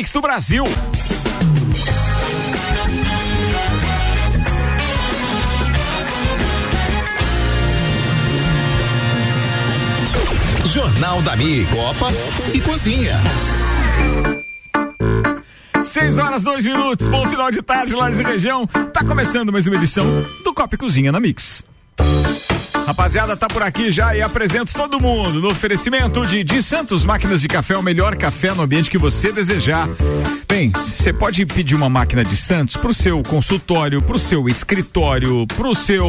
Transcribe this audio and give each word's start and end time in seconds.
mix 0.00 0.12
do 0.12 0.22
Brasil. 0.22 0.64
Jornal 10.64 11.20
da 11.20 11.36
Mi, 11.36 11.66
Copa 11.66 12.08
e 12.54 12.60
Cozinha. 12.62 13.20
Seis 15.82 16.16
horas, 16.16 16.42
dois 16.42 16.64
minutos, 16.64 17.06
bom 17.06 17.28
final 17.28 17.50
de 17.50 17.60
tarde, 17.60 17.94
Lages 17.94 18.20
e 18.20 18.22
Região. 18.22 18.66
Tá 18.66 19.04
começando 19.04 19.52
mais 19.52 19.66
uma 19.66 19.76
edição 19.76 20.06
do 20.42 20.54
Copa 20.54 20.76
e 20.76 20.78
Cozinha 20.78 21.12
na 21.12 21.20
Mix. 21.20 21.62
Rapaziada, 22.90 23.36
tá 23.36 23.46
por 23.46 23.62
aqui 23.62 23.92
já 23.92 24.16
e 24.16 24.20
apresento 24.20 24.74
todo 24.74 25.00
mundo 25.00 25.40
no 25.40 25.50
oferecimento 25.50 26.26
de 26.26 26.42
de 26.42 26.60
Santos 26.60 27.04
Máquinas 27.04 27.40
de 27.40 27.46
Café, 27.46 27.76
o 27.76 27.82
melhor 27.82 28.16
café 28.16 28.52
no 28.52 28.62
ambiente 28.62 28.90
que 28.90 28.98
você 28.98 29.30
desejar. 29.30 29.88
Bem, 30.48 30.72
você 30.72 31.12
pode 31.12 31.46
pedir 31.46 31.76
uma 31.76 31.88
máquina 31.88 32.24
de 32.24 32.36
Santos 32.36 32.76
pro 32.76 32.92
seu 32.92 33.22
consultório, 33.22 34.02
pro 34.02 34.18
seu 34.18 34.48
escritório, 34.48 35.46
pro 35.46 35.72
seu 35.76 36.04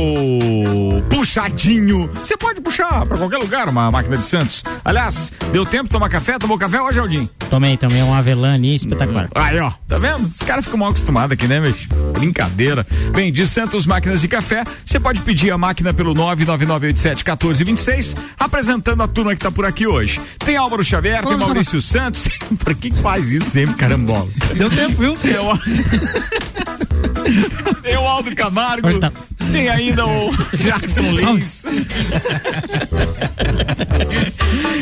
puxadinho. 1.08 2.10
Você 2.16 2.36
pode 2.36 2.60
puxar 2.60 3.06
para 3.06 3.18
qualquer 3.18 3.38
lugar 3.38 3.70
uma 3.70 3.92
máquina 3.92 4.18
de 4.18 4.26
Santos. 4.26 4.64
Aliás, 4.84 5.32
deu 5.52 5.64
tempo 5.64 5.84
de 5.84 5.92
tomar 5.92 6.10
café? 6.10 6.40
Tomou 6.40 6.58
café 6.58 6.82
hoje, 6.82 7.00
Aldinho? 7.00 7.30
Tomei, 7.52 7.78
tomei 7.78 8.02
um 8.02 8.14
avelã 8.14 8.56
ali, 8.56 8.76
espetacular. 8.76 9.30
Aí, 9.36 9.60
ó, 9.60 9.72
tá 9.88 10.00
vendo? 10.00 10.24
Os 10.24 10.40
caras 10.40 10.66
ficam 10.66 10.80
mal 10.80 10.90
acostumados 10.90 11.34
aqui, 11.34 11.48
né, 11.48 11.60
meu? 11.60 11.76
Brincadeira. 12.14 12.86
Bem, 13.12 13.32
de 13.32 13.46
Santos 13.46 13.86
Máquinas 13.86 14.22
de 14.22 14.28
Café, 14.28 14.64
você 14.84 15.00
pode 15.00 15.22
pedir 15.22 15.52
a 15.52 15.58
máquina 15.58 15.94
pelo 15.94 16.14
99987 16.72 17.24
1426, 17.26 18.16
apresentando 18.40 19.04
a 19.04 19.08
turma 19.08 19.36
que 19.36 19.42
tá 19.42 19.52
por 19.52 19.66
aqui 19.66 19.86
hoje. 19.88 20.20
Tem 20.40 20.56
Álvaro 20.56 20.84
Xavier, 20.84 21.24
tem 21.26 21.38
Maurício 21.38 21.82
Santos. 21.82 22.28
Por 22.64 22.76
que 22.76 22.92
faz 22.96 23.32
isso 23.32 23.50
sempre, 23.50 23.76
carambola? 23.76 24.28
Deu 24.56 24.70
tempo, 24.70 24.98
viu? 24.98 25.14
Tem 25.16 25.38
o, 25.38 25.58
tem 27.82 27.98
o 27.98 28.02
Aldo 28.08 28.34
Camargo. 28.36 29.00
Tá- 29.00 29.12
Tem 29.52 29.70
ainda 29.70 30.06
o 30.06 30.32
Jackson 30.58 31.12
Lins. 31.14 31.66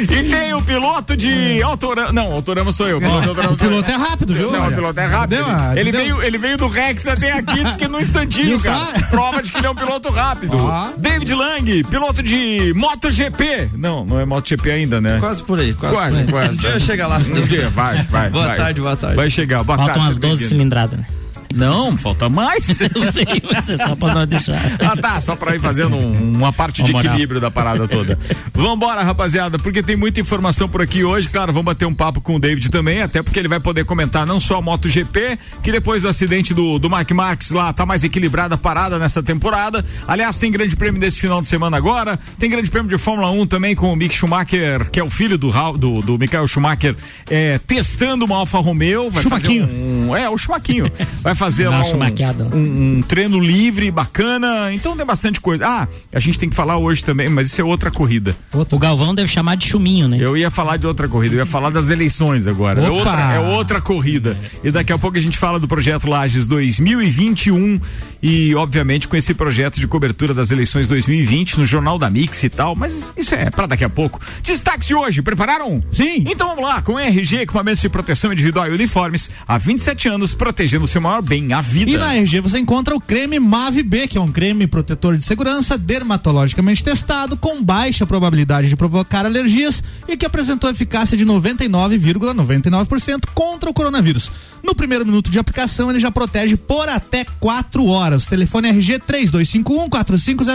E 0.03 0.23
tem 0.29 0.53
o 0.53 0.61
piloto 0.61 1.15
de 1.17 1.61
Autorama. 1.61 2.11
Não, 2.11 2.31
Autorama 2.31 2.71
sou 2.71 2.87
eu. 2.87 2.97
O 2.97 2.99
piloto, 3.01 3.21
de 3.21 3.27
Autorama 3.29 3.53
O 3.53 3.57
piloto 3.57 3.91
é 3.91 3.95
rápido, 3.95 4.33
viu? 4.33 4.51
Não, 4.51 4.67
o 4.67 4.71
piloto 4.71 4.99
é 4.99 5.05
rápido. 5.05 5.29
Deu 5.37 5.45
uma- 5.45 5.79
ele, 5.79 5.91
deu- 5.91 6.01
veio, 6.01 6.23
ele 6.23 6.37
veio 6.37 6.57
do 6.57 6.67
Rex 6.67 7.07
até 7.07 7.31
aqui, 7.33 7.63
diz 7.63 7.75
que 7.75 7.87
no 7.87 7.99
instantinho, 7.99 8.55
Isso, 8.55 8.63
cara. 8.63 8.77
ah. 8.95 9.07
Prova 9.09 9.41
de 9.43 9.51
que 9.51 9.57
ele 9.57 9.67
é 9.67 9.69
um 9.69 9.75
piloto 9.75 10.09
rápido. 10.11 10.57
Ó. 10.57 10.87
David 10.97 11.33
Lang, 11.33 11.83
piloto 11.85 12.21
de 12.23 12.73
MotoGP. 12.75 13.69
Não, 13.73 14.05
não 14.05 14.19
é 14.19 14.25
MotoGP 14.25 14.71
ainda, 14.71 15.01
né? 15.01 15.17
Quase 15.19 15.43
por 15.43 15.59
aí, 15.59 15.73
quase. 15.73 15.95
Quase, 15.95 16.23
por 16.23 16.25
aí. 16.25 16.31
quase. 16.47 16.61
Deixa 16.61 16.75
eu 16.77 16.79
chegar 16.79 17.07
lá. 17.07 17.19
Vai, 17.73 18.03
vai. 18.03 18.29
Boa 18.29 18.47
vai. 18.47 18.55
tarde, 18.57 18.81
boa 18.81 18.95
tarde. 18.95 19.15
Vai 19.15 19.29
chegar. 19.29 19.63
Boa 19.63 19.77
Faltam 19.77 19.85
tarde, 19.95 19.99
umas 19.99 20.07
seja 20.15 20.19
12 20.19 20.29
bem-vindo. 20.39 20.49
cilindradas, 20.49 20.99
né? 20.99 21.05
Não, 21.53 21.97
falta 21.97 22.29
mais. 22.29 22.67
Eu 22.79 23.11
sei, 23.11 23.25
mas 23.51 23.69
é 23.69 23.77
só 23.77 23.95
pra 23.95 24.13
não 24.13 24.25
deixar. 24.27 24.61
Ah, 24.79 24.95
tá, 24.95 25.19
só 25.19 25.35
pra 25.35 25.55
ir 25.55 25.59
fazendo 25.59 25.95
um- 25.95 26.33
uma 26.35 26.53
parte 26.53 26.83
de 26.83 26.91
Uma 26.91 26.99
moral. 26.99 27.13
equilíbrio 27.13 27.41
da 27.41 27.49
parada 27.49 27.87
toda. 27.87 28.17
Vambora, 28.53 29.01
rapaziada, 29.03 29.57
porque 29.57 29.81
tem 29.81 29.95
muita 29.95 30.21
informação 30.21 30.69
por 30.69 30.81
aqui 30.81 31.03
hoje. 31.03 31.27
Claro, 31.27 31.51
vamos 31.51 31.65
bater 31.65 31.85
um 31.85 31.93
papo 31.93 32.21
com 32.21 32.35
o 32.35 32.39
David 32.39 32.69
também, 32.69 33.01
até 33.01 33.21
porque 33.23 33.39
ele 33.39 33.47
vai 33.47 33.59
poder 33.59 33.83
comentar 33.83 34.27
não 34.27 34.39
só 34.39 34.57
a 34.57 34.61
MotoGP, 34.61 35.37
que 35.63 35.71
depois 35.71 36.03
do 36.03 36.07
acidente 36.07 36.53
do, 36.53 36.77
do 36.77 36.89
Mark 36.89 37.09
Marques 37.11 37.49
lá 37.51 37.73
tá 37.73 37.85
mais 37.85 38.03
equilibrada 38.03 38.55
a 38.55 38.57
parada 38.57 38.99
nessa 38.99 39.23
temporada. 39.23 39.83
Aliás, 40.07 40.37
tem 40.37 40.51
grande 40.51 40.75
prêmio 40.75 41.01
desse 41.01 41.19
final 41.19 41.41
de 41.41 41.49
semana 41.49 41.75
agora. 41.77 42.19
Tem 42.37 42.49
grande 42.49 42.69
prêmio 42.69 42.89
de 42.89 42.97
Fórmula 42.97 43.31
1 43.31 43.47
também 43.47 43.75
com 43.75 43.91
o 43.91 43.95
Mick 43.95 44.13
Schumacher, 44.15 44.89
que 44.91 44.99
é 44.99 45.03
o 45.03 45.09
filho 45.09 45.37
do, 45.37 45.51
do, 45.77 46.01
do 46.01 46.17
Michael 46.19 46.47
Schumacher, 46.47 46.95
é, 47.29 47.57
testando 47.65 48.23
uma 48.25 48.37
Alfa 48.37 48.59
Romeo. 48.59 49.09
Vai 49.09 49.23
um, 49.49 50.15
é, 50.15 50.29
o 50.29 50.37
Chumaquinho. 50.37 50.85
Vai 51.21 51.35
fazer 51.39 51.69
lá 51.69 51.81
um, 51.81 52.57
um, 52.57 52.97
um 52.97 53.01
treino 53.01 53.39
livre, 53.39 53.89
bacana. 53.89 54.73
Então 54.73 54.95
tem 54.95 55.05
bastante 55.05 55.39
coisa. 55.39 55.65
Ah, 55.65 55.87
a 56.13 56.19
gente 56.19 56.37
tem 56.37 56.49
que 56.49 56.55
falar 56.55 56.77
hoje 56.77 57.03
também, 57.03 57.29
mas 57.29 57.47
isso 57.47 57.61
é 57.61 57.63
outra 57.63 57.89
corrida. 57.89 58.35
O 58.53 58.77
Galvão 58.77 59.15
deve 59.15 59.29
chamar 59.29 59.55
de 59.55 59.65
chuminho, 59.65 60.09
né? 60.09 60.17
Eu 60.19 60.35
ia 60.35 60.51
falar 60.51 60.75
de 60.75 60.85
outra 60.85 61.07
corrida, 61.07 61.35
eu 61.35 61.39
ia 61.39 61.45
falar 61.45 61.69
das 61.69 61.89
eleições 61.89 62.45
agora. 62.45 62.81
É 62.81 62.89
outra, 62.89 63.33
é 63.33 63.39
outra 63.39 63.81
corrida. 63.81 64.37
E 64.63 64.69
daqui 64.69 64.91
a 64.91 64.97
pouco 64.97 65.17
a 65.17 65.21
gente 65.21 65.37
fala 65.37 65.59
do 65.59 65.67
projeto 65.67 66.09
Lages 66.09 66.45
2021 66.45 67.79
e, 68.21 68.53
obviamente, 68.55 69.07
com 69.07 69.15
esse 69.15 69.33
projeto 69.33 69.79
de 69.79 69.87
cobertura 69.87 70.33
das 70.33 70.51
eleições 70.51 70.89
2020 70.89 71.57
no 71.57 71.65
Jornal 71.65 71.97
da 71.97 72.09
Mix 72.09 72.43
e 72.43 72.49
tal. 72.49 72.75
Mas 72.75 73.13
isso 73.15 73.33
é 73.33 73.49
pra 73.49 73.65
daqui 73.65 73.85
a 73.85 73.89
pouco. 73.89 74.19
Destaques 74.43 74.87
de 74.87 74.95
hoje, 74.95 75.21
prepararam? 75.21 75.81
Sim. 75.91 76.25
Então 76.27 76.49
vamos 76.49 76.63
lá, 76.63 76.81
com 76.81 76.99
RG, 76.99 77.41
equipamentos 77.41 77.81
de 77.81 77.87
proteção 77.87 78.33
individual 78.33 78.67
e 78.67 78.71
uniformes, 78.71 79.31
há 79.47 79.57
27 79.57 80.09
anos, 80.09 80.33
protegendo 80.33 80.83
o 80.83 80.87
seu 80.87 80.99
maior 80.99 81.21
bem, 81.29 81.53
a 81.53 81.61
vida. 81.61 81.91
E 81.91 81.95
na 81.95 82.15
RG 82.15 82.41
você 82.41 82.57
encontra 82.57 82.95
o 82.95 82.99
creme 82.99 83.39
Mave 83.39 83.83
B, 83.83 84.07
que 84.07 84.17
é 84.17 84.21
um 84.21 84.31
creme 84.31 84.65
protetor 84.65 85.15
de 85.15 85.23
segurança 85.23 85.77
dermatologicamente 85.77 86.83
testado 86.83 87.37
com 87.37 87.63
baixa 87.63 88.03
probabilidade 88.03 88.67
de 88.67 88.75
provocar 88.75 89.27
alergias 89.27 89.83
e 90.07 90.17
que 90.17 90.25
apresentou 90.25 90.67
eficácia 90.71 91.15
de 91.15 91.23
99,99% 91.27 93.27
contra 93.35 93.69
o 93.69 93.73
coronavírus. 93.73 94.31
No 94.63 94.73
primeiro 94.73 95.05
minuto 95.05 95.29
de 95.29 95.37
aplicação, 95.37 95.91
ele 95.91 95.99
já 95.99 96.09
protege 96.09 96.57
por 96.57 96.89
até 96.89 97.23
4 97.39 97.85
horas. 97.85 98.25
Telefone 98.25 98.69
RG 98.69 98.97
3251 98.97 99.87
4500 99.87 100.47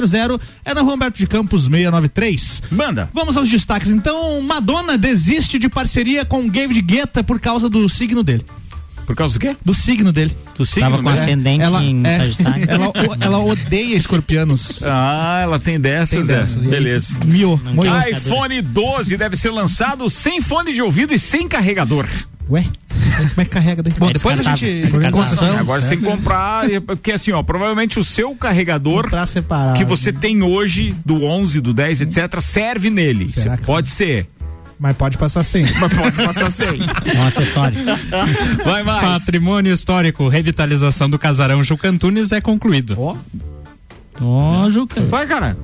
é 0.64 0.74
na 0.74 0.80
Rua 0.80 0.94
Humberto 0.94 1.18
de 1.18 1.28
Campos 1.28 1.66
693. 1.66 2.64
Manda. 2.72 3.08
Vamos 3.14 3.36
aos 3.36 3.48
destaques. 3.48 3.90
Então, 3.90 4.42
Madonna 4.42 4.98
desiste 4.98 5.56
de 5.56 5.68
parceria 5.68 6.24
com 6.24 6.48
David 6.48 6.82
Guetta 6.82 7.22
por 7.22 7.38
causa 7.38 7.70
do 7.70 7.88
signo 7.88 8.24
dele. 8.24 8.44
Por 9.06 9.14
causa 9.14 9.34
do 9.34 9.40
quê? 9.40 9.56
Do 9.64 9.74
signo 9.74 10.12
dele. 10.12 10.36
Do 10.56 10.64
signo 10.64 10.90
Tava 10.90 11.02
com 11.02 11.08
ascendente 11.08 11.62
Ela, 11.62 11.82
em 11.82 12.06
é, 12.06 12.18
Sagitário. 12.18 12.66
ela, 12.70 12.92
ela 13.20 13.38
odeia 13.38 13.96
escorpianos. 13.96 14.82
Ah, 14.82 15.40
ela 15.42 15.58
tem 15.58 15.78
dessas, 15.78 16.26
Tem 16.26 16.36
é. 16.36 16.40
dessas. 16.40 16.62
Aí, 16.62 16.68
Beleza. 16.68 17.14
Quer. 17.20 18.10
iPhone 18.16 18.62
12 18.62 19.16
deve 19.16 19.36
ser 19.36 19.50
lançado 19.50 20.08
sem 20.08 20.40
fone 20.40 20.72
de 20.72 20.82
ouvido 20.82 21.12
e 21.12 21.18
sem 21.18 21.46
carregador. 21.48 22.06
Ué, 22.50 22.62
como 23.30 23.40
é 23.40 23.44
que 23.44 23.50
carrega 23.50 23.82
daí? 23.82 23.92
Bom, 23.96 24.10
É 24.10 24.12
depois 24.12 24.38
a 24.40 24.42
gente. 24.54 24.66
é 24.66 25.06
Agora 25.58 25.80
você 25.80 25.88
tem 25.88 25.98
que 25.98 26.04
comprar, 26.04 26.64
porque 26.86 27.12
assim, 27.12 27.32
ó, 27.32 27.42
provavelmente 27.42 27.98
o 27.98 28.04
seu 28.04 28.34
carregador 28.34 29.08
que 29.76 29.84
você 29.84 30.12
tem 30.12 30.42
hoje, 30.42 30.94
do 31.04 31.24
11, 31.24 31.60
do 31.60 31.72
10, 31.72 32.02
etc., 32.02 32.40
serve 32.40 32.90
nele. 32.90 33.30
Será 33.30 33.56
Cê 33.56 33.60
que 33.62 33.66
pode 33.66 33.88
ser, 33.88 34.28
Mas 34.78 34.96
pode 34.96 35.16
passar 35.16 35.42
sem. 35.42 35.64
mas 35.80 35.92
pode 35.94 36.16
passar 36.16 36.50
sem. 36.50 36.80
É 37.14 37.18
um 37.18 37.26
acessório. 37.26 37.78
Vai 38.64 38.82
mais. 38.82 39.00
Patrimônio 39.22 39.72
histórico, 39.72 40.28
revitalização 40.28 41.08
do 41.08 41.18
casarão 41.18 41.62
Juca 41.62 41.88
Antunes 41.88 42.32
é 42.32 42.40
concluído. 42.40 42.96
Ó, 42.98 43.16
Ó, 44.20 44.70
Juca. 44.70 45.00
Vai, 45.02 45.26
cara. 45.26 45.56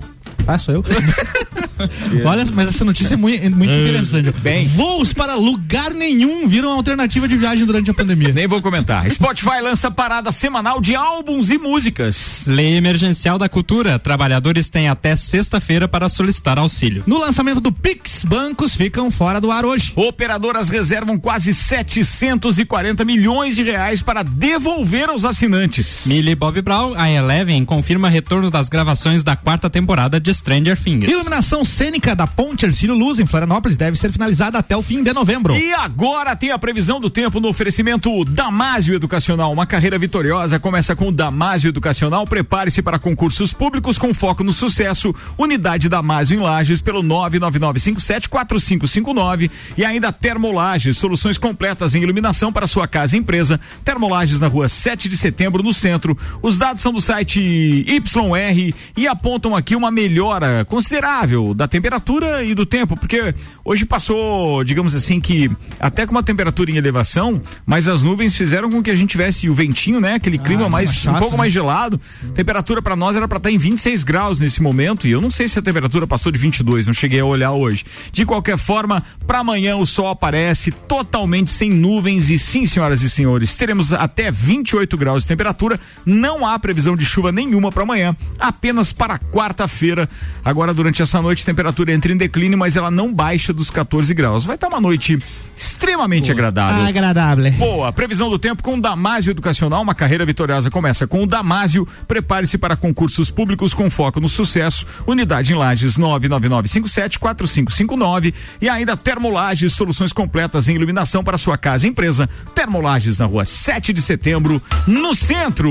ah, 0.47 0.59
sou 0.59 0.75
eu. 0.75 0.85
Olha, 2.25 2.45
mas 2.53 2.69
essa 2.69 2.85
notícia 2.85 3.15
é 3.15 3.17
muito, 3.17 3.45
é 3.45 3.49
muito 3.49 3.73
interessante. 3.73 4.33
Bem. 4.41 4.67
Voos 4.69 5.13
para 5.13 5.35
lugar 5.35 5.93
nenhum 5.93 6.49
viram 6.49 6.71
alternativa 6.73 7.27
de 7.27 7.37
viagem 7.37 7.65
durante 7.65 7.91
a 7.91 7.95
pandemia. 7.95 8.33
Nem 8.33 8.47
vou 8.47 8.61
comentar. 8.63 9.11
Spotify 9.11 9.61
lança 9.63 9.91
parada 9.91 10.33
semanal 10.33 10.81
de 10.81 10.95
álbuns 10.95 11.51
e 11.51 11.59
músicas. 11.59 12.45
Lei 12.47 12.77
emergencial 12.77 13.39
da 13.39 13.49
cultura. 13.49 13.99
Trabalhadores 13.99 14.69
têm 14.69 14.89
até 14.89 15.15
sexta-feira 15.17 15.87
para 15.87 16.09
solicitar 16.09 16.59
auxílio. 16.59 17.05
No 17.07 17.19
lançamento 17.19 17.61
do 17.61 17.73
Pix, 17.73 18.25
bancos 18.25 18.75
ficam 18.75 19.11
fora 19.11 19.41
do 19.41 19.51
ar 19.51 19.65
hoje. 19.65 19.93
Operadoras 19.97 20.69
reservam 20.69 21.19
quase 21.19 21.53
740 21.55 23.05
milhões 23.05 23.55
de 23.57 23.63
reais 23.63 24.03
para 24.03 24.23
devolver 24.23 25.09
aos 25.09 25.25
assinantes. 25.25 26.05
Millie 26.07 26.35
Bob 26.35 26.61
Brown, 26.63 26.95
a 26.97 27.11
Eleven, 27.11 27.65
confirma 27.65 28.09
retorno 28.09 28.51
das 28.51 28.69
gravações 28.69 29.23
da 29.23 29.37
quarta 29.37 29.69
temporada 29.69 30.21
de 30.21 30.33
Stranger 30.33 30.77
Things. 30.77 31.11
Iluminação 31.11 31.65
cênica 31.71 32.15
da 32.15 32.27
Ponte 32.27 32.67
Ercílio 32.67 32.95
Luz 32.95 33.19
em 33.19 33.27
Florianópolis 33.27 33.77
deve 33.77 33.97
ser 33.97 34.13
finalizada 34.13 34.59
até 34.59 34.77
o 34.77 34.83
fim 34.83 35.03
de 35.03 35.13
novembro. 35.13 35.57
E 35.57 35.73
agora 35.73 36.37
tem 36.37 36.51
a 36.51 36.59
previsão 36.59 37.01
do 37.01 37.09
tempo 37.09 37.41
no 37.41 37.49
oferecimento 37.49 38.25
Damásio 38.25 38.95
Educacional. 38.95 39.53
Uma 39.53 39.67
carreira 39.67 39.99
vitoriosa 39.99 40.59
começa 40.59 40.95
com 40.95 41.09
o 41.09 41.13
Damásio 41.13 41.69
Educacional. 41.69 42.27
Prepare-se 42.27 42.83
para 42.83 42.99
concursos 42.99 43.53
públicos 43.53 43.97
com 43.97 44.13
foco 44.13 44.45
no 44.45 44.53
sucesso. 44.53 45.15
Unidade 45.39 45.89
Damásio 45.89 46.37
em 46.37 46.43
Lages 46.43 46.81
pelo 46.81 47.03
999574559 47.03 49.51
e 49.77 49.85
ainda 49.85 50.13
Termolages, 50.13 50.99
soluções 50.99 51.39
completas 51.39 51.95
em 51.95 52.03
iluminação 52.03 52.53
para 52.53 52.67
sua 52.67 52.89
casa 52.89 53.17
e 53.17 53.19
empresa. 53.19 53.59
Termolages 53.85 54.41
na 54.41 54.49
rua 54.49 54.69
7 54.69 55.09
de 55.09 55.17
setembro 55.17 55.63
no 55.63 55.73
centro. 55.73 56.19
Os 56.43 56.59
dados 56.59 56.83
são 56.83 56.93
do 56.93 57.01
site 57.01 57.41
YR 57.41 58.75
e 58.97 59.07
apontam 59.07 59.55
aqui 59.57 59.77
uma 59.77 59.91
melhora 59.91 60.11
melhora 60.11 60.65
considerável 60.65 61.55
da 61.61 61.69
temperatura 61.69 62.43
e 62.43 62.55
do 62.55 62.65
tempo, 62.65 62.97
porque 62.97 63.35
hoje 63.63 63.85
passou, 63.85 64.65
digamos 64.65 64.95
assim, 64.95 65.21
que 65.21 65.51
até 65.79 66.07
com 66.07 66.13
uma 66.13 66.23
temperatura 66.23 66.71
em 66.71 66.77
elevação, 66.77 67.39
mas 67.67 67.87
as 67.87 68.03
nuvens 68.03 68.35
fizeram 68.35 68.71
com 68.71 68.83
que 68.83 68.91
a 68.91 68.97
gente 68.97 69.11
tivesse 69.11 69.47
o 69.47 69.53
ventinho, 69.53 70.01
né? 70.01 70.15
Aquele 70.15 70.39
clima 70.39 70.71
mais 70.71 70.95
chato, 70.95 71.17
um 71.17 71.19
pouco 71.19 71.33
né? 71.33 71.39
mais 71.41 71.53
gelado. 71.53 72.01
Temperatura 72.35 72.81
para 72.81 72.97
nós 72.97 73.15
era 73.15 73.29
para 73.29 73.37
estar 73.37 73.51
em 73.51 73.59
26 73.59 74.05
graus 74.05 74.41
nesse 74.41 74.63
momento 74.63 75.07
e 75.07 75.11
eu 75.11 75.21
não 75.21 75.31
sei 75.31 75.49
se 75.49 75.59
a 75.59 75.63
temperatura 75.63 76.07
passou 76.07 76.33
de 76.33 76.39
22, 76.39 76.87
não 76.87 76.95
cheguei 76.95 77.21
a 77.21 77.27
olhar 77.27 77.53
hoje. 77.53 77.85
De 78.11 78.25
qualquer 78.25 78.57
forma, 78.57 79.05
para 79.27 79.41
amanhã 79.41 79.77
o 79.77 79.85
sol 79.85 80.09
aparece 80.09 80.73
totalmente 80.73 81.51
sem 81.51 81.69
nuvens 81.69 82.31
e 82.31 82.39
sim, 82.39 82.65
senhoras 82.65 83.03
e 83.03 83.11
senhores, 83.11 83.55
teremos 83.55 83.93
até 83.93 84.31
28 84.31 84.97
graus 84.97 85.25
de 85.25 85.29
temperatura. 85.29 85.79
Não 86.07 86.47
há 86.47 86.59
previsão 86.59 86.97
de 86.97 87.05
chuva 87.05 87.31
nenhuma 87.31 87.71
para 87.71 87.83
amanhã, 87.83 88.17
apenas 88.39 88.95
para 88.95 89.19
quarta-feira. 89.19 90.09
Agora 90.43 90.73
durante 90.73 91.03
essa 91.03 91.21
noite 91.21 91.50
temperatura 91.51 91.93
entra 91.93 92.13
em 92.13 92.17
declínio, 92.17 92.57
mas 92.57 92.77
ela 92.77 92.91
não 92.91 93.13
baixa 93.13 93.53
dos 93.53 93.71
14 93.71 94.15
graus. 94.15 94.45
Vai 94.45 94.55
estar 94.55 94.69
uma 94.69 94.81
noite 94.81 95.19
extremamente 95.61 96.33
agradável. 96.33 96.87
Agradável. 96.87 97.53
Boa, 97.53 97.93
previsão 97.93 98.31
do 98.31 98.39
tempo 98.39 98.63
com 98.63 98.77
o 98.77 98.81
Damásio 98.81 99.31
Educacional, 99.31 99.83
uma 99.83 99.95
carreira 99.95 100.25
vitoriosa 100.25 100.71
começa 100.71 101.07
com 101.07 101.23
o 101.23 101.27
Damásio. 101.27 101.87
Prepare-se 102.09 102.57
para 102.57 102.75
concursos 102.77 103.31
públicos 103.31 103.75
com 103.75 103.91
foco 103.91 104.19
no 104.21 104.29
sucesso. 104.29 104.87
Unidade 105.07 105.53
em 105.53 105.57
Lages 105.57 105.99
999574559 105.99 108.33
e 108.61 108.69
ainda 108.69 108.97
Termolages, 108.97 109.73
soluções 109.75 110.13
completas 110.13 110.69
em 110.69 110.75
iluminação 110.75 111.23
para 111.23 111.37
sua 111.37 111.59
casa 111.59 111.87
e 111.87 111.91
empresa. 111.91 112.29
Termolages 112.55 113.19
na 113.19 113.27
rua 113.27 113.45
7 113.45 113.93
de 113.93 114.01
setembro, 114.01 114.63
no 114.87 115.15
centro. 115.15 115.71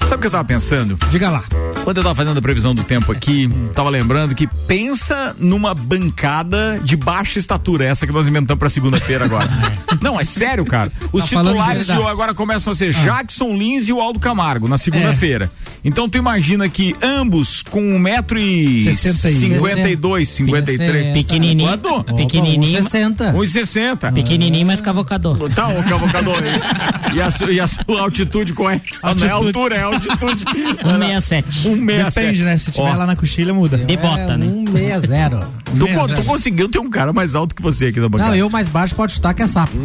Sabe 0.00 0.16
o 0.16 0.18
que 0.18 0.26
eu 0.26 0.32
tava 0.32 0.44
pensando? 0.44 0.98
Diga 1.10 1.30
lá. 1.30 1.44
Quando 1.84 1.98
eu 1.98 2.02
tava 2.02 2.16
fazendo 2.16 2.38
a 2.38 2.42
previsão 2.42 2.74
do 2.74 2.82
tempo 2.82 3.12
aqui, 3.12 3.48
tava 3.74 3.88
lembrando 3.88 4.34
que 4.34 4.46
pensa 4.46 5.34
numa 5.38 5.74
bancada 5.74 6.78
de 6.82 6.96
baixa 6.96 7.38
estatura, 7.38 7.84
essa 7.84 8.06
que 8.06 8.12
nós 8.12 8.26
inventamos 8.26 8.58
pra 8.58 8.68
segunda-feira 8.80 9.24
agora. 9.26 9.46
Não, 10.00 10.18
é 10.18 10.24
sério, 10.24 10.64
cara. 10.64 10.90
Os 11.12 11.24
Tá 11.24 11.28
titulares 11.28 11.86
de 11.86 11.92
agora 11.92 12.32
começam 12.32 12.72
a 12.72 12.76
ser 12.76 12.92
Jackson 12.92 13.54
Lins 13.54 13.88
e 13.88 13.92
o 13.92 14.00
Aldo 14.00 14.18
Camargo 14.18 14.66
na 14.66 14.78
segunda-feira. 14.78 15.50
Então 15.84 16.08
tu 16.08 16.16
imagina 16.18 16.68
que 16.68 16.94
ambos 17.02 17.62
com 17.62 17.80
um 17.82 17.98
metro 17.98 18.38
e 18.38 18.84
52, 18.94 20.28
53. 20.28 21.12
Pequenininho. 21.14 21.68
Quanto? 21.68 22.04
Pequenininho. 22.14 22.82
60. 22.82 23.32
1,60. 23.32 24.12
Pequenininho, 24.12 24.66
mas 24.66 24.80
cavocador. 24.80 25.50
Tá, 25.50 25.68
o 25.68 25.82
cavocador 25.82 26.36
aí. 26.42 27.16
E 27.16 27.20
a, 27.20 27.30
su- 27.30 27.50
e 27.50 27.60
a 27.60 27.66
sua 27.66 28.00
altitude 28.00 28.52
qual 28.52 28.70
é? 28.70 28.80
Não 29.02 29.26
é 29.26 29.30
altura, 29.30 29.76
é 29.76 29.82
altitude. 29.82 30.44
167. 30.82 31.68
1,67. 31.68 32.14
Depende, 32.14 32.42
né? 32.42 32.58
Se 32.58 32.70
tiver 32.70 32.82
Ó, 32.90 32.94
lá 32.96 33.06
na 33.06 33.16
coxilha, 33.16 33.52
muda. 33.52 33.78
De 33.78 33.96
bota, 33.96 34.36
né? 34.36 34.46
160. 34.46 35.48
Tu, 35.70 36.14
tu 36.16 36.24
conseguiu 36.24 36.68
ter 36.68 36.78
um 36.78 36.90
cara 36.90 37.12
mais 37.12 37.34
alto 37.34 37.54
que 37.54 37.62
você 37.62 37.86
aqui 37.86 38.00
na 38.00 38.08
bancada. 38.08 38.30
Não, 38.30 38.36
eu 38.36 38.48
mais 38.50 38.68
baixo 38.70 38.94
pode 38.94 39.12
chutar 39.12 39.34
que 39.34 39.42
é 39.42 39.46
sapo. 39.46 39.76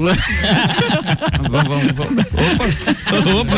Vamos, 1.50 1.92
vamos, 1.94 2.26
Opa! 2.26 3.56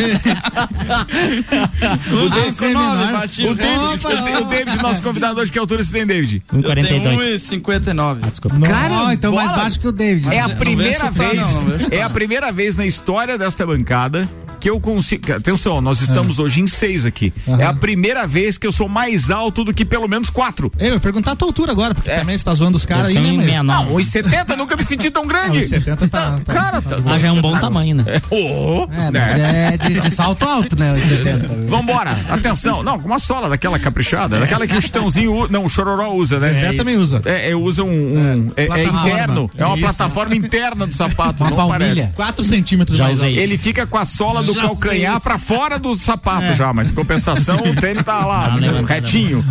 O 3.48 3.56
David- 3.56 4.02
Você 4.02 4.30
é 4.30 4.40
o 4.40 4.46
David, 4.46 4.78
nosso 4.82 5.02
convidado 5.02 5.40
hoje, 5.40 5.52
que 5.52 5.60
altura 5.60 5.84
você 5.84 5.92
tem, 5.92 6.06
David? 6.06 6.44
142. 6.50 7.42
1,59. 7.42 8.20
Ah, 8.22 8.30
desculpa. 8.30 8.60
Cara, 8.68 9.14
então 9.14 9.34
mais 9.34 9.50
bola. 9.50 9.62
baixo 9.64 9.80
que 9.80 9.88
o 9.88 9.92
David. 9.92 10.34
É 10.34 10.40
a 10.40 10.50
primeira 10.50 11.10
vez, 11.12 11.48
é 11.92 12.02
a 12.04 12.10
primeira 12.10 12.52
vez 12.52 12.76
na 12.78 12.86
história 12.86 13.38
desta 13.38 13.66
bancada 13.66 14.28
que 14.60 14.70
eu 14.70 14.80
consigo. 14.80 15.34
Atenção, 15.34 15.80
nós 15.82 16.02
estamos 16.02 16.40
hoje 16.40 16.62
em 16.62 16.68
seis 16.68 17.06
aqui. 17.06 17.34
É 17.60 17.64
a 17.66 17.74
primeira 17.74 18.26
vez 18.28 18.58
que 18.58 18.66
eu 18.66 18.72
sou 18.72 18.88
mais 18.90 19.30
alto 19.30 19.64
do 19.64 19.74
que 19.74 19.86
pelo 19.86 20.08
menos 20.08 20.30
quatro. 20.30 20.72
Eu 20.80 20.94
ia 20.94 21.00
perguntar 21.00 21.32
a 21.32 21.36
tua 21.36 21.48
altura 21.48 21.72
agora, 21.72 21.94
porque 21.96 22.10
também 22.10 22.38
você 22.38 22.44
tá 22.44 22.54
zoando 22.54 22.78
os 22.78 22.86
caras 22.86 23.16
aí, 23.16 23.38
né? 23.38 23.62
Mas... 23.62 23.68
69. 23.68 23.68
Não, 23.68 23.96
1,70 23.96 24.56
nunca 24.58 24.76
me 24.76 24.84
senti 24.84 25.07
tão 25.12 25.26
grande. 25.28 25.60
Ah, 25.60 25.62
1,70 25.62 26.10
tá- 26.10 26.36
tá- 26.36 26.54
Cara, 26.54 26.82
tá, 26.82 26.98
já 27.20 27.28
é 27.28 27.32
um 27.32 27.42
bom 27.42 27.58
tamanho, 27.58 27.96
né? 27.96 28.04
É, 28.08 29.12
né? 29.12 29.12
mas 29.12 29.44
é 29.44 29.78
de, 29.78 30.00
de 30.02 30.12
salto 30.12 30.44
alto, 30.46 30.78
né? 30.78 30.94
Os 30.94 31.02
70. 31.04 31.48
Vambora, 31.68 32.18
atenção. 32.30 32.84
Não, 32.84 33.00
com 33.00 33.08
uma 33.08 33.20
sola 33.20 33.50
daquela 33.50 33.78
caprichada, 33.80 34.40
daquela 34.40 34.66
que 34.68 34.76
o 34.76 34.82
Chitãozinho, 34.82 35.48
não, 35.50 35.66
o 35.66 35.70
Chororó 35.70 36.12
usa, 36.14 36.40
né? 36.40 36.54
Zé 36.54 36.74
também 36.74 36.98
usa. 36.98 37.22
É, 37.26 37.52
é, 37.52 37.56
usa 37.56 37.84
um. 37.84 37.88
um- 37.90 38.52
é, 38.56 38.64
é 38.64 38.84
interno. 38.86 39.50
É 39.58 39.66
uma 39.66 39.76
Isso. 39.76 39.84
plataforma 39.84 40.36
interna 40.36 40.88
do 40.88 40.94
sapato, 40.96 41.44
Uma 41.44 41.50
não 41.50 41.58
palmilha. 41.58 41.80
parece. 41.96 42.08
4 42.14 42.44
centímetros 42.44 42.98
Já 42.98 43.10
usei. 43.10 43.38
Ele 43.38 43.58
fica 43.58 43.86
com 43.86 43.98
a 43.98 44.06
sola 44.06 44.44
do 44.44 44.54
Já 44.54 44.62
calcanhar 44.62 45.20
pra 45.22 45.38
fora 45.38 45.78
do 45.80 45.98
sapato 45.98 46.54
já, 46.56 46.72
mas 46.74 46.90
em 46.90 46.94
compensação 46.94 47.58
o 47.58 47.76
tênis 47.76 48.04
tá 48.04 48.26
lá, 48.26 48.46
a 48.46 48.86
retinho. 48.86 49.44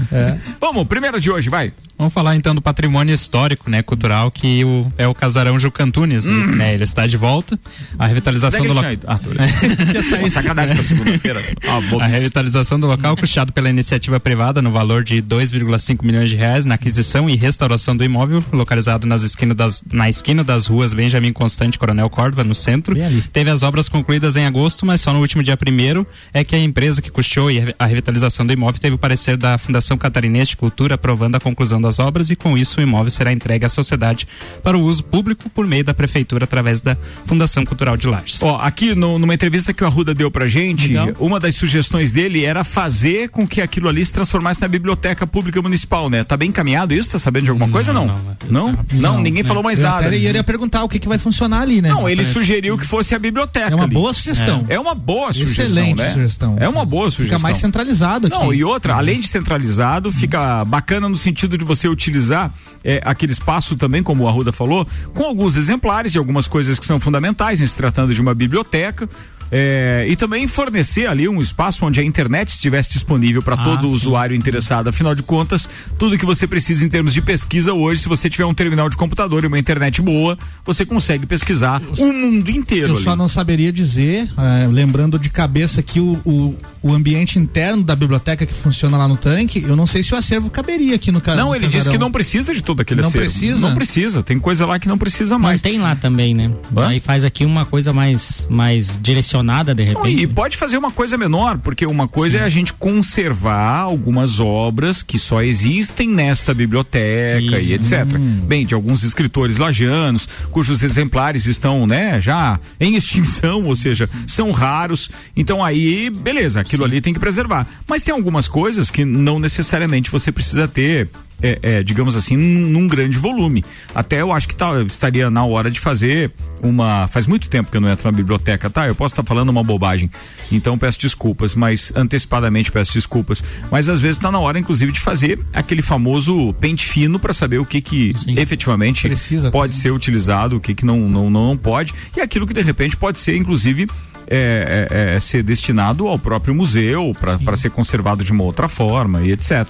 Vamos, 0.61 0.87
primeiro 0.87 1.21
de 1.21 1.31
hoje, 1.31 1.49
vai. 1.49 1.73
Vamos 1.99 2.13
falar 2.13 2.37
então 2.37 2.55
do 2.55 2.61
patrimônio 2.61 3.15
histórico, 3.15 3.71
né, 3.71 3.83
cultural, 3.83 4.31
que 4.31 4.65
o, 4.65 4.87
é 4.99 5.09
o 5.09 5.15
casarão 5.15 5.59
Juca 5.59 5.83
Antunes, 5.83 6.25
né? 6.27 6.75
Ele 6.75 6.85
está 6.85 7.07
de 7.07 7.17
volta. 7.17 7.59
A 7.99 8.07
revitalização 8.07 8.67
do 8.67 8.75
local. 8.75 8.93
Ah, 9.07 9.19
sacanagem 10.29 10.75
pra 10.75 10.85
segunda-feira. 10.85 11.43
Ah, 11.67 11.81
A 12.05 12.07
revitalização 12.07 12.79
do 12.79 12.87
local, 12.87 13.17
custeado 13.17 13.53
pela 13.53 13.71
iniciativa 13.71 14.21
privada 14.21 14.61
no 14.61 14.71
valor 14.71 15.03
de 15.03 15.23
2,5 15.23 16.05
milhões 16.05 16.29
de 16.29 16.37
reais 16.37 16.65
na 16.67 16.75
aquisição 16.75 17.31
e 17.31 17.37
restauração 17.37 17.97
do 17.97 18.05
imóvel, 18.05 18.45
localizado 18.53 19.07
nas 19.07 19.23
esquina 19.23 19.55
das, 19.55 19.83
na 19.91 20.09
esquina 20.09 20.45
das 20.45 20.67
ruas 20.67 20.93
Benjamin 20.93 21.33
Constante 21.33 21.77
e 21.77 21.79
Coronel 21.79 22.11
Córdova, 22.11 22.45
no 22.45 22.55
centro. 22.55 22.95
Teve 23.33 23.51
as 23.51 23.63
obras 23.63 23.89
concluídas 23.89 24.37
em 24.37 24.45
agosto, 24.45 24.85
mas 24.85 25.01
só 25.01 25.13
no 25.13 25.21
último 25.21 25.43
dia 25.43 25.57
primeiro 25.57 26.07
é 26.33 26.45
que 26.45 26.55
a 26.55 26.61
empresa 26.61 27.01
que 27.01 27.11
custeou 27.11 27.49
a 27.79 27.87
revitalização 27.87 28.45
do 28.45 28.53
imóvel 28.53 28.81
teve 28.81 28.95
o 28.95 28.99
parecer 28.99 29.37
da 29.37 29.57
Fundação 29.57 29.97
Catarinense 29.97 30.51
de 30.51 30.57
Cultura 30.57 30.97
aprovando 30.97 31.37
a 31.37 31.41
conclusão 31.41 31.81
das 31.87 31.99
obras 31.99 32.31
e 32.31 32.37
com 32.37 32.57
isso 32.59 32.81
o 32.81 32.83
imóvel 32.83 33.11
será 33.11 33.33
entregue 33.33 33.65
à 33.65 33.69
sociedade 33.69 34.27
para 34.63 34.77
o 34.77 34.83
uso 34.83 35.03
público 35.05 35.49
por 35.51 35.67
meio 35.67 35.85
da 35.85 35.95
prefeitura 35.95 36.45
através 36.45 36.81
da 36.81 36.97
Fundação 37.25 37.65
Cultural 37.65 37.97
de 37.97 38.07
Lages. 38.07 38.43
Ó, 38.43 38.57
aqui 38.61 38.95
no- 38.95 39.19
numa 39.19 39.35
entrevista 39.35 39.73
que 39.73 39.83
o 39.83 39.87
Arruda 39.87 40.13
deu 40.15 40.31
pra 40.31 40.49
gente, 40.49 40.89
Legal. 40.89 41.11
uma 41.19 41.39
das 41.41 41.55
sugestões 41.55 42.11
dele 42.11 42.45
era 42.45 42.65
fazer 42.65 43.29
com 43.31 43.47
que 43.47 43.61
aquilo 43.61 43.89
ali 43.89 44.05
se 44.05 44.13
transformasse 44.13 44.61
na 44.61 44.69
biblioteca 44.69 45.27
pública 45.27 45.61
municipal, 45.63 46.11
né? 46.11 46.25
Tá 46.25 46.37
bem 46.37 46.49
encaminhado 46.51 46.93
isso? 46.95 47.11
Tá 47.11 47.19
sabendo 47.19 47.45
de 47.45 47.51
alguma 47.51 47.69
coisa 47.69 47.93
não? 47.93 48.07
não, 48.07 48.73
Não? 48.73 48.79
Não, 48.93 49.21
ninguém 49.21 49.43
falou 49.45 49.63
mais 49.63 49.81
Eu 49.81 49.89
nada. 49.89 50.07
até 50.07 50.17
iria 50.17 50.43
perguntar 50.45 50.83
o 50.85 50.89
que, 50.89 50.99
que 50.99 51.09
vai 51.09 51.19
funcionar 51.19 51.61
ali, 51.63 51.81
né? 51.81 51.89
Não, 51.89 52.09
ele 52.09 52.23
Parece. 52.23 52.33
sugeriu 52.35 52.77
que 52.77 52.87
fosse 52.87 53.15
a 53.15 53.19
biblioteca. 53.19 53.71
É 53.71 53.75
uma 53.75 53.85
ali. 53.85 53.95
boa 53.95 54.13
sugestão. 54.13 54.65
É 54.69 54.79
uma 54.79 54.95
boa 54.95 55.33
sugestão, 55.33 55.65
Excelente 55.65 55.99
né? 55.99 56.13
sugestão. 56.13 56.57
É 56.59 56.69
uma 56.69 56.85
boa 56.85 57.11
sugestão. 57.11 57.39
Fica 57.39 57.49
mais 57.49 57.59
centralizado 57.59 58.27
aqui. 58.27 58.37
Não, 58.37 58.53
e 58.53 58.65
outra, 58.65 58.95
além 58.97 59.21
de 59.21 59.29
centralizado, 59.29 60.11
fica 60.11 60.65
bacana 60.65 61.09
no 61.09 61.17
sentido 61.17 61.57
de 61.59 61.65
você 61.65 61.76
utilizar 61.89 62.53
é, 62.83 63.01
aquele 63.05 63.33
espaço 63.33 63.77
também, 63.77 64.03
como 64.03 64.25
o 64.25 64.29
Arruda 64.29 64.53
falou, 64.53 64.87
com 65.13 65.25
alguns 65.25 65.57
exemplares 65.57 66.13
de 66.13 66.19
algumas 66.19 66.49
coisas 66.49 66.79
que 66.79 66.87
são 66.87 66.99
fundamentais 66.99 67.61
em 67.61 67.67
se 67.67 67.77
tratando 67.77 68.15
de 68.15 68.21
uma 68.21 68.35
biblioteca. 68.35 69.09
É, 69.51 70.07
e 70.09 70.17
também 70.17 70.47
fornecer 70.47 71.07
ali 71.07 71.29
um 71.29 71.41
espaço 71.41 71.85
onde 71.87 72.01
a 72.01 72.05
internet 72.05 72.49
estivesse 72.49 72.93
disponível 72.93 73.43
para 73.43 73.57
todo 73.57 73.89
sim. 73.89 73.95
usuário 73.95 74.35
interessado. 74.37 74.89
Afinal 74.89 75.15
de 75.15 75.23
contas, 75.23 75.69
tudo 75.99 76.19
que 76.19 76.27
você 76.27 76.47
precisa 76.47 76.85
em 76.85 76.89
termos 76.89 77.13
de 77.15 77.23
pesquisa 77.23 77.73
hoje, 77.73 78.03
se 78.03 78.09
você 78.09 78.29
tiver 78.29 78.45
um 78.45 78.55
terminal 78.55 78.89
de 78.89 78.97
computador 78.97 79.45
e 79.45 79.47
uma 79.47 79.59
internet 79.59 80.03
boa, 80.03 80.37
você 80.65 80.85
consegue 80.85 81.27
pesquisar 81.27 81.81
o 81.99 82.13
mundo 82.13 82.51
inteiro. 82.51 82.89
Eu 82.89 82.95
ali. 82.97 83.05
só 83.05 83.15
não 83.17 83.29
saberia 83.29 83.73
dizer, 83.73 84.29
eh, 84.37 84.69
lembrando 84.71 85.19
de 85.19 85.31
cabeça 85.31 85.83
que 85.83 86.01
o, 86.01 86.19
o, 86.25 86.55
o 86.83 86.93
ambiente 86.93 87.39
interno 87.39 87.83
da 87.83 87.95
biblioteca 87.95 88.45
que 88.47 88.55
funciona 88.55 88.97
lá 88.97 89.07
no 89.07 89.17
tanque, 89.17 89.63
eu 89.63 89.77
não 89.77 89.87
sei 89.87 90.03
se 90.03 90.13
o 90.15 90.17
acervo 90.17 90.51
caberia 90.51 90.95
aqui 90.97 91.13
no 91.13 91.21
ca- 91.21 91.35
Não, 91.37 91.49
no 91.51 91.55
ele 91.57 91.67
disse 91.69 91.89
que 91.89 91.99
não 91.99 92.11
precisa 92.11 92.55
de 92.55 92.63
todo 92.63 92.81
aquele 92.81 93.01
Não 93.01 93.09
acervo. 93.09 93.27
precisa? 93.31 93.61
Não 93.69 93.75
precisa. 93.75 94.23
Tem 94.23 94.39
coisa 94.39 94.67
lá 94.67 94.79
que 94.79 94.89
não 94.89 94.99
precisa 94.99 95.39
mais. 95.39 95.63
Mantém 95.63 95.79
lá 95.79 95.95
também, 95.95 96.35
né? 96.35 96.51
Hã? 96.77 96.89
Aí 96.89 97.01
faz 97.01 97.25
aqui 97.25 97.45
uma 97.45 97.65
coisa 97.65 97.93
mais, 97.93 98.47
mais 98.51 98.99
direcionada, 99.03 99.36
de 99.75 99.85
Não, 99.87 100.03
repente. 100.03 100.23
e 100.23 100.27
pode 100.27 100.57
fazer 100.57 100.77
uma 100.77 100.91
coisa 100.91 101.17
menor, 101.17 101.59
porque 101.59 101.87
uma 101.87 102.07
coisa 102.09 102.39
é 102.39 102.43
a 102.43 102.49
gente 102.49 102.73
conservar 102.73 103.79
algumas 103.81 104.41
obras 104.41 105.03
que 105.03 105.19
só 105.19 105.43
existem 105.43 106.09
nesta 106.09 106.53
biblioteca 106.55 107.59
e 107.59 107.75
Isso. 107.75 107.95
etc. 107.95 108.07
Bem, 108.45 108.67
de 108.67 108.75
alguns 108.75 109.03
escritores 109.03 109.57
lajanos, 109.59 110.29
cujos 110.51 110.83
exemplares 110.83 111.47
estão, 111.47 111.87
né, 111.87 112.21
já 112.21 112.59
em 112.81 112.95
extinção, 112.97 113.65
ou 113.65 113.77
seja, 113.77 114.09
são 114.27 114.51
raros. 114.51 115.11
Então 115.37 115.65
aí, 115.65 116.11
beleza, 116.11 116.61
aquilo 116.61 116.85
ali 116.85 117.01
tem 117.01 117.13
que 117.13 117.21
preservar. 117.21 117.67
Mas 117.89 118.03
tem 118.03 118.15
algumas 118.15 118.49
coisas 118.49 118.91
que 118.91 119.05
não 119.05 119.39
necessariamente 119.39 120.11
você 120.11 120.31
precisa 120.33 120.67
ter 120.69 121.09
é, 121.43 121.59
é, 121.63 121.83
digamos 121.83 122.17
assim, 122.17 122.37
num, 122.37 122.69
num 122.69 122.89
grande 122.89 123.19
volume. 123.19 123.65
Até 123.95 124.21
eu 124.21 124.33
acho 124.33 124.49
que 124.49 124.57
tá, 124.57 124.81
estaria 124.83 125.31
na 125.31 125.45
hora 125.45 125.71
de 125.71 125.81
fazer 125.81 126.31
uma. 126.63 127.07
Faz 127.09 127.27
muito 127.27 127.49
tempo 127.49 127.71
que 127.71 127.77
eu 127.77 127.81
não 127.81 127.89
entro 127.89 128.11
na 128.11 128.17
biblioteca, 128.17 128.71
tá? 128.71 128.87
Eu 128.87 128.95
posso 128.95 129.13
estar 129.13 129.23
falando 129.23 129.51
uma 129.51 129.63
bobagem. 129.63 130.11
Então 130.51 130.79
peço 130.79 131.01
desculpas, 131.01 131.55
mas 131.55 131.93
antecipadamente 131.95 132.73
peço 132.73 132.93
desculpas. 132.93 133.43
Mas 133.71 133.89
às 133.89 134.01
vezes 134.01 134.17
está 134.17 134.31
na 134.31 134.39
hora, 134.39 134.59
inclusive, 134.59 134.93
de 134.93 135.01
fazer 135.01 135.39
aquele 135.53 135.83
famoso 135.83 136.53
pente 136.55 136.87
fino 136.87 137.19
para 137.19 137.33
saber 137.33 137.59
o 137.59 137.67
que 137.67 137.81
que 137.81 138.13
Sim. 138.17 138.39
efetivamente 138.39 139.07
Precisa 139.07 139.51
pode 139.51 139.75
ser 139.75 139.91
utilizado, 139.91 140.57
o 140.57 140.61
que 140.61 140.75
que 140.75 140.85
não, 140.85 141.09
não, 141.09 141.31
não 141.31 141.57
pode. 141.57 141.95
E 142.17 142.21
aquilo 142.21 142.47
que 142.47 142.55
de 142.55 142.63
repente 142.63 142.97
pode 142.97 143.19
ser, 143.19 143.37
inclusive, 143.37 143.89
é, 144.29 144.89
é, 144.91 145.17
é, 145.17 145.21
ser 145.21 145.43
destinado 145.43 146.07
ao 146.07 146.19
próprio 146.19 146.55
museu 146.55 147.13
para 147.21 147.57
ser 147.57 147.71
conservado 147.71 148.25
de 148.25 148.33
uma 148.33 148.45
outra 148.45 148.69
forma 148.69 149.23
e 149.23 149.33
etc. 149.33 149.67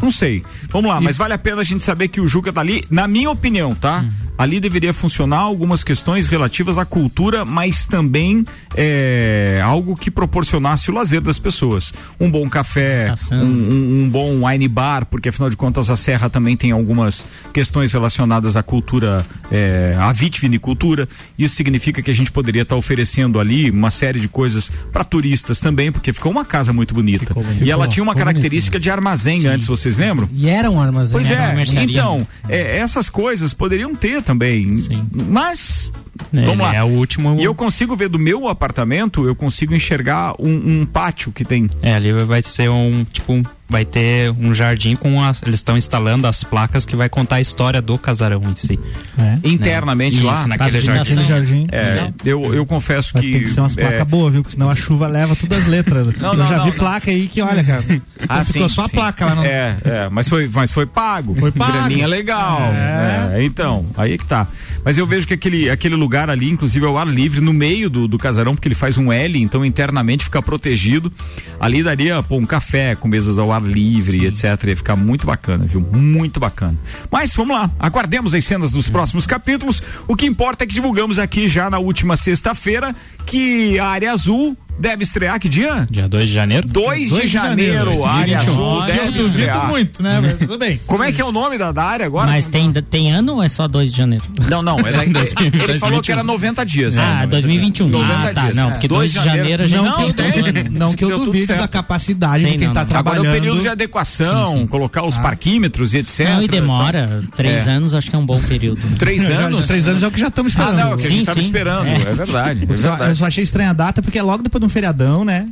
Não 0.00 0.10
sei. 0.10 0.42
Vamos 0.70 0.90
lá, 0.90 1.00
mas 1.00 1.16
vale 1.16 1.34
a 1.34 1.38
pena 1.38 1.60
a 1.60 1.64
gente 1.64 1.82
saber 1.82 2.08
que 2.08 2.20
o 2.20 2.28
Juca 2.28 2.52
tá 2.52 2.60
ali, 2.60 2.84
na 2.90 3.06
minha 3.06 3.30
opinião, 3.30 3.74
tá? 3.74 4.04
Ali 4.38 4.60
deveria 4.60 4.94
funcionar 4.94 5.38
algumas 5.38 5.82
questões 5.82 6.28
relativas 6.28 6.78
à 6.78 6.84
cultura, 6.84 7.44
mas 7.44 7.86
também 7.86 8.44
é, 8.76 9.60
algo 9.64 9.96
que 9.96 10.12
proporcionasse 10.12 10.92
o 10.92 10.94
lazer 10.94 11.20
das 11.20 11.40
pessoas. 11.40 11.92
Um 12.20 12.30
bom 12.30 12.48
café, 12.48 13.12
um, 13.32 13.36
um, 13.36 14.02
um 14.04 14.08
bom 14.08 14.46
wine 14.46 14.68
bar, 14.68 15.06
porque 15.06 15.30
afinal 15.30 15.50
de 15.50 15.56
contas 15.56 15.90
a 15.90 15.96
Serra 15.96 16.30
também 16.30 16.56
tem 16.56 16.70
algumas 16.70 17.26
questões 17.52 17.92
relacionadas 17.92 18.56
à 18.56 18.62
cultura, 18.62 19.26
é, 19.50 19.96
à 19.98 20.12
vitivinicultura. 20.12 21.08
Isso 21.36 21.56
significa 21.56 22.00
que 22.00 22.10
a 22.10 22.14
gente 22.14 22.30
poderia 22.30 22.62
estar 22.62 22.76
oferecendo 22.76 23.40
ali 23.40 23.72
uma 23.72 23.90
série 23.98 24.20
de 24.20 24.28
coisas 24.28 24.70
para 24.92 25.04
turistas 25.04 25.60
também, 25.60 25.90
porque 25.90 26.12
ficou 26.12 26.30
uma 26.30 26.44
casa 26.44 26.72
muito 26.72 26.94
bonita. 26.94 27.34
E 27.60 27.70
ela 27.70 27.88
tinha 27.88 28.02
uma 28.02 28.12
ficou 28.12 28.24
característica 28.26 28.78
de 28.78 28.90
armazém 28.90 29.46
antes, 29.46 29.66
vocês 29.66 29.96
lembram? 29.96 30.28
E 30.32 30.48
era 30.48 30.70
um 30.70 30.80
armazém. 30.80 31.12
Pois 31.12 31.30
é, 31.30 31.82
então, 31.82 32.26
é, 32.48 32.78
essas 32.78 33.08
coisas 33.10 33.52
poderiam 33.52 33.94
ter 33.94 34.22
também. 34.22 34.76
Sim. 34.76 35.08
Mas. 35.28 35.90
Ele 36.32 36.46
Vamos 36.46 36.58
lá. 36.66 36.74
É 36.74 36.82
o 36.82 36.86
último. 36.88 37.40
E 37.40 37.44
eu 37.44 37.54
consigo 37.54 37.94
ver 37.96 38.08
do 38.08 38.18
meu 38.18 38.48
apartamento, 38.48 39.26
eu 39.26 39.34
consigo 39.36 39.74
enxergar 39.74 40.34
um, 40.38 40.80
um 40.80 40.86
pátio 40.86 41.30
que 41.32 41.44
tem. 41.44 41.68
É, 41.82 41.94
ali 41.94 42.12
vai 42.24 42.42
ser 42.42 42.68
um, 42.68 43.04
tipo, 43.12 43.32
um- 43.32 43.42
vai 43.68 43.84
ter 43.84 44.30
um 44.30 44.54
jardim 44.54 44.96
com 44.96 45.22
as, 45.22 45.42
eles 45.42 45.56
estão 45.56 45.76
instalando 45.76 46.26
as 46.26 46.42
placas 46.42 46.86
que 46.86 46.96
vai 46.96 47.08
contar 47.08 47.36
a 47.36 47.40
história 47.40 47.82
do 47.82 47.98
casarão 47.98 48.40
em 48.42 48.56
si. 48.56 48.80
É. 49.18 49.38
Internamente 49.44 50.16
Isso, 50.16 50.26
lá. 50.26 50.46
naquele 50.46 50.80
jardim. 50.80 51.26
Jardim. 51.26 51.66
É, 51.70 52.10
eu, 52.24 52.54
eu 52.54 52.64
confesso 52.64 53.12
Vai 53.12 53.22
que. 53.22 53.32
ter 53.32 53.40
que 53.40 53.50
ser 53.50 53.60
umas 53.60 53.76
é, 53.76 53.82
placas 53.82 54.08
boas, 54.08 54.32
viu? 54.32 54.42
Porque 54.42 54.54
senão 54.54 54.70
a 54.70 54.74
chuva 54.76 55.06
leva 55.06 55.36
todas 55.36 55.58
as 55.58 55.66
letras. 55.66 56.16
Não, 56.16 56.32
eu 56.32 56.38
não, 56.38 56.48
já 56.48 56.58
não, 56.58 56.64
vi 56.64 56.70
não. 56.70 56.78
placa 56.78 57.10
aí 57.10 57.28
que, 57.28 57.42
olha, 57.42 57.62
cara. 57.62 57.84
Ah, 58.28 58.42
ficou 58.42 58.68
sim, 58.68 58.74
só 58.74 58.84
a 58.84 58.88
sim. 58.88 58.96
placa 58.96 59.26
lá 59.26 59.34
no. 59.34 59.44
É, 59.44 59.76
é, 59.84 60.08
mas 60.10 60.28
foi, 60.28 60.48
mas 60.48 60.72
foi 60.72 60.86
pago. 60.86 61.34
Foi 61.34 61.52
pago. 61.52 61.72
Graninha 61.72 62.06
legal. 62.06 62.60
É. 62.62 63.38
É, 63.38 63.44
então, 63.44 63.84
aí 63.96 64.16
que 64.16 64.24
tá. 64.24 64.46
Mas 64.84 64.96
eu 64.96 65.06
vejo 65.06 65.26
que 65.26 65.34
aquele, 65.34 65.68
aquele 65.68 65.94
lugar 65.94 66.30
ali, 66.30 66.48
inclusive, 66.48 66.86
é 66.86 66.88
o 66.88 66.96
ar 66.96 67.06
livre, 67.06 67.40
no 67.40 67.52
meio 67.52 67.90
do, 67.90 68.08
do 68.08 68.18
casarão, 68.18 68.54
porque 68.54 68.68
ele 68.68 68.74
faz 68.74 68.96
um 68.96 69.12
L, 69.12 69.40
então 69.40 69.64
internamente 69.64 70.24
fica 70.24 70.40
protegido. 70.40 71.12
Ali 71.60 71.82
daria, 71.82 72.22
pô, 72.22 72.36
um 72.36 72.46
café 72.46 72.94
com 72.94 73.08
mesas 73.08 73.38
ao 73.38 73.52
ar 73.52 73.57
livre, 73.66 74.26
etc. 74.26 74.44
Ia 74.64 74.76
ficar 74.76 74.96
muito 74.96 75.26
bacana, 75.26 75.64
viu? 75.64 75.80
Muito 75.80 76.38
bacana. 76.40 76.78
Mas 77.10 77.34
vamos 77.34 77.56
lá, 77.56 77.70
aguardemos 77.78 78.34
as 78.34 78.44
cenas 78.44 78.72
dos 78.72 78.88
próximos 78.88 79.26
capítulos. 79.26 79.82
O 80.06 80.14
que 80.16 80.26
importa 80.26 80.64
é 80.64 80.66
que 80.66 80.74
divulgamos 80.74 81.18
aqui 81.18 81.48
já 81.48 81.70
na 81.70 81.78
última 81.78 82.16
sexta-feira 82.16 82.94
que 83.26 83.78
a 83.78 83.86
área 83.86 84.12
azul 84.12 84.56
deve 84.78 85.02
estrear 85.04 85.38
que 85.40 85.48
dia? 85.48 85.86
Dia 85.90 86.08
2 86.08 86.28
de 86.28 86.34
janeiro. 86.34 86.66
2 86.68 87.02
de 87.04 87.08
2 87.10 87.22
de 87.22 87.28
janeiro, 87.28 87.74
janeiro, 87.78 88.04
a 88.06 88.10
área 88.12 88.36
2021. 88.38 88.52
azul 88.52 88.64
Olha, 88.64 88.90
Eu 88.92 88.96
deve 88.96 89.10
duvido 89.18 89.28
estrear. 89.38 89.66
muito, 89.68 90.02
né? 90.02 90.20
Mas 90.22 90.38
tudo 90.38 90.58
bem. 90.58 90.80
Como 90.86 91.02
é 91.02 91.12
que 91.12 91.20
é 91.20 91.24
o 91.24 91.32
nome 91.32 91.58
da, 91.58 91.72
da 91.72 91.84
área 91.84 92.06
agora? 92.06 92.30
Mas 92.30 92.46
tem, 92.46 92.72
tem 92.72 93.10
ano 93.12 93.34
ou 93.34 93.42
é 93.42 93.48
só 93.48 93.66
2 93.68 93.90
de 93.90 93.98
janeiro? 93.98 94.24
Não, 94.48 94.62
não, 94.62 94.78
é 94.78 94.92
da- 94.92 95.04
ele 95.04 95.78
falou 95.78 96.00
que 96.02 96.12
era 96.12 96.22
90 96.22 96.64
dias, 96.64 96.94
né? 96.96 97.18
Ah, 97.22 97.26
2021. 97.26 97.88
90 97.88 98.12
Ah, 98.14 98.32
tá. 98.34 98.42
dias. 98.42 98.54
Não, 98.54 98.68
É. 98.68 98.70
porque 98.72 98.88
2 98.88 98.98
2 98.98 99.12
de 99.12 99.24
janeiro 99.30 99.62
a 99.62 99.66
gente 99.66 99.76
Não, 99.82 100.12
tem 100.12 100.70
não 100.70 100.92
que 100.92 101.04
eu 101.04 101.18
duvide 101.18 101.46
da 101.46 101.68
capacidade 101.68 102.44
de 102.44 102.58
quem 102.58 102.66
não, 102.68 102.74
tá 102.74 102.80
não. 102.80 102.86
trabalhando. 102.88 103.20
Agora 103.22 103.28
é 103.36 103.38
o 103.38 103.40
período 103.40 103.60
de 103.60 103.68
adequação, 103.68 104.46
Sim, 104.52 104.58
sim. 104.58 104.66
colocar 104.66 105.04
os 105.04 105.16
parquímetros 105.18 105.94
e 105.94 105.98
etc. 105.98 106.28
Não, 106.28 106.42
e 106.42 106.48
demora. 106.48 107.22
3 107.36 107.66
É. 107.66 107.70
anos 107.70 107.94
acho 107.94 108.10
que 108.10 108.16
é 108.16 108.18
um 108.18 108.26
bom 108.26 108.40
período. 108.40 108.80
Três 108.98 109.22
Já- 109.22 109.28
já- 109.32 109.40
anos? 109.46 109.66
três 109.66 109.86
anos 109.88 110.02
é 110.02 110.06
o 110.06 110.10
que 110.10 110.20
já 110.20 110.28
estamos 110.28 110.52
Ah, 110.56 110.60
esperando. 110.60 110.90
não, 110.90 110.96
que 110.96 111.06
a 111.06 111.08
gente 111.10 111.18
Sim, 111.20 111.24
tava 111.24 111.40
sim. 111.40 111.46
esperando. 111.46 111.86
É. 111.86 111.94
É, 111.94 112.14
verdade, 112.14 112.68
é 112.68 113.10
Eu 113.10 113.16
só, 113.16 113.26
achei 113.26 113.44
estranha 113.44 113.70
a 113.70 113.72
data 113.72 114.02
porque 114.02 114.18
é 114.18 114.22
logo 114.22 114.42
depois 114.42 114.60
de 114.60 114.67
um 114.68 114.70
feriadão, 114.70 115.24
né? 115.24 115.48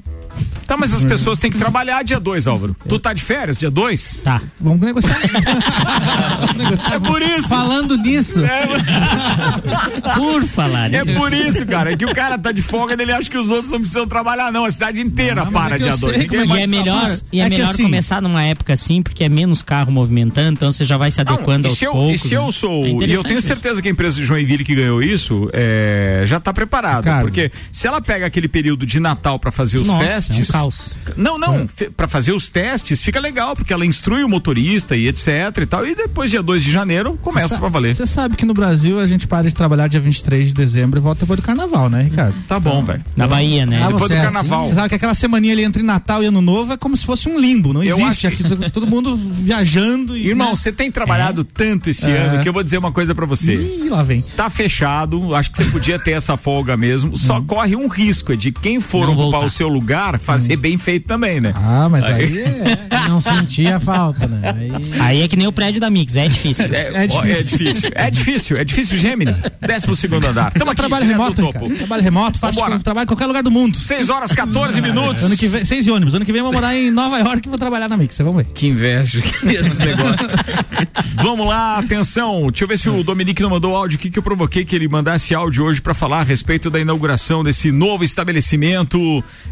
Tá, 0.66 0.76
mas 0.76 0.92
as 0.92 1.04
pessoas 1.04 1.38
têm 1.38 1.50
que 1.50 1.56
trabalhar 1.56 2.02
dia 2.02 2.18
2, 2.18 2.46
Álvaro. 2.48 2.76
Tu 2.88 2.98
tá 2.98 3.12
de 3.12 3.22
férias 3.22 3.56
dia 3.58 3.70
2? 3.70 4.20
Tá. 4.22 4.42
Vamos 4.60 4.80
negociar. 4.80 5.16
Vamos 6.42 6.54
negociar. 6.56 6.94
É 6.94 6.98
por 6.98 7.22
isso. 7.22 7.48
Falando 7.48 7.96
nisso, 7.96 8.40
Por 10.16 10.44
falar 10.44 10.92
É 10.92 11.04
nisso. 11.04 11.18
por 11.18 11.32
isso, 11.32 11.64
cara, 11.66 11.92
é 11.92 11.96
que 11.96 12.04
o 12.04 12.14
cara 12.14 12.36
tá 12.38 12.52
de 12.52 12.62
folga 12.62 12.94
e 12.98 13.02
ele 13.02 13.12
acha 13.12 13.30
que 13.30 13.38
os 13.38 13.48
outros 13.48 13.70
não 13.70 13.78
precisam 13.78 14.06
trabalhar, 14.06 14.52
não. 14.52 14.64
A 14.64 14.70
cidade 14.70 15.00
inteira 15.00 15.44
Não, 15.44 15.52
para 15.52 15.76
é 15.76 15.78
dia 15.78 15.88
eu 15.90 15.98
2. 15.98 16.16
sei 16.16 16.26
como 16.26 16.56
é 16.56 16.60
E 16.60 16.62
é 16.62 16.66
melhor, 16.66 17.16
e 17.32 17.40
é 17.40 17.44
É 17.44 17.48
melhor 17.48 17.70
assim- 17.70 17.82
começar 17.84 18.20
numa 18.20 18.42
época 18.42 18.72
assim, 18.72 19.02
porque 19.02 19.24
é 19.24 19.28
menos 19.28 19.62
carro 19.62 19.92
movimentando, 19.92 20.52
então 20.52 20.72
você 20.72 20.84
já 20.84 20.96
vai 20.96 21.10
se 21.10 21.20
adequando 21.20 21.68
e 21.68 21.70
aos 21.70 21.80
eu, 21.82 21.92
poucos. 21.92 22.24
E 22.24 22.28
se 22.28 22.34
eu 22.34 22.46
né? 22.46 22.50
sou. 22.50 22.84
É 22.84 22.88
e 23.06 23.12
eu 23.12 23.22
tenho 23.22 23.38
isso. 23.38 23.46
certeza 23.48 23.80
que 23.80 23.88
a 23.88 23.90
empresa 23.90 24.16
de 24.16 24.24
Joinville 24.26 24.64
que 24.64 24.74
ganhou 24.74 25.00
isso 25.02 25.48
é, 25.52 26.24
já 26.26 26.40
tá 26.40 26.52
preparada. 26.52 27.20
Porque 27.20 27.50
se 27.70 27.86
ela 27.86 28.00
pega 28.00 28.26
aquele 28.26 28.48
período 28.48 28.84
de 28.84 28.98
Natal 29.08 29.38
pra 29.38 29.50
fazer 29.52 29.78
os 29.78 29.86
Nossa, 29.88 30.04
testes. 30.04 30.38
é 30.38 30.42
um 30.42 30.46
caos. 30.46 30.90
Não, 31.16 31.38
não. 31.38 31.68
fe- 31.68 31.90
Pra 31.90 32.08
fazer 32.08 32.32
os 32.32 32.48
testes 32.48 33.02
fica 33.02 33.20
legal, 33.20 33.54
porque 33.54 33.72
ela 33.72 33.86
instrui 33.86 34.24
o 34.24 34.28
motorista 34.28 34.96
e 34.96 35.06
etc 35.08 35.28
e 35.62 35.66
tal. 35.66 35.86
E 35.86 35.94
depois, 35.94 36.30
dia 36.30 36.42
2 36.42 36.62
de 36.62 36.70
janeiro, 36.70 37.16
começa 37.22 37.58
pra 37.58 37.68
valer. 37.68 37.94
Você 37.94 38.06
sabe 38.06 38.36
que 38.36 38.44
no 38.44 38.52
Brasil 38.54 38.98
a 38.98 39.06
gente 39.06 39.26
para 39.26 39.48
de 39.48 39.54
trabalhar 39.54 39.86
dia 39.88 40.00
23 40.00 40.48
de 40.48 40.54
dezembro 40.54 40.98
e 40.98 41.02
volta 41.02 41.20
depois 41.20 41.38
do 41.40 41.42
carnaval, 41.46 41.88
né, 41.88 42.02
Ricardo? 42.02 42.34
Tá 42.48 42.58
bom, 42.58 42.82
velho. 42.84 43.04
Na 43.16 43.26
Bahia, 43.28 43.64
né? 43.64 43.80
Ah, 43.82 43.86
Depois 43.88 44.08
do 44.10 44.14
é 44.16 44.20
carnaval. 44.22 44.66
Você 44.68 44.74
sabe 44.74 44.88
que 44.88 44.94
aquela 44.96 45.14
semaninha 45.14 45.52
ali 45.52 45.62
entre 45.62 45.82
Natal 45.82 46.22
e 46.22 46.26
Ano 46.26 46.40
Novo 46.40 46.72
é 46.72 46.76
como 46.76 46.96
se 46.96 47.04
fosse 47.04 47.28
um 47.28 47.38
limbo, 47.38 47.72
não 47.72 47.82
Eu 47.82 47.98
existe. 48.00 48.26
acho 48.26 48.36
Aqui, 48.42 48.70
todo 48.70 48.86
mundo 48.86 49.16
viajando 49.46 50.16
e. 50.16 50.26
Irmão, 50.28 50.50
né? 50.50 50.56
você 50.56 50.72
tem 50.72 50.90
trabalhado 50.90 51.44
tanto 51.44 51.90
esse 51.90 52.10
É. 52.10 52.16
ano 52.18 52.42
que 52.42 52.48
eu 52.48 52.52
vou 52.52 52.62
dizer 52.62 52.78
uma 52.78 52.90
coisa 52.92 53.14
pra 53.14 53.24
você. 53.26 53.54
Ih, 53.54 53.88
lá 53.88 54.02
vem. 54.02 54.22
Tá 54.36 54.50
fechado, 54.50 55.34
acho 55.34 55.50
que 55.50 55.58
você 55.58 55.64
podia 55.70 55.98
ter 55.98 56.12
essa 56.12 56.36
folga 56.36 56.76
mesmo. 56.76 57.16
Só 57.16 57.40
corre 57.40 57.76
um 57.76 57.86
risco 57.88 58.32
é 58.32 58.36
de 58.36 58.50
quem 58.52 58.80
for 58.80 58.95
Não 59.04 59.12
ocupar 59.12 59.30
voltar. 59.32 59.46
o 59.46 59.50
seu 59.50 59.68
lugar 59.68 60.18
fazer 60.18 60.56
bem 60.56 60.78
feito 60.78 61.06
também, 61.06 61.40
né? 61.40 61.52
Ah, 61.56 61.88
mas 61.88 62.04
aí 62.04 62.38
é. 62.38 63.08
não 63.08 63.20
sentia 63.20 63.78
falta, 63.80 64.26
né? 64.26 64.54
Aí... 64.56 65.00
Aí 65.00 65.22
é 65.22 65.28
que 65.28 65.36
nem 65.36 65.46
o 65.46 65.52
prédio 65.52 65.80
da 65.80 65.90
Mix, 65.90 66.16
é 66.16 66.28
difícil. 66.28 66.66
É, 66.72 67.04
É 67.04 67.08
ó, 67.10 67.24
é 67.24 67.42
difícil. 67.42 67.90
É 67.94 68.10
difícil, 68.10 68.56
é 68.56 68.64
difícil, 68.64 68.98
Gemini. 68.98 69.34
Décimo 69.60 69.94
segundo 69.94 70.26
andar. 70.26 70.52
Tamo 70.52 70.70
aqui, 70.70 70.80
trabalho 70.80 71.06
remoto, 71.06 71.42
topo. 71.42 71.74
Trabalho 71.74 72.02
remoto, 72.02 72.38
faço 72.38 72.58
Vambora. 72.60 72.80
trabalho 72.80 73.04
em 73.04 73.08
qualquer 73.08 73.26
lugar 73.26 73.42
do 73.42 73.50
mundo. 73.50 73.76
6 73.76 74.08
horas 74.08 74.32
14 74.32 74.80
minutos. 74.80 75.24
Ano 75.24 75.36
que 75.36 75.46
vem, 75.46 75.82
de 75.82 75.90
ônibus. 75.90 76.14
Ano 76.14 76.24
que 76.24 76.32
vem 76.32 76.40
eu 76.40 76.44
vou 76.44 76.52
morar 76.52 76.74
em 76.76 76.90
Nova 76.90 77.18
York 77.18 77.46
e 77.46 77.48
vou 77.48 77.58
trabalhar 77.58 77.88
na 77.88 77.96
Mix. 77.96 78.16
Vamos 78.18 78.44
ver. 78.44 78.52
Que 78.52 78.68
inveja 78.68 79.20
que 79.20 79.46
esse 79.48 79.78
negócio. 79.78 80.28
Vamos 81.16 81.46
lá, 81.46 81.78
atenção. 81.78 82.48
Deixa 82.50 82.64
eu 82.64 82.68
ver 82.68 82.78
se 82.78 82.88
o 82.88 83.02
Dominique 83.02 83.42
não 83.42 83.50
mandou 83.50 83.74
áudio. 83.74 83.96
O 83.96 84.00
que, 84.00 84.10
que 84.10 84.18
eu 84.18 84.22
provoquei 84.22 84.64
que 84.64 84.76
ele 84.76 84.88
mandasse 84.88 85.34
áudio 85.34 85.64
hoje 85.64 85.80
para 85.80 85.94
falar 85.94 86.20
a 86.20 86.22
respeito 86.22 86.70
da 86.70 86.78
inauguração 86.78 87.42
desse 87.42 87.72
novo 87.72 88.04
estabelecimento 88.04 88.85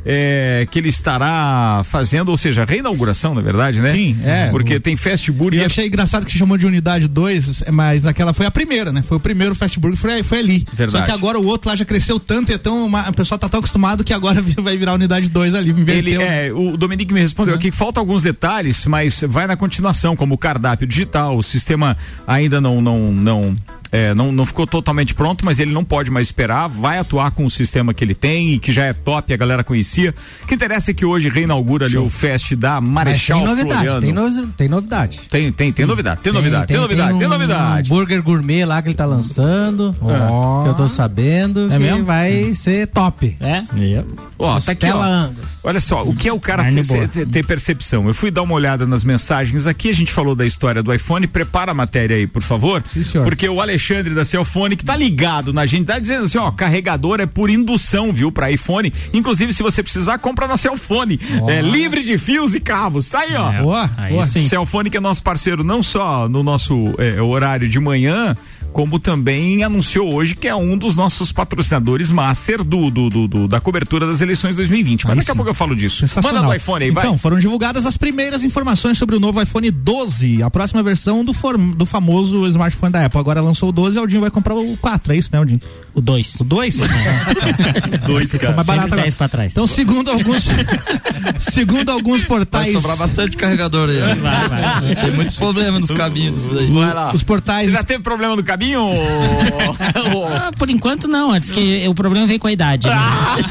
é, 0.04 0.66
que 0.70 0.78
ele 0.78 0.88
estará 0.88 1.82
fazendo, 1.84 2.28
ou 2.30 2.36
seja, 2.36 2.64
reinauguração, 2.64 3.34
na 3.34 3.40
verdade, 3.40 3.80
né? 3.80 3.92
Sim, 3.92 4.16
é. 4.24 4.48
Porque 4.50 4.78
tem 4.78 4.96
Fast 4.96 5.30
E 5.30 5.32
eu 5.32 5.34
Burger. 5.34 5.64
achei 5.66 5.86
engraçado 5.86 6.24
que 6.24 6.32
se 6.32 6.38
chamou 6.38 6.56
de 6.56 6.66
unidade 6.66 7.08
2, 7.08 7.64
mas 7.72 8.06
aquela 8.06 8.32
foi 8.32 8.46
a 8.46 8.50
primeira, 8.50 8.92
né? 8.92 9.02
Foi 9.02 9.16
o 9.16 9.20
primeiro 9.20 9.54
fast 9.54 9.78
burger, 9.80 9.98
foi, 9.98 10.22
foi 10.22 10.38
ali. 10.38 10.66
Verdade. 10.72 11.06
Só 11.06 11.10
que 11.10 11.10
agora 11.10 11.38
o 11.38 11.46
outro 11.46 11.68
lá 11.68 11.76
já 11.76 11.84
cresceu 11.84 12.20
tanto 12.20 12.52
e 12.52 12.54
é 12.54 12.58
tão, 12.58 12.86
uma, 12.86 13.08
o 13.08 13.12
pessoal 13.12 13.38
tá 13.38 13.48
tão 13.48 13.58
acostumado 13.58 14.04
que 14.04 14.12
agora 14.12 14.40
vai 14.58 14.76
virar 14.76 14.94
unidade 14.94 15.28
2 15.28 15.54
ali. 15.54 15.74
Ele, 15.90 16.14
é, 16.14 16.52
o 16.52 16.76
Dominique 16.76 17.12
me 17.12 17.20
respondeu 17.20 17.54
aqui 17.54 17.64
que 17.70 17.76
falta 17.76 17.98
alguns 17.98 18.22
detalhes, 18.22 18.84
mas 18.86 19.24
vai 19.26 19.46
na 19.46 19.56
continuação, 19.56 20.14
como 20.14 20.34
o 20.34 20.38
cardápio 20.38 20.86
digital, 20.86 21.36
o 21.36 21.42
sistema 21.42 21.96
ainda 22.26 22.60
não 22.60 22.80
não 22.82 23.12
não 23.12 23.56
é, 23.94 24.12
não, 24.14 24.32
não 24.32 24.44
ficou 24.44 24.66
totalmente 24.66 25.14
pronto, 25.14 25.44
mas 25.44 25.60
ele 25.60 25.72
não 25.72 25.84
pode 25.84 26.10
mais 26.10 26.26
esperar, 26.26 26.68
vai 26.68 26.98
atuar 26.98 27.30
com 27.30 27.44
o 27.46 27.50
sistema 27.50 27.94
que 27.94 28.02
ele 28.02 28.14
tem 28.14 28.54
e 28.54 28.58
que 28.58 28.72
já 28.72 28.84
é 28.86 28.92
top, 28.92 29.32
a 29.32 29.36
galera 29.36 29.62
conhecia. 29.62 30.12
O 30.42 30.46
que 30.46 30.54
interessa 30.54 30.90
é 30.90 30.94
que 30.94 31.04
hoje 31.04 31.28
reinaugura 31.28 31.86
ali 31.86 31.96
o 31.96 32.08
Fest 32.08 32.54
da 32.56 32.80
Mas 32.80 32.90
Marechal 32.90 33.38
tem 33.38 33.46
novidade, 33.46 33.74
Floriano. 33.88 34.00
tem, 34.00 34.12
no- 34.12 34.46
tem 34.48 34.68
novidade. 34.68 35.20
Tem, 35.30 35.52
tem, 35.52 35.72
tem 35.72 35.86
novidade, 35.86 36.20
tem 36.22 36.32
novidade, 36.32 36.66
tem, 36.66 36.76
novidade, 36.76 37.18
tem 37.18 37.26
um- 37.26 37.30
novidade. 37.30 37.92
Um 37.92 37.94
burger 37.96 38.20
gourmet 38.22 38.64
lá 38.64 38.82
que 38.82 38.88
ele 38.88 38.96
tá 38.96 39.04
lançando, 39.06 39.94
Ó. 40.02 40.64
que 40.64 40.68
eu 40.70 40.74
tô 40.74 40.88
sabendo, 40.88 41.66
É 41.66 41.76
que 41.76 41.78
mesmo? 41.78 42.04
vai 42.04 42.52
ser 42.54 42.88
top. 42.88 43.36
É? 43.40 43.62
Ó, 44.38 44.58
tá 44.60 44.72
aqui, 44.72 44.86
ó. 44.90 45.28
Olha 45.62 45.78
só, 45.80 46.02
o 46.02 46.16
que 46.16 46.28
é 46.28 46.32
o 46.32 46.40
cara 46.40 46.64
ter, 46.64 47.08
ter- 47.08 47.26
ter 47.28 47.46
percepção? 47.46 48.08
Eu 48.08 48.14
fui 48.14 48.30
dar 48.32 48.42
uma 48.42 48.54
olhada 48.54 48.86
nas 48.86 49.04
mensagens 49.04 49.68
aqui, 49.68 49.88
a 49.90 49.94
gente 49.94 50.10
falou 50.12 50.34
da 50.34 50.44
história 50.44 50.82
do 50.82 50.92
iPhone, 50.92 51.26
prepara 51.28 51.70
a 51.70 51.74
matéria 51.74 52.16
aí, 52.16 52.26
por 52.26 52.42
favor. 52.42 52.82
Sim, 52.92 53.04
senhor. 53.04 53.24
Porque 53.24 53.48
o 53.48 53.60
Alexandre 53.60 53.83
da 54.14 54.24
Celfone, 54.24 54.76
que 54.76 54.84
tá 54.84 54.96
ligado 54.96 55.52
na 55.52 55.66
gente, 55.66 55.84
tá 55.86 55.98
dizendo 55.98 56.24
assim, 56.24 56.38
ó, 56.38 56.50
carregador 56.50 57.20
é 57.20 57.26
por 57.26 57.50
indução, 57.50 58.12
viu, 58.12 58.32
pra 58.32 58.50
iPhone. 58.50 58.92
Inclusive, 59.12 59.52
se 59.52 59.62
você 59.62 59.82
precisar, 59.82 60.18
compra 60.18 60.46
na 60.46 60.56
Celfone. 60.56 61.20
É 61.48 61.60
livre 61.60 62.02
de 62.02 62.16
fios 62.18 62.54
e 62.54 62.60
cabos. 62.60 63.08
Tá 63.08 63.20
aí, 63.20 63.34
ó. 63.34 63.52
Boa, 63.62 63.90
Aí 63.96 64.12
boa. 64.12 64.24
sim. 64.24 64.48
Celfone 64.48 64.90
que 64.90 64.96
é 64.96 65.00
nosso 65.00 65.22
parceiro 65.22 65.62
não 65.62 65.82
só 65.82 66.28
no 66.28 66.42
nosso 66.42 66.94
é, 66.98 67.20
horário 67.20 67.68
de 67.68 67.78
manhã, 67.78 68.34
como 68.75 68.99
também 68.99 69.62
anunciou 69.62 70.12
hoje 70.12 70.35
que 70.35 70.49
é 70.49 70.54
um 70.54 70.76
dos 70.76 70.97
nossos 70.97 71.31
patrocinadores 71.31 72.11
master 72.11 72.64
do, 72.64 72.90
do, 72.90 73.09
do- 73.09 73.28
do- 73.28 73.49
da 73.49 73.61
cobertura 73.61 74.04
das 74.04 74.21
eleições 74.21 74.57
2020. 74.57 75.04
Mas 75.04 75.12
Aí 75.12 75.19
daqui 75.21 75.31
a 75.31 75.33
sim. 75.33 75.37
pouco 75.37 75.49
eu 75.50 75.54
falo 75.54 75.76
disso. 75.76 76.04
Manda 76.23 76.43
no 76.43 76.52
iPhone 76.52 76.85
aí, 76.85 76.90
vai. 76.90 77.04
Então, 77.04 77.16
foram 77.16 77.38
divulgadas 77.38 77.87
as 77.87 77.97
primeiras 77.97 78.43
informações 78.43 78.99
sobre 78.99 79.14
o 79.14 79.21
novo 79.21 79.40
iPhone 79.40 79.71
12, 79.71 80.43
a 80.43 80.50
próxima 80.50 80.83
versão 80.83 81.25
do, 81.25 81.33
form- 81.33 81.73
do 81.76 81.87
famoso 81.87 82.47
smartphone 82.49 82.90
da 82.93 83.04
Apple. 83.07 83.21
Agora 83.21 83.40
lançou 83.40 83.69
o 83.69 83.73
12 83.73 83.97
e 83.97 83.99
o 83.99 84.02
Aldinho 84.02 84.21
vai 84.23 84.31
comprar 84.31 84.54
o 84.57 84.76
4, 84.78 85.12
é 85.12 85.16
isso, 85.19 85.31
né, 85.33 85.38
Aldinho? 85.38 85.61
O 85.95 86.00
2. 86.00 86.40
O 86.40 86.45
2? 86.45 86.76
Dois, 88.04 88.33
cara. 88.35 88.54
mais 88.57 88.66
barato 88.66 88.87
agora. 88.88 89.02
10 89.02 89.14
pra 89.14 89.28
trás. 89.28 89.52
Então, 89.52 89.69
segundo 89.69 90.11
alguns 90.11 90.43
segundo 91.38 91.90
alguns 91.93 92.21
Vai 92.23 92.28
portais, 92.28 92.73
sobrar 92.73 92.97
bastante 92.97 93.37
carregador 93.37 93.88
aí. 93.88 94.00
Vai, 94.16 94.49
vai. 94.49 94.97
Tem 94.97 95.11
muito 95.12 95.35
problema 95.37 95.78
nos 95.78 95.90
caminhos. 95.93 96.43
Vai 96.43 96.93
lá. 96.93 97.12
os 97.14 97.23
portais 97.23 97.66
Você 97.71 97.76
já 97.76 97.85
teve 97.85 98.02
problema 98.02 98.35
no 98.35 98.43
caminho? 98.43 98.63
Ah, 100.37 100.50
por 100.56 100.68
enquanto 100.71 101.06
não, 101.09 101.30
antes 101.30 101.50
que 101.50 101.87
o 101.88 101.94
problema 101.94 102.26
vem 102.26 102.38
com 102.38 102.47
a 102.47 102.52
idade. 102.52 102.87
né? 102.88 102.94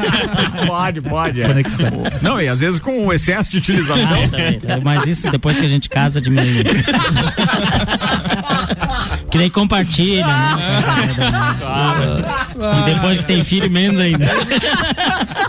pode, 0.65 1.01
pode. 1.01 1.41
é. 1.41 1.47
Conexão. 1.47 1.91
Não, 2.21 2.41
e 2.41 2.47
às 2.47 2.59
vezes 2.59 2.79
com 2.79 3.07
o 3.07 3.13
excesso 3.13 3.51
de 3.51 3.57
utilização. 3.57 4.23
Ah, 4.23 4.27
também, 4.27 4.59
também. 4.59 4.81
Mas 4.83 5.05
isso 5.07 5.29
depois 5.29 5.59
que 5.59 5.65
a 5.65 5.69
gente 5.69 5.89
casa 5.89 6.21
diminui. 6.21 6.63
que 9.29 9.37
daí 9.37 9.49
compartilha. 9.49 10.25
Né? 10.25 10.57
E 12.81 12.93
depois 12.93 13.19
que 13.19 13.25
tem 13.25 13.43
filho, 13.43 13.69
menos 13.69 13.99
ainda. 13.99 14.31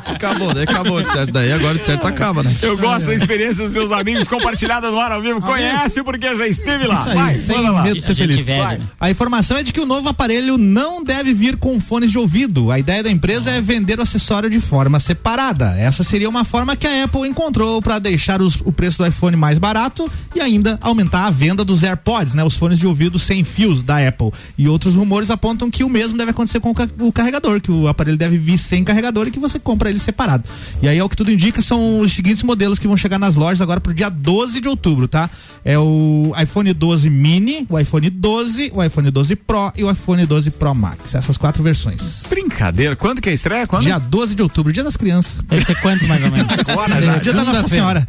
Acabou, 0.06 0.52
daí 0.54 0.64
acabou 0.64 1.02
de 1.02 1.10
certo. 1.12 1.32
Daí 1.32 1.52
agora 1.52 1.78
de 1.78 1.84
certo 1.84 2.06
acaba, 2.06 2.42
né? 2.42 2.54
Eu 2.62 2.76
gosto 2.76 3.06
da 3.06 3.14
experiência 3.14 3.64
dos 3.64 3.72
meus 3.72 3.90
amigos 3.90 4.28
compartilhada 4.28 4.90
no 4.90 4.98
ar 4.98 5.12
ao 5.12 5.22
vivo. 5.22 5.40
Conhece 5.40 6.02
porque 6.02 6.34
já 6.34 6.46
esteve 6.46 6.86
lá. 6.86 7.04
Aí, 7.06 7.14
Vai, 7.14 7.38
sem 7.38 7.56
manda 7.56 7.70
lá. 7.70 7.82
medo 7.82 8.00
de 8.00 8.06
ser 8.06 8.14
feliz. 8.14 8.44
né? 8.44 8.80
A 9.00 9.10
informação 9.10 9.56
é 9.56 9.62
de 9.62 9.72
que 9.72 9.80
o 9.80 9.86
novo 9.86 10.08
aparelho 10.08 10.56
não 10.58 11.02
deve 11.02 11.32
vir 11.32 11.56
com 11.56 11.78
fones 11.80 12.10
de 12.10 12.18
ouvido. 12.18 12.70
A 12.70 12.78
ideia 12.78 13.02
da 13.02 13.10
empresa 13.10 13.50
é 13.50 13.60
vender 13.60 13.98
o 13.98 14.02
acessório 14.02 14.48
de 14.50 14.60
forma 14.60 15.00
separada. 15.00 15.74
Essa 15.78 16.04
seria 16.04 16.28
uma 16.28 16.44
forma 16.44 16.76
que 16.76 16.86
a 16.86 17.04
Apple 17.04 17.28
encontrou 17.28 17.80
para 17.80 17.98
deixar 17.98 18.40
os- 18.42 18.60
o 18.64 18.72
preço 18.72 18.98
do 18.98 19.06
iPhone 19.06 19.36
mais 19.36 19.58
barato 19.58 20.10
e 20.34 20.40
ainda 20.40 20.78
aumentar 20.82 21.26
a 21.26 21.30
venda 21.30 21.64
dos 21.64 21.82
AirPods, 21.82 22.34
né, 22.34 22.44
os 22.44 22.54
fones 22.54 22.78
de 22.78 22.86
ouvido 22.86 23.18
sem 23.18 23.42
fios 23.44 23.82
da 23.82 24.06
Apple. 24.06 24.30
E 24.58 24.68
outros 24.68 24.94
rumores 24.94 25.30
apontam 25.30 25.70
que 25.70 25.82
o 25.84 25.88
mesmo 25.88 26.16
deve 26.18 26.30
acontecer 26.30 26.60
com 26.60 26.70
o 26.70 26.74
ca- 26.74 26.88
o 26.98 27.12
carregador, 27.12 27.60
que 27.60 27.70
o 27.70 27.88
aparelho 27.88 28.16
deve 28.16 28.36
vir 28.38 28.58
sem 28.58 28.84
carregador 28.84 29.26
e 29.28 29.30
que 29.30 29.38
você 29.38 29.58
compra 29.58 29.90
ele 29.90 29.98
separado. 30.04 30.44
E 30.82 30.88
aí, 30.88 30.98
ao 30.98 31.08
que 31.08 31.16
tudo 31.16 31.30
indica, 31.30 31.60
são 31.62 32.00
os 32.00 32.12
seguintes 32.12 32.42
modelos 32.42 32.78
que 32.78 32.86
vão 32.86 32.96
chegar 32.96 33.18
nas 33.18 33.36
lojas 33.36 33.60
agora 33.60 33.80
pro 33.80 33.92
dia 33.94 34.08
12 34.08 34.60
de 34.60 34.68
outubro, 34.68 35.08
tá? 35.08 35.28
É 35.64 35.78
o 35.78 36.32
iPhone 36.40 36.72
12 36.74 37.08
mini, 37.08 37.66
o 37.70 37.78
iPhone 37.78 38.10
12, 38.10 38.70
o 38.74 38.82
iPhone 38.82 39.10
12 39.10 39.34
Pro 39.36 39.72
e 39.74 39.82
o 39.82 39.90
iPhone 39.90 40.26
12 40.26 40.50
Pro 40.50 40.74
Max. 40.74 41.14
Essas 41.14 41.38
quatro 41.38 41.62
versões. 41.62 42.22
Brincadeira. 42.28 42.94
Quando 42.94 43.20
que 43.22 43.30
é 43.30 43.32
a 43.32 43.34
estreia? 43.34 43.66
Quando? 43.66 43.82
Dia 43.82 43.98
12 43.98 44.34
de 44.34 44.42
outubro, 44.42 44.72
dia 44.72 44.84
das 44.84 44.96
crianças. 44.96 45.36
Deve 45.48 45.64
ser 45.64 45.74
quanto 45.80 46.06
mais 46.06 46.22
ou 46.22 46.30
menos? 46.30 46.52
Agora, 46.68 47.00
já. 47.00 47.16
Dia 47.18 47.32
da 47.32 47.44
Nossa 47.44 47.66
Senhora. 47.68 48.06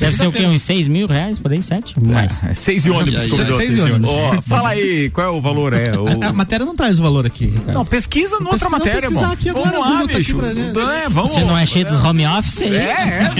Deve 0.00 0.16
ser 0.16 0.26
o 0.26 0.32
quê? 0.32 0.46
Uns 0.46 0.62
6 0.62 0.88
mil 0.88 1.06
reais? 1.06 1.38
Por 1.38 1.52
aí? 1.52 1.62
7? 1.62 1.94
Mais. 2.02 2.42
É, 2.44 2.54
seis 2.54 2.86
e 2.86 2.90
ônibus, 2.90 3.22
Aí, 3.22 3.28
como 3.28 3.44
seis 3.44 3.56
seis 3.58 3.82
ônibus. 3.84 4.10
ônibus. 4.10 4.38
Ó, 4.38 4.42
fala 4.42 4.68
aí, 4.70 5.10
qual 5.10 5.26
é 5.26 5.30
o 5.30 5.40
valor? 5.40 5.72
É, 5.74 5.98
o... 5.98 6.06
A, 6.22 6.28
a 6.28 6.32
matéria 6.32 6.64
não 6.64 6.74
traz 6.76 6.98
o 6.98 7.02
valor 7.02 7.26
aqui. 7.26 7.46
Ricardo. 7.46 7.72
Não, 7.74 7.84
pesquisa 7.84 8.38
na 8.40 8.50
outra 8.50 8.68
matéria, 8.70 9.08
aqui 9.30 9.48
agora, 9.50 9.70
vamos 9.70 9.86
o 9.86 9.90
lá, 9.90 9.98
tá 9.98 10.04
aqui 10.04 10.14
bicho. 10.16 10.36
pra- 10.36 10.54
né? 10.54 10.72
É, 11.04 11.08
vamos. 11.16 11.30
Você 11.32 11.40
não 11.44 11.56
é 11.58 11.64
cheio 11.66 11.86
dos 11.86 12.02
home 12.04 12.26
office 12.26 12.62
aí? 12.62 12.76
É, 12.76 13.32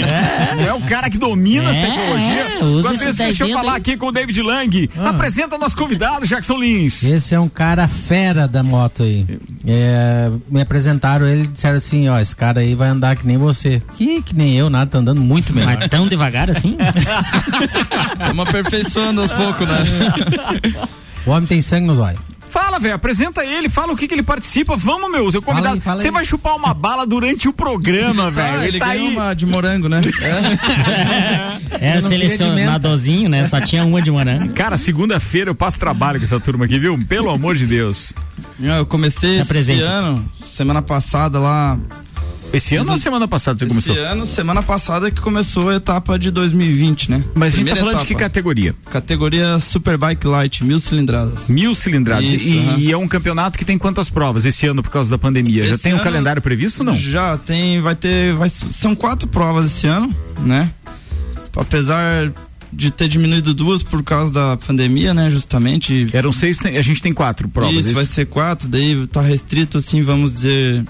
é, 0.60 0.66
é, 0.68 0.74
o 0.74 0.80
cara 0.80 1.08
que 1.10 1.18
domina 1.18 1.70
as 1.70 1.76
É, 1.76 1.86
tecnologias. 1.86 2.50
é, 2.60 2.64
usa 2.64 2.78
Enquanto 2.88 3.08
isso, 3.08 3.18
deixa 3.18 3.44
eu 3.46 3.52
falar 3.56 3.72
aí. 3.72 3.78
aqui 3.78 3.96
com 3.96 4.06
o 4.06 4.12
David 4.12 4.42
Lang. 4.42 4.90
Apresenta 5.04 5.56
nosso 5.58 5.76
convidado, 5.76 6.26
Jackson 6.26 6.56
Lins. 6.58 7.04
Esse 7.04 7.34
é 7.34 7.38
um 7.40 7.48
cara 7.48 7.86
fera 7.86 8.48
da 8.48 8.62
moto 8.62 9.02
aí. 9.02 9.26
É, 9.66 10.30
me 10.50 10.60
apresentaram 10.60 11.26
ele 11.26 11.42
e 11.44 11.46
disseram 11.46 11.76
assim, 11.76 12.08
ó, 12.08 12.18
esse 12.18 12.34
cara 12.34 12.60
aí 12.60 12.74
vai 12.74 12.88
andar 12.88 13.14
que 13.16 13.26
nem 13.26 13.36
você. 13.36 13.80
Que, 13.96 14.22
que 14.22 14.34
nem 14.34 14.54
eu, 14.56 14.68
nada, 14.70 14.90
tá 14.90 14.98
andando 14.98 15.20
muito 15.20 15.52
melhor. 15.52 15.76
Mas 15.76 15.88
tão 15.88 16.08
devagar 16.08 16.50
assim? 16.50 16.76
Estamos 18.20 18.48
aperfeiçoando 18.48 19.20
aos 19.20 19.30
poucos, 19.30 19.66
né? 19.68 19.76
O 21.26 21.30
homem 21.30 21.46
tem 21.46 21.60
sangue 21.60 21.86
nos 21.86 21.98
olhos. 21.98 22.20
Fala, 22.56 22.78
velho, 22.78 22.94
apresenta 22.94 23.44
ele, 23.44 23.68
fala 23.68 23.92
o 23.92 23.96
que, 23.96 24.08
que 24.08 24.14
ele 24.14 24.22
participa. 24.22 24.74
Vamos, 24.76 25.10
meu, 25.10 25.30
seu 25.30 25.42
convidado. 25.42 25.78
Você 25.78 26.10
vai 26.10 26.24
chupar 26.24 26.56
uma 26.56 26.72
bala 26.72 27.06
durante 27.06 27.46
o 27.48 27.52
programa, 27.52 28.30
velho. 28.32 28.48
Ah, 28.48 28.66
ele 28.66 28.68
ele 28.68 28.78
tá 28.78 28.86
ganhou 28.86 29.08
aí. 29.08 29.12
uma 29.12 29.34
de 29.34 29.44
morango, 29.44 29.88
né? 29.90 30.00
É. 31.78 31.96
É 31.96 31.96
de 31.98 32.08
selecionadorzinho, 32.08 33.28
né? 33.28 33.46
Só 33.46 33.60
tinha 33.60 33.84
uma 33.84 34.00
de 34.00 34.10
morango. 34.10 34.54
Cara, 34.54 34.78
segunda-feira 34.78 35.50
eu 35.50 35.54
passo 35.54 35.78
trabalho 35.78 36.18
com 36.18 36.24
essa 36.24 36.40
turma 36.40 36.64
aqui, 36.64 36.78
viu? 36.78 36.98
Pelo 37.06 37.28
amor 37.28 37.56
de 37.56 37.66
Deus. 37.66 38.14
Eu 38.58 38.86
comecei 38.86 39.42
Se 39.42 39.58
esse 39.58 39.80
ano, 39.82 40.26
semana 40.42 40.80
passada 40.80 41.38
lá. 41.38 41.78
Esse 42.52 42.76
ano 42.76 42.92
ou 42.92 42.98
semana 42.98 43.28
passada 43.28 43.58
você 43.58 43.66
começou? 43.66 43.94
Esse 43.94 44.02
ano, 44.02 44.26
semana 44.26 44.62
passada 44.62 45.10
que 45.10 45.20
começou 45.20 45.68
a 45.68 45.74
etapa 45.76 46.18
de 46.18 46.30
2020, 46.30 47.10
né? 47.10 47.24
Mas 47.34 47.54
a 47.54 47.56
gente 47.56 47.66
tá 47.66 47.72
Primeira 47.72 47.80
falando 47.80 47.98
de 48.00 48.06
que 48.06 48.12
etapa. 48.12 48.24
categoria? 48.24 48.74
Categoria 48.90 49.58
Superbike 49.58 50.26
Light, 50.26 50.64
mil 50.64 50.78
cilindradas. 50.80 51.48
Mil 51.48 51.74
cilindradas. 51.74 52.28
Isso, 52.28 52.48
e, 52.48 52.58
aham. 52.58 52.78
e 52.78 52.92
é 52.92 52.96
um 52.96 53.08
campeonato 53.08 53.58
que 53.58 53.64
tem 53.64 53.76
quantas 53.76 54.08
provas 54.08 54.44
esse 54.44 54.66
ano 54.66 54.82
por 54.82 54.90
causa 54.90 55.10
da 55.10 55.18
pandemia? 55.18 55.66
Já 55.66 55.74
Esse 55.74 55.82
tem 55.82 55.94
um 55.94 55.98
calendário 55.98 56.40
previsto 56.40 56.80
ou 56.80 56.86
não? 56.86 56.96
Já 56.96 57.36
tem, 57.36 57.80
vai 57.80 57.94
ter, 57.94 58.34
vai, 58.34 58.48
são 58.48 58.94
quatro 58.94 59.28
provas 59.28 59.66
esse 59.66 59.86
ano, 59.86 60.14
né? 60.40 60.70
Apesar 61.54 62.32
de 62.72 62.90
ter 62.90 63.08
diminuído 63.08 63.54
duas 63.54 63.82
por 63.82 64.02
causa 64.02 64.32
da 64.32 64.56
pandemia, 64.56 65.14
né? 65.14 65.30
Justamente. 65.30 66.06
Eram 66.12 66.32
seis, 66.32 66.58
a 66.64 66.82
gente 66.82 67.02
tem 67.02 67.12
quatro 67.12 67.48
provas. 67.48 67.74
isso, 67.74 67.86
isso? 67.86 67.94
vai 67.94 68.04
ser 68.04 68.26
quatro, 68.26 68.68
daí 68.68 69.06
tá 69.06 69.20
restrito, 69.20 69.78
assim, 69.78 70.02
vamos 70.02 70.32
dizer. 70.32 70.84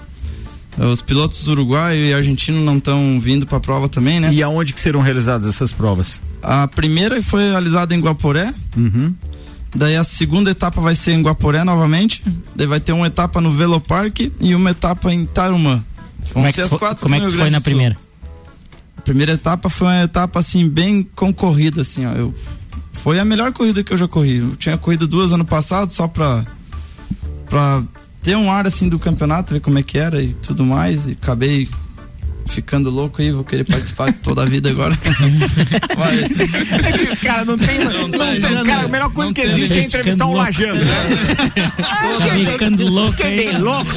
Os 0.77 1.01
pilotos 1.01 1.47
uruguaio 1.47 2.05
e 2.05 2.13
argentino 2.13 2.61
não 2.63 2.77
estão 2.77 3.19
vindo 3.19 3.47
pra 3.47 3.59
prova 3.59 3.89
também, 3.89 4.19
né? 4.19 4.31
E 4.31 4.43
aonde 4.43 4.73
que 4.73 4.79
serão 4.79 5.01
realizadas 5.01 5.47
essas 5.47 5.73
provas? 5.73 6.21
A 6.43 6.67
primeira 6.67 7.21
foi 7.23 7.49
realizada 7.49 7.95
em 7.95 7.99
Guaporé, 7.99 8.53
Uhum. 8.75 9.13
daí 9.75 9.95
a 9.95 10.03
segunda 10.03 10.51
etapa 10.51 10.79
vai 10.79 10.93
ser 10.93 11.13
em 11.13 11.21
Guaporé 11.23 11.63
novamente, 11.63 12.23
daí 12.55 12.67
vai 12.67 12.79
ter 12.79 12.91
uma 12.91 13.07
etapa 13.07 13.41
no 13.41 13.51
Velopark 13.53 14.19
e 14.39 14.53
uma 14.53 14.69
etapa 14.69 15.11
em 15.11 15.25
Tarumã. 15.25 15.83
Vão 16.25 16.33
Como 16.33 16.47
é 16.47 16.53
que, 16.53 16.61
as 16.61 16.69
quatro 16.69 17.01
como 17.03 17.15
é 17.15 17.19
que 17.21 17.31
foi 17.31 17.49
na 17.49 17.59
primeira? 17.61 17.97
A 18.97 19.01
primeira 19.01 19.31
etapa 19.31 19.69
foi 19.69 19.87
uma 19.87 20.03
etapa 20.03 20.39
assim 20.39 20.67
bem 20.69 21.01
concorrida 21.15 21.81
assim, 21.81 22.05
ó. 22.05 22.11
Eu 22.13 22.35
foi 22.93 23.19
a 23.19 23.25
melhor 23.25 23.51
corrida 23.53 23.83
que 23.83 23.93
eu 23.93 23.97
já 23.97 24.07
corri. 24.07 24.37
Eu 24.37 24.55
tinha 24.57 24.77
corrido 24.77 25.07
duas 25.07 25.31
ano 25.31 25.45
passado 25.45 25.91
só 25.91 26.07
pra 26.07 26.43
pra 27.49 27.81
ter 28.27 28.35
um 28.35 28.51
ar 28.51 28.67
assim 28.67 28.89
do 28.89 28.99
campeonato, 28.99 29.53
ver 29.53 29.61
como 29.61 29.79
é 29.79 29.83
que 29.83 29.97
era 29.97 30.21
e 30.21 30.33
tudo 30.33 30.65
mais 30.65 31.07
e 31.07 31.11
acabei 31.13 31.69
ficando 32.47 32.89
louco 32.89 33.21
aí, 33.21 33.31
vou 33.31 33.43
querer 33.43 33.63
participar 33.63 34.11
de 34.11 34.17
toda 34.19 34.43
a 34.43 34.45
vida 34.45 34.69
agora. 34.69 34.97
Mas, 35.97 37.19
Cara, 37.19 37.45
não 37.45 37.57
tem. 37.57 37.79
Não, 37.79 38.09
tem, 38.09 38.41
tem 38.41 38.51
não, 38.51 38.63
cara, 38.65 38.79
a 38.79 38.83
não, 38.83 38.89
melhor 38.89 39.09
coisa 39.11 39.29
não 39.29 39.33
que 39.33 39.41
tem. 39.41 39.51
existe 39.51 39.77
é 39.79 39.83
entrevistar 39.83 40.25
um 40.25 40.33
lajando, 40.33 40.83
né? 40.83 40.93
Tá 41.55 42.51
ficando 42.51 42.85
louco 42.87 43.17
Fiquei 43.17 43.37
bem 43.37 43.57
louco. 43.59 43.91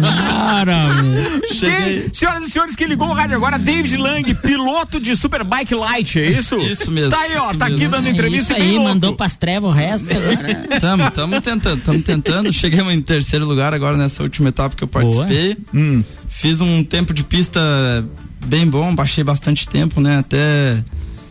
Cara, 0.00 1.02
meu. 1.02 1.42
cheguei. 1.52 2.08
Senhoras 2.12 2.44
e 2.44 2.50
senhores, 2.50 2.76
que 2.76 2.86
ligou 2.86 3.08
o 3.08 3.12
rádio 3.12 3.36
agora, 3.36 3.58
David 3.58 3.96
Lang, 3.96 4.34
piloto 4.34 5.00
de 5.00 5.14
Superbike 5.16 5.74
Light, 5.74 6.18
é 6.18 6.26
isso? 6.30 6.56
Isso 6.60 6.90
mesmo, 6.90 7.10
Tá 7.10 7.20
aí, 7.20 7.36
ó, 7.36 7.50
isso 7.50 7.58
tá 7.58 7.66
aqui 7.66 7.86
dando 7.86 8.06
É 8.08 8.10
entrevista 8.10 8.52
isso 8.52 8.60
e 8.60 8.62
bem 8.62 8.70
aí, 8.70 8.74
louco. 8.76 8.88
mandou 8.88 9.14
pras 9.16 9.36
trevas 9.36 9.70
o 9.70 9.74
resto 9.74 10.08
agora. 10.12 10.80
Tamo, 10.80 11.10
tamo 11.10 11.40
tentando, 11.40 11.82
tamo 11.82 12.02
tentando. 12.02 12.52
Chegamos 12.52 12.92
em 12.92 13.00
terceiro 13.00 13.44
lugar 13.46 13.74
agora 13.74 13.96
nessa 13.96 14.22
última 14.22 14.48
etapa 14.48 14.74
que 14.76 14.84
eu 14.84 14.88
participei. 14.88 15.56
Hum. 15.74 16.02
Fiz 16.42 16.60
um 16.60 16.82
tempo 16.82 17.14
de 17.14 17.22
pista 17.22 17.60
bem 18.46 18.66
bom, 18.66 18.92
baixei 18.92 19.22
bastante 19.22 19.68
tempo, 19.68 20.00
né? 20.00 20.18
Até 20.18 20.82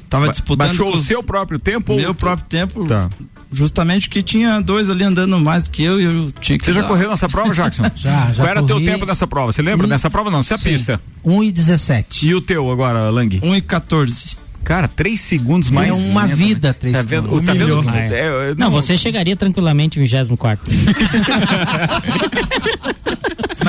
tava 0.09 0.27
Ba- 0.27 0.31
disputando 0.31 0.67
Baixou 0.69 0.89
com 0.89 0.97
o 0.97 1.01
seu 1.01 1.21
próprio 1.21 1.59
tempo? 1.59 1.91
ou- 1.91 1.99
meu 1.99 2.15
próprio 2.15 2.47
tempo. 2.47 2.85
Tá. 2.87 3.09
Justamente 3.51 4.09
que 4.09 4.23
tinha 4.23 4.61
dois 4.61 4.89
ali 4.89 5.03
andando 5.03 5.37
mais 5.37 5.63
do 5.63 5.69
que 5.71 5.83
eu 5.83 5.99
e 5.99 6.03
eu 6.05 6.31
tinha 6.39 6.57
que 6.57 6.63
Você 6.63 6.71
já 6.71 6.83
dar- 6.83 6.87
correu 6.87 7.09
nessa 7.09 7.27
prova, 7.27 7.53
Jackson? 7.53 7.83
Já, 7.93 8.27
já 8.31 8.35
Qual 8.35 8.47
era 8.47 8.61
o 8.61 8.65
teu 8.65 8.81
tempo 8.85 9.05
nessa 9.05 9.27
prova? 9.27 9.51
Você 9.51 9.61
lembra? 9.61 9.85
Hum. 9.85 9.89
Nessa 9.89 10.09
prova 10.09 10.31
não, 10.31 10.41
se 10.41 10.53
a 10.53 10.57
pista. 10.57 11.01
1 11.25 11.43
e 11.43 11.51
17. 11.51 12.25
E 12.27 12.33
o 12.33 12.39
teu 12.39 12.71
agora, 12.71 13.09
Lang? 13.09 13.37
1 13.43 13.53
e 13.53 13.61
14. 13.61 14.37
Cara, 14.63 14.87
três 14.87 15.19
segundos 15.19 15.69
mais. 15.69 15.89
É 15.89 15.93
uma 15.93 16.23
lento, 16.23 16.37
vida, 16.37 16.67
né? 16.69 16.73
três 16.73 16.95
Tá 16.95 17.01
vendo? 17.01 17.23
segundos. 17.23 17.45
Tá 17.45 17.53
vendo? 17.53 17.89
É. 17.89 18.07
É, 18.07 18.51
é, 18.51 18.55
Não, 18.55 18.71
você 18.71 18.95
chegaria 18.95 19.35
tranquilamente 19.35 19.99
em 19.99 20.03
24. 20.03 20.71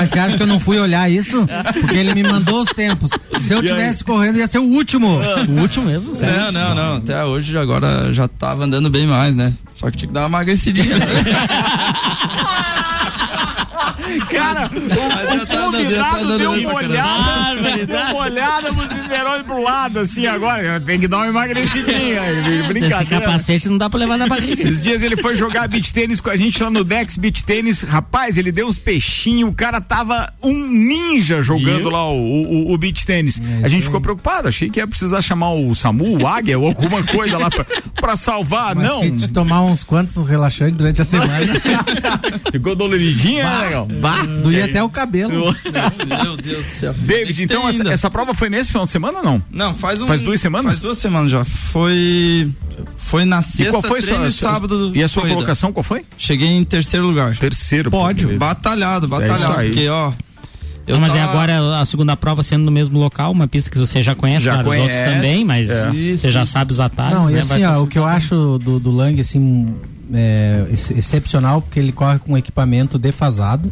Mas 0.03 0.09
você 0.09 0.19
acha 0.19 0.35
que 0.35 0.43
eu 0.43 0.47
não 0.47 0.59
fui 0.59 0.77
olhar 0.79 1.09
isso? 1.09 1.47
Porque 1.79 1.95
ele 1.95 2.13
me 2.13 2.23
mandou 2.23 2.61
os 2.61 2.69
tempos. 2.73 3.09
Se 3.39 3.53
eu 3.53 3.63
tivesse 3.63 4.03
correndo, 4.03 4.37
ia 4.37 4.47
ser 4.47 4.59
o 4.59 4.63
último. 4.63 5.07
O 5.47 5.61
último 5.61 5.85
mesmo, 5.85 6.13
sério. 6.13 6.51
Não, 6.51 6.51
não, 6.51 6.75
não. 6.75 6.95
Até 6.97 7.23
hoje 7.23 7.57
agora 7.57 8.11
já 8.11 8.27
tava 8.27 8.65
andando 8.65 8.89
bem 8.89 9.07
mais, 9.07 9.33
né? 9.33 9.53
Só 9.73 9.89
que 9.89 9.97
tinha 9.97 10.07
que 10.07 10.13
dar 10.13 10.21
uma 10.21 10.27
emagrecidinha. 10.27 10.95
cara, 14.53 14.71
o, 14.73 15.43
o 15.43 15.71
convidado 15.71 16.37
deu 16.37 16.51
uma 16.51 16.73
olhada, 16.73 17.85
deu 17.85 17.97
uma 17.97 18.15
olhada 18.15 18.73
pro 18.73 18.87
Cicerone 18.87 19.43
pro 19.43 19.63
lado, 19.63 19.99
assim, 19.99 20.25
agora 20.27 20.79
tem 20.79 20.99
que 20.99 21.07
dar 21.07 21.17
uma 21.17 21.27
emagrecidinha. 21.27 22.21
Esse 22.31 22.67
Brincadeira. 22.67 23.21
capacete 23.25 23.69
não 23.69 23.77
dá 23.77 23.89
pra 23.89 23.99
levar 23.99 24.17
na 24.17 24.27
barriga. 24.27 24.53
Esses 24.53 24.81
dias 24.81 25.01
ele 25.01 25.17
foi 25.17 25.35
jogar 25.35 25.67
beat 25.67 25.91
tênis 25.91 26.21
com 26.21 26.29
a 26.29 26.37
gente 26.37 26.61
lá 26.61 26.69
no 26.69 26.83
Dex 26.83 27.17
Beat 27.17 27.41
Tênis. 27.43 27.81
Rapaz, 27.81 28.37
ele 28.37 28.51
deu 28.51 28.67
uns 28.67 28.77
peixinhos. 28.77 29.49
O 29.49 29.53
cara 29.53 29.81
tava 29.81 30.31
um 30.41 30.67
ninja 30.67 31.41
jogando 31.41 31.89
lá 31.89 32.09
o, 32.09 32.15
o, 32.17 32.73
o 32.73 32.77
beat 32.77 33.05
tênis. 33.05 33.41
a 33.63 33.67
gente 33.67 33.83
ficou 33.83 34.01
preocupado. 34.01 34.47
Achei 34.47 34.69
que 34.69 34.79
ia 34.79 34.87
precisar 34.87 35.21
chamar 35.21 35.53
o 35.53 35.73
SAMU, 35.75 36.21
o 36.21 36.27
Águia 36.27 36.57
ou 36.57 36.67
alguma 36.67 37.03
coisa 37.03 37.37
lá 37.37 37.49
pra, 37.49 37.65
pra 37.95 38.15
salvar. 38.15 38.75
Mas 38.75 38.87
Não. 38.87 39.01
que 39.01 39.27
tomar 39.27 39.61
uns 39.61 39.83
quantos 39.83 40.15
relaxantes 40.27 40.75
durante 40.75 41.01
a 41.01 41.05
semana. 41.05 41.33
Ficou 42.51 42.75
doloridinha, 42.75 43.43
né, 43.43 43.65
legal? 43.65 43.85
bah, 43.85 44.23
doía 44.43 44.65
até 44.65 44.83
o 44.83 44.89
cabelo. 44.89 45.55
Meu 46.07 46.37
Deus 46.37 46.65
do 46.65 46.71
céu. 46.71 46.93
David, 46.97 47.43
então 47.43 47.67
essa, 47.67 47.87
essa 47.89 48.09
prova 48.11 48.33
foi 48.33 48.49
nesse 48.49 48.69
final 48.71 48.85
de 48.85 48.91
semana 48.91 49.19
ou 49.19 49.23
não? 49.23 49.43
Não, 49.51 49.73
faz 49.73 50.01
um. 50.01 50.07
Faz 50.07 50.21
duas 50.21 50.39
semanas? 50.39 50.65
Faz 50.65 50.81
duas 50.81 50.97
semanas 50.97 51.31
já. 51.31 51.43
Foi. 51.45 52.49
Foi 52.97 53.25
na 53.25 53.39
E 53.39 53.43
sexta, 53.43 53.71
qual 53.71 53.81
foi 53.83 54.01
treino 54.01 54.19
sua, 54.21 54.27
e 54.29 54.31
sábado. 54.53 54.91
E 54.95 55.03
a 55.03 55.07
sua 55.07 55.21
corrida. 55.21 55.35
colocação 55.35 55.71
qual 55.71 55.83
foi? 55.83 56.05
Cheguei 56.17 56.47
em 56.49 56.63
terceiro 56.63 57.05
lugar. 57.07 57.37
Terceiro. 57.37 57.91
Pódio. 57.91 58.37
Batalhado, 58.37 59.05
É 59.05 59.09
batalhado. 59.09 59.59
aí. 59.59 59.69
porque, 59.69 59.87
ó. 59.89 60.11
Eu 60.85 60.95
Não, 60.95 61.01
mas 61.01 61.15
é 61.15 61.19
tava- 61.19 61.31
agora 61.31 61.79
a 61.79 61.85
segunda 61.85 62.17
prova 62.17 62.43
sendo 62.43 62.65
no 62.65 62.71
mesmo 62.71 62.99
local, 62.99 63.31
uma 63.31 63.47
pista 63.47 63.69
que 63.69 63.77
você 63.77 64.03
já 64.03 64.13
conhece, 64.15 64.43
Já 64.43 64.55
claro, 64.55 64.69
os 64.69 64.75
outros 64.77 64.97
conhece, 64.99 65.13
também, 65.15 65.45
mas 65.45 65.69
é. 65.69 65.89
você 66.17 66.29
já 66.29 66.45
sabe 66.45 66.73
os 66.73 66.79
atalhos. 66.81 67.19
Não, 67.19 67.29
e 67.29 67.33
né? 67.35 67.39
assim, 67.39 67.47
Vai 67.61 67.63
ó, 67.63 67.81
o 67.83 67.87
que 67.87 67.97
eu 67.97 68.03
acho 68.03 68.57
do, 68.59 68.79
do 68.81 68.91
Lang, 68.91 69.21
assim, 69.21 69.73
é, 70.13 70.65
ex- 70.71 70.91
excepcional, 70.91 71.61
porque 71.61 71.79
ele 71.79 71.93
corre 71.93 72.19
com 72.19 72.33
um 72.33 72.37
equipamento 72.37 72.97
defasado. 72.99 73.71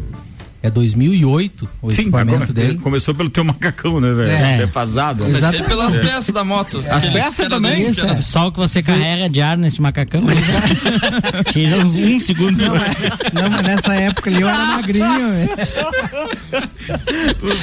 É 0.63 0.69
2008 0.69 1.67
o 1.81 1.91
Sim, 1.91 2.01
equipamento 2.03 2.39
come- 2.39 2.53
dele. 2.53 2.77
começou 2.77 3.15
pelo 3.15 3.29
teu 3.31 3.43
macacão, 3.43 3.99
né, 3.99 4.13
velho? 4.13 4.31
É. 4.31 4.57
Defasado. 4.59 5.23
Comecei 5.23 5.49
Exato. 5.49 5.63
pelas 5.63 5.97
peças 5.97 6.29
da 6.33 6.43
moto. 6.43 6.77
As 6.87 7.03
Aquele 7.03 7.13
peças 7.13 7.49
também? 7.49 7.81
Isso, 7.89 8.05
é. 8.05 8.21
Só 8.21 8.47
o 8.47 8.51
que 8.51 8.59
você 8.59 8.83
carrega 8.83 9.27
de 9.27 9.41
ar 9.41 9.57
nesse 9.57 9.81
macacão, 9.81 10.21
já 10.29 11.43
tira 11.51 11.77
uns 11.83 11.95
um 11.95 12.19
segundo. 12.19 12.57
Não, 12.59 13.49
mas 13.49 13.61
nessa 13.63 13.95
época 13.95 14.29
ali 14.29 14.41
eu 14.41 14.47
era 14.49 14.65
magrinho. 14.65 15.29
né? 15.29 15.47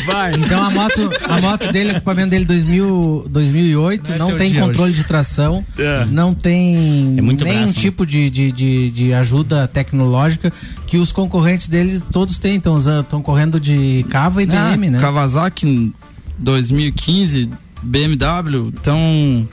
Vai. 0.06 0.32
Então 0.34 0.62
a 0.64 0.70
moto, 0.70 1.10
a 1.28 1.40
moto 1.40 1.72
dele, 1.72 1.90
o 1.90 1.96
equipamento 1.96 2.30
dele 2.30 2.44
2000, 2.44 3.26
2008, 3.28 4.08
Não 4.08 4.14
é 4.14 4.18
não, 4.18 4.36
tem 4.38 4.54
controle 4.54 4.92
de 4.92 5.04
tração, 5.04 5.64
É. 5.78 6.04
não 6.06 6.34
tem 6.34 7.14
É 7.16 7.20
muito 7.22 7.44
nenhum 7.44 7.58
braço, 7.64 7.74
né? 7.76 7.80
tipo 7.82 8.06
de, 8.06 8.30
de, 8.30 8.50
de, 8.52 8.90
de 8.90 9.14
ajuda 9.14 9.68
tecnológica 9.68 10.52
que 10.86 10.96
os 10.96 11.12
concorrentes 11.12 11.68
dele 11.68 12.02
todos 12.12 12.38
têm. 12.38 12.54
Então 12.56 12.74
estão 13.00 13.22
correndo 13.22 13.60
de 13.60 14.04
Cava 14.10 14.42
e 14.42 14.48
Ah, 14.50 14.72
BM, 14.76 14.90
né? 14.90 15.00
Kawasaki 15.00 15.92
2015, 16.38 17.48
BMW. 17.82 18.68
Então, 18.68 19.48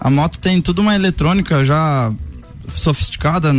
a 0.00 0.10
moto 0.10 0.38
tem 0.38 0.60
tudo 0.60 0.82
uma 0.82 0.94
eletrônica 0.94 1.64
já 1.64 2.12
sofisticada. 2.72 3.52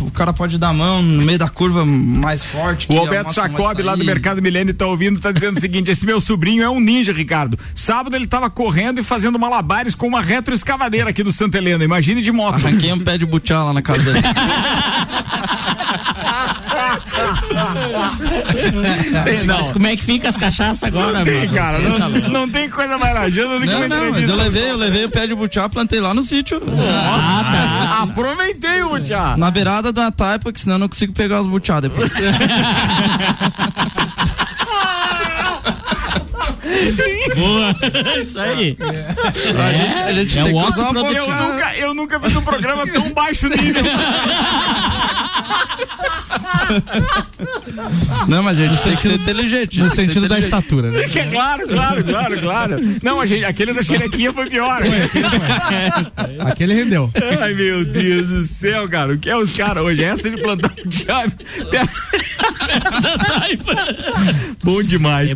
O 0.00 0.10
cara 0.10 0.32
pode 0.32 0.58
dar 0.58 0.68
a 0.68 0.72
mão 0.72 1.02
no 1.02 1.22
meio 1.22 1.38
da 1.38 1.48
curva 1.48 1.84
mais 1.84 2.42
forte. 2.42 2.90
O 2.90 2.98
Alberto 2.98 3.34
Jacob, 3.34 3.78
lá 3.80 3.94
do. 3.94 4.04
Mercado 4.04 4.40
Milênio, 4.40 4.72
tá 4.72 4.86
ouvindo, 4.86 5.20
tá 5.20 5.32
dizendo 5.32 5.58
o 5.58 5.60
seguinte: 5.60 5.90
esse 5.90 6.06
meu 6.06 6.20
sobrinho 6.20 6.62
é 6.62 6.70
um 6.70 6.80
ninja, 6.80 7.12
Ricardo. 7.12 7.58
Sábado 7.74 8.16
ele 8.16 8.26
tava 8.26 8.48
correndo 8.48 9.00
e 9.00 9.02
fazendo 9.02 9.38
malabares 9.38 9.94
com 9.94 10.06
uma 10.06 10.22
retroescavadeira 10.22 11.10
aqui 11.10 11.22
do 11.22 11.32
Santa 11.32 11.58
Helena. 11.58 11.84
Imagine 11.84 12.22
de 12.22 12.32
moto. 12.32 12.66
Arranquei 12.66 12.92
um 12.92 12.98
pé 12.98 13.18
de 13.18 13.26
butiá 13.26 13.62
lá 13.62 13.72
na 13.72 13.82
casa 13.82 14.02
dele. 14.02 14.20
Não. 19.44 19.56
Mas 19.58 19.70
como 19.70 19.86
é 19.86 19.96
que 19.96 20.04
fica 20.04 20.28
as 20.28 20.36
cachaças 20.36 20.82
agora, 20.84 21.24
Tem, 21.24 21.40
mano? 21.40 21.54
cara, 21.54 21.78
Você 21.78 21.98
tá 21.98 22.08
não, 22.08 22.28
não 22.28 22.48
tem 22.48 22.68
coisa 22.68 22.98
mais 22.98 23.16
rajando 23.16 23.54
do 23.54 23.60
que 23.60 23.66
Não, 23.66 23.78
uma 23.78 23.88
não, 23.88 24.10
mas 24.12 24.28
eu 24.28 24.36
levei, 24.36 24.70
eu 24.70 24.76
levei 24.76 25.04
o 25.04 25.10
pé 25.10 25.26
de 25.26 25.34
butiá, 25.34 25.68
plantei 25.68 26.00
lá 26.00 26.12
no 26.14 26.22
sítio. 26.22 26.60
Ah, 26.88 27.44
tá. 27.44 28.02
Aproveitei 28.02 28.82
o 28.82 28.98
Tia. 29.00 29.36
Na 29.36 29.50
beirada 29.50 29.92
de 29.92 30.00
uma 30.00 30.12
taipa, 30.12 30.52
que 30.52 30.60
senão 30.60 30.76
eu 30.76 30.80
não 30.80 30.88
consigo 30.88 31.12
pegar 31.12 31.40
os 31.40 31.46
butiá 31.46 31.80
depois. 31.80 32.10
Boa. 37.36 37.74
Isso 38.22 38.38
aí. 38.40 38.76
a 38.80 39.72
gente, 39.72 40.02
a 40.02 40.12
gente 40.12 40.38
é 40.38 40.42
tem 40.42 40.52
o 40.54 40.60
que 40.60 40.68
osso 40.68 40.80
usar 40.80 40.90
uma 40.90 41.00
Eu 41.12 41.26
nunca, 41.26 41.76
eu 41.76 41.94
nunca 41.94 42.20
fiz 42.20 42.36
um 42.36 42.42
programa 42.42 42.86
tão 42.86 43.12
baixo 43.12 43.48
nível. 43.48 43.84
Não, 48.28 48.42
mas 48.42 48.58
a 48.58 48.62
gente 48.66 48.82
tem 48.82 48.96
que 48.96 49.02
ser 49.02 49.12
inteligente. 49.14 49.78
No 49.80 49.88
ser 49.88 50.06
sentido 50.06 50.28
da 50.28 50.38
estatura, 50.38 50.90
né? 50.90 51.02
Que 51.08 51.18
é 51.20 51.24
claro, 51.26 51.66
claro, 51.68 52.04
claro, 52.04 52.40
claro. 52.40 52.76
Não, 53.02 53.20
a 53.20 53.26
gente, 53.26 53.44
aquele 53.44 53.72
da 53.72 53.82
xerequinha 53.82 54.32
foi 54.32 54.48
pior. 54.50 54.82
Aquele 56.46 56.74
rendeu. 56.74 57.10
Ai, 57.40 57.54
meu 57.54 57.84
Deus 57.84 58.28
do 58.28 58.46
céu, 58.46 58.88
cara. 58.88 59.14
O 59.14 59.18
que 59.18 59.28
é 59.30 59.36
os 59.36 59.50
caras 59.52 59.84
hoje? 59.84 60.02
Essa 60.02 60.28
de 60.30 60.36
plantar 60.40 60.72
o 60.84 60.88
diabo. 60.88 61.32
Bom 64.62 64.82
demais. 64.82 65.34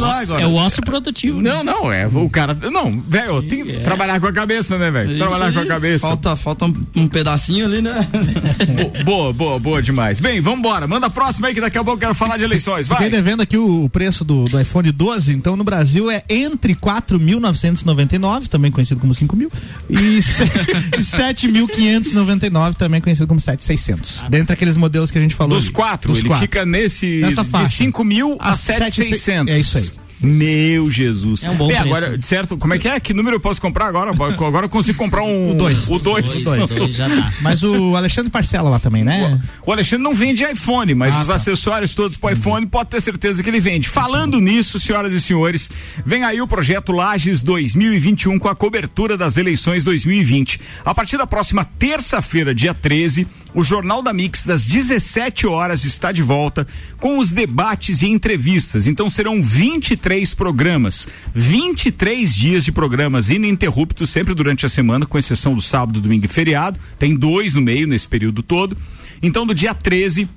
Lá 0.00 0.20
agora. 0.20 0.42
É 0.42 0.46
o 0.46 0.54
osso 0.54 0.80
produtivo. 0.82 1.40
né? 1.40 1.50
Não, 1.50 1.64
não, 1.64 1.92
é 1.92 2.06
o 2.06 2.28
cara. 2.30 2.54
Não, 2.54 3.00
velho, 3.00 3.42
tem 3.42 3.64
que 3.64 3.80
trabalhar 3.80 4.20
com 4.20 4.26
a 4.26 4.32
cabeça, 4.32 4.78
né, 4.78 4.90
velho? 4.90 5.16
Trabalhar 5.18 5.52
com 5.52 5.60
a 5.60 5.66
cabeça. 5.66 6.06
Falta, 6.06 6.36
falta 6.36 6.64
um, 6.66 6.74
um 6.96 7.08
pedacinho 7.08 7.66
ali, 7.66 7.80
né? 7.82 8.06
Bo- 8.74 9.04
Boa, 9.04 9.32
boa, 9.32 9.58
boa 9.58 9.82
demais. 9.88 10.20
Bem, 10.20 10.40
vambora. 10.40 10.86
Manda 10.86 11.06
a 11.06 11.10
próxima 11.10 11.48
aí 11.48 11.54
que 11.54 11.60
daqui 11.60 11.76
a 11.78 11.82
pouco 11.84 11.96
eu 11.98 12.00
quero 12.00 12.14
falar 12.14 12.36
de 12.36 12.44
eleições. 12.44 12.86
Vai. 12.86 12.98
Fiquei 12.98 13.10
devendo 13.10 13.40
aqui 13.42 13.56
o, 13.56 13.84
o 13.84 13.88
preço 13.90 14.24
do, 14.24 14.44
do 14.46 14.60
iPhone 14.60 14.90
12, 14.92 15.32
então 15.32 15.56
no 15.56 15.64
Brasil 15.64 16.10
é 16.10 16.22
entre 16.28 16.74
4.999, 16.74 18.46
também 18.48 18.70
conhecido 18.70 19.00
como 19.00 19.12
5 19.14 19.36
mil, 19.36 19.50
e 19.88 20.22
se- 20.22 20.42
e 20.98 21.02
7.599, 21.02 22.74
também 22.74 23.00
conhecido 23.00 23.26
como 23.26 23.40
7.600. 23.40 24.28
Dentre 24.28 24.52
aqueles 24.54 24.76
modelos 24.76 25.10
que 25.10 25.18
a 25.18 25.20
gente 25.20 25.34
falou. 25.34 25.56
Dos 25.56 25.66
ali. 25.66 25.72
quatro, 25.74 26.10
Dos 26.12 26.20
ele 26.20 26.28
quatro. 26.28 26.42
fica 26.42 26.64
nesse 26.66 27.20
Nessa 27.20 27.44
de 27.44 27.50
faixa. 27.50 27.76
5 27.76 28.04
mil 28.04 28.36
a 28.38 28.50
A 28.50 28.56
7,600. 28.56 29.54
é 29.54 29.58
isso 29.58 29.78
aí. 29.78 29.90
Meu 30.20 30.90
Jesus. 30.90 31.44
É 31.44 31.50
um 31.50 31.54
bom 31.54 31.68
Bem, 31.68 31.76
preço. 31.80 31.94
agora, 31.96 32.18
certo? 32.22 32.56
Como 32.56 32.74
é 32.74 32.78
que 32.78 32.88
é? 32.88 32.98
Que 32.98 33.14
número 33.14 33.36
eu 33.36 33.40
posso 33.40 33.60
comprar 33.60 33.86
agora? 33.86 34.10
Agora 34.10 34.66
eu 34.66 34.68
consigo 34.70 34.98
comprar 34.98 35.22
um. 35.22 35.52
O 35.52 35.54
dois. 35.54 35.88
O 35.88 35.98
2. 35.98 36.40
O 36.40 36.44
dois. 36.44 36.70
Dois 36.70 36.90
já 36.94 37.08
tá. 37.08 37.32
Mas 37.40 37.62
o 37.62 37.94
Alexandre 37.96 38.30
parcela 38.30 38.68
lá 38.68 38.78
também, 38.78 39.04
né? 39.04 39.40
O 39.64 39.70
Alexandre 39.72 40.02
não 40.02 40.14
vende 40.14 40.44
iPhone, 40.44 40.94
mas 40.94 41.14
Ah, 41.14 41.20
os 41.22 41.26
tá. 41.28 41.34
acessórios 41.34 41.94
todos 41.94 42.16
para 42.16 42.32
iPhone 42.34 42.66
pode 42.66 42.90
ter 42.90 43.00
certeza 43.00 43.42
que 43.42 43.48
ele 43.48 43.60
vende. 43.60 43.88
Falando 43.88 44.40
nisso, 44.40 44.78
senhoras 44.80 45.12
e 45.12 45.20
senhores, 45.20 45.70
vem 46.04 46.24
aí 46.24 46.40
o 46.40 46.48
projeto 46.48 46.92
Lages 46.92 47.42
2021 47.42 48.38
com 48.38 48.48
a 48.48 48.56
cobertura 48.56 49.16
das 49.16 49.36
eleições 49.36 49.84
2020. 49.84 50.60
A 50.84 50.94
partir 50.94 51.16
da 51.16 51.26
próxima 51.26 51.64
terça-feira, 51.64 52.54
dia 52.54 52.74
13, 52.74 53.26
o 53.54 53.62
Jornal 53.62 54.02
da 54.02 54.12
Mix 54.12 54.44
das 54.44 54.66
17 54.66 55.46
horas 55.46 55.84
está 55.84 56.12
de 56.12 56.22
volta 56.22 56.66
com 56.98 57.18
os 57.18 57.32
debates 57.32 58.02
e 58.02 58.06
entrevistas. 58.06 58.86
Então 58.86 59.08
serão 59.08 59.42
23 59.42 60.34
programas, 60.34 61.08
23 61.34 62.34
dias 62.34 62.64
de 62.64 62.72
programas 62.72 63.30
ininterruptos 63.30 64.10
sempre 64.10 64.34
durante 64.34 64.66
a 64.66 64.68
semana, 64.68 65.06
com 65.06 65.18
exceção 65.18 65.54
do 65.54 65.62
sábado, 65.62 66.00
domingo 66.00 66.26
e 66.26 66.28
feriado. 66.28 66.78
Tem 66.98 67.14
dois 67.14 67.54
no 67.54 67.60
meio 67.60 67.86
nesse 67.86 68.06
período 68.06 68.42
todo. 68.42 68.76
Então 69.22 69.46
do 69.46 69.54
dia 69.54 69.74
13 69.74 70.28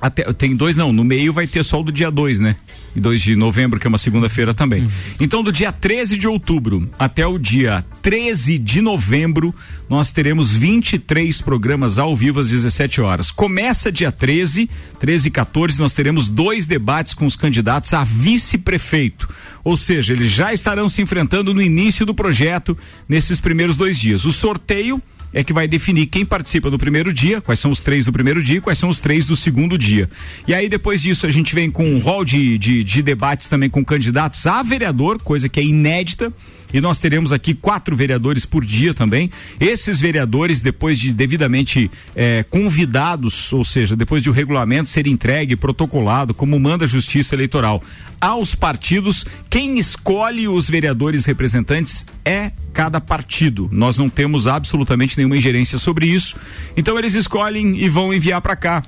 até, 0.00 0.30
tem 0.34 0.54
dois 0.54 0.76
não, 0.76 0.92
no 0.92 1.02
meio 1.02 1.32
vai 1.32 1.46
ter 1.46 1.64
só 1.64 1.80
o 1.80 1.84
do 1.84 1.90
dia 1.90 2.10
2, 2.10 2.40
né? 2.40 2.56
E 2.94 3.00
2 3.00 3.20
de 3.20 3.36
novembro, 3.36 3.80
que 3.80 3.86
é 3.86 3.88
uma 3.88 3.98
segunda-feira 3.98 4.54
também. 4.54 4.88
Então, 5.18 5.42
do 5.42 5.50
dia 5.50 5.72
13 5.72 6.16
de 6.16 6.28
outubro 6.28 6.88
até 6.98 7.26
o 7.26 7.38
dia 7.38 7.84
13 8.02 8.58
de 8.58 8.80
novembro, 8.80 9.54
nós 9.88 10.12
teremos 10.12 10.52
23 10.52 11.40
programas 11.40 11.98
ao 11.98 12.14
vivo 12.14 12.40
às 12.40 12.48
17 12.48 13.00
horas. 13.00 13.30
Começa 13.30 13.90
dia 13.90 14.12
13, 14.12 14.70
13 15.00 15.28
e 15.28 15.30
14, 15.30 15.80
nós 15.80 15.92
teremos 15.92 16.28
dois 16.28 16.66
debates 16.66 17.14
com 17.14 17.26
os 17.26 17.36
candidatos 17.36 17.92
a 17.92 18.04
vice-prefeito. 18.04 19.28
Ou 19.62 19.76
seja, 19.76 20.12
eles 20.12 20.30
já 20.30 20.52
estarão 20.52 20.88
se 20.88 21.02
enfrentando 21.02 21.52
no 21.52 21.62
início 21.62 22.06
do 22.06 22.14
projeto 22.14 22.76
nesses 23.08 23.40
primeiros 23.40 23.76
dois 23.76 23.98
dias. 23.98 24.24
O 24.24 24.32
sorteio 24.32 25.02
é 25.34 25.44
que 25.44 25.52
vai 25.52 25.68
definir 25.68 26.06
quem 26.06 26.24
participa 26.24 26.70
do 26.70 26.78
primeiro 26.78 27.12
dia, 27.12 27.40
quais 27.40 27.60
são 27.60 27.70
os 27.70 27.82
três 27.82 28.06
do 28.06 28.12
primeiro 28.12 28.42
dia 28.42 28.60
quais 28.64 28.78
são 28.78 28.88
os 28.88 28.98
três 29.00 29.26
do 29.26 29.36
segundo 29.36 29.76
dia. 29.76 30.08
E 30.48 30.54
aí, 30.54 30.68
depois 30.68 31.02
disso, 31.02 31.26
a 31.26 31.30
gente 31.30 31.54
vem 31.54 31.70
com 31.70 31.84
um 31.84 31.98
rol 31.98 32.24
de, 32.24 32.58
de, 32.58 32.82
de 32.82 33.02
debates 33.02 33.48
também 33.48 33.68
com 33.68 33.84
candidatos 33.84 34.46
a 34.46 34.62
vereador, 34.62 35.20
coisa 35.20 35.48
que 35.48 35.60
é 35.60 35.64
inédita. 35.64 36.32
E 36.74 36.80
nós 36.80 36.98
teremos 36.98 37.32
aqui 37.32 37.54
quatro 37.54 37.94
vereadores 37.94 38.44
por 38.44 38.64
dia 38.64 38.92
também. 38.92 39.30
Esses 39.60 40.00
vereadores, 40.00 40.60
depois 40.60 40.98
de 40.98 41.12
devidamente 41.12 41.88
eh, 42.16 42.44
convidados, 42.50 43.52
ou 43.52 43.64
seja, 43.64 43.94
depois 43.94 44.24
de 44.24 44.28
o 44.28 44.32
regulamento 44.32 44.90
ser 44.90 45.06
entregue, 45.06 45.54
protocolado, 45.54 46.34
como 46.34 46.58
manda 46.58 46.84
a 46.84 46.88
Justiça 46.88 47.36
Eleitoral, 47.36 47.80
aos 48.20 48.56
partidos, 48.56 49.24
quem 49.48 49.78
escolhe 49.78 50.48
os 50.48 50.68
vereadores 50.68 51.24
representantes 51.26 52.04
é 52.24 52.50
cada 52.72 53.00
partido. 53.00 53.68
Nós 53.70 53.96
não 53.96 54.08
temos 54.08 54.48
absolutamente 54.48 55.16
nenhuma 55.16 55.36
ingerência 55.36 55.78
sobre 55.78 56.06
isso. 56.06 56.34
Então 56.76 56.98
eles 56.98 57.14
escolhem 57.14 57.76
e 57.76 57.88
vão 57.88 58.12
enviar 58.12 58.40
para 58.40 58.56
cá 58.56 58.82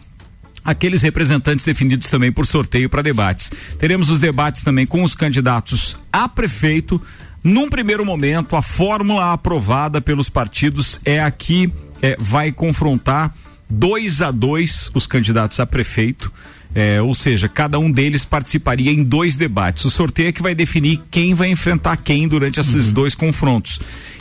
aqueles 0.66 1.02
representantes 1.02 1.64
definidos 1.64 2.10
também 2.10 2.32
por 2.32 2.44
sorteio 2.44 2.90
para 2.90 3.00
debates. 3.00 3.52
Teremos 3.78 4.10
os 4.10 4.18
debates 4.18 4.64
também 4.64 4.84
com 4.84 5.04
os 5.04 5.14
candidatos 5.14 5.96
a 6.12 6.28
prefeito. 6.28 7.00
Num 7.46 7.70
primeiro 7.70 8.04
momento, 8.04 8.56
a 8.56 8.60
fórmula 8.60 9.32
aprovada 9.32 10.00
pelos 10.00 10.28
partidos 10.28 10.98
é 11.04 11.20
a 11.20 11.30
que 11.30 11.72
é, 12.02 12.16
vai 12.18 12.50
confrontar 12.50 13.32
dois 13.70 14.20
a 14.20 14.32
dois 14.32 14.90
os 14.92 15.06
candidatos 15.06 15.60
a 15.60 15.64
prefeito. 15.64 16.32
É, 16.74 17.00
ou 17.00 17.14
seja, 17.14 17.48
cada 17.48 17.78
um 17.78 17.88
deles 17.88 18.24
participaria 18.24 18.90
em 18.90 19.04
dois 19.04 19.36
debates. 19.36 19.84
O 19.84 19.90
sorteio 19.90 20.30
é 20.30 20.32
que 20.32 20.42
vai 20.42 20.56
definir 20.56 21.00
quem 21.08 21.34
vai 21.34 21.48
enfrentar 21.48 21.96
quem 21.98 22.26
durante 22.26 22.58
esses 22.58 22.88
uhum. 22.88 22.94
dois 22.94 23.14
confrontos. 23.14 23.78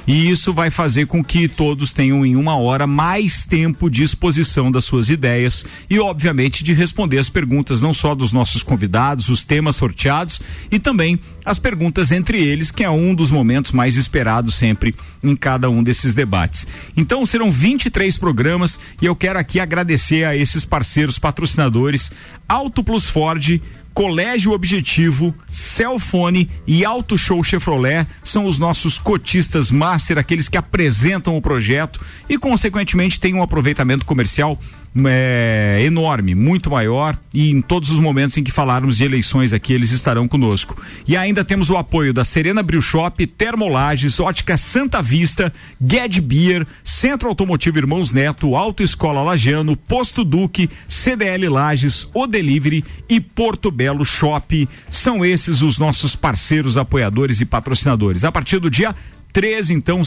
E 0.08 0.30
isso 0.30 0.54
vai 0.54 0.70
fazer 0.70 1.08
com 1.08 1.24
que 1.24 1.48
todos 1.48 1.91
tenham 1.91 2.26
em 2.26 2.36
uma 2.36 2.56
hora 2.58 2.86
mais 2.86 3.44
tempo 3.44 3.89
de 3.89 4.04
exposição 4.04 4.72
das 4.72 4.86
suas 4.86 5.10
ideias 5.10 5.65
e, 5.89 6.00
obviamente, 6.00 6.63
de 6.63 6.74
responder 6.74 7.18
as 7.18 7.30
perguntas 7.30 7.82
não 7.82 7.94
só 7.94 8.13
dos 8.13 8.32
nossos 8.32 8.62
convidados, 8.62 9.30
os 9.30 9.44
temas 9.44 9.76
sorteados 9.76 10.41
e 10.72 10.78
também 10.78 11.20
as 11.44 11.58
perguntas 11.58 12.12
entre 12.12 12.39
eles, 12.39 12.72
que 12.72 12.84
é 12.84 12.89
um 12.89 13.15
dos 13.15 13.32
momentos 13.32 13.72
mais 13.72 13.96
esperados 13.98 14.56
sempre 14.56 14.96
em 15.24 15.36
cada 15.36 15.70
um 15.70 15.82
desses 15.82 16.13
debates. 16.13 16.68
Então 16.96 17.26
serão 17.26 17.52
23 17.52 18.18
programas 18.18 18.80
e 19.02 19.06
eu 19.06 19.15
quero 19.15 19.39
aqui 19.39 19.60
agradecer 19.60 20.24
a 20.24 20.36
esses 20.36 20.65
parceiros 20.65 21.18
patrocinadores 21.18 22.12
Auto 22.48 22.84
Plus 22.84 23.10
Ford, 23.10 23.60
Colégio 23.95 24.51
Objetivo, 24.51 25.34
Celfone 25.49 26.49
e 26.67 26.84
Auto 26.84 27.17
Show 27.17 27.41
Chevrolet 27.41 28.05
são 28.21 28.45
os 28.45 28.60
nossos 28.60 28.99
cotistas 28.99 29.71
master, 29.71 30.17
aqueles 30.17 30.49
que 30.49 30.58
apresentam 30.58 31.38
o 31.38 31.41
projeto 31.41 32.01
e, 32.27 32.38
consequentemente, 32.38 33.21
têm 33.21 33.34
um 33.34 33.41
aproveitamento 33.41 34.05
comercial 34.05 34.60
é, 35.05 35.81
enorme, 35.84 36.34
muito 36.34 36.69
maior 36.69 37.17
e 37.34 37.51
em 37.51 37.62
todos 37.62 37.89
os 37.89 37.99
momentos 37.99 38.38
em 38.38 38.43
que 38.43 38.51
falarmos 38.51 38.97
de 38.97 39.03
eleições 39.03 39.51
aqui 39.51 39.73
eles 39.73 39.91
estarão 39.91 40.27
conosco. 40.27 40.81
E 41.08 41.17
ainda 41.17 41.43
temos 41.43 41.69
o 41.69 41.77
apoio 41.77 42.13
da 42.13 42.23
Serena 42.23 42.63
Brew 42.63 42.81
Shop, 42.81 43.25
Termolages, 43.27 44.19
Ótica 44.19 44.55
Santa 44.55 45.01
Vista, 45.01 45.51
Ged 45.86 46.21
Beer, 46.21 46.65
Centro 46.84 47.27
Automotivo 47.27 47.77
Irmãos 47.77 48.13
Neto, 48.13 48.55
Autoescola 48.55 49.21
Lagiano, 49.21 49.75
Posto 49.75 50.23
Duque, 50.23 50.69
CDL 50.88 51.49
Lages, 51.49 52.08
O 52.13 52.25
Delivery 52.25 52.84
e 53.10 53.19
Porto 53.19 53.69
Belo 53.69 54.05
Shop. 54.05 54.69
São 54.89 55.25
esses 55.25 55.62
os 55.62 55.77
nossos 55.77 56.15
parceiros, 56.15 56.77
apoiadores 56.77 57.41
e 57.41 57.45
patrocinadores. 57.45 58.23
A 58.23 58.31
partir 58.31 58.60
do 58.60 58.69
dia 58.69 58.95
13, 59.36 59.74
então, 59.74 60.02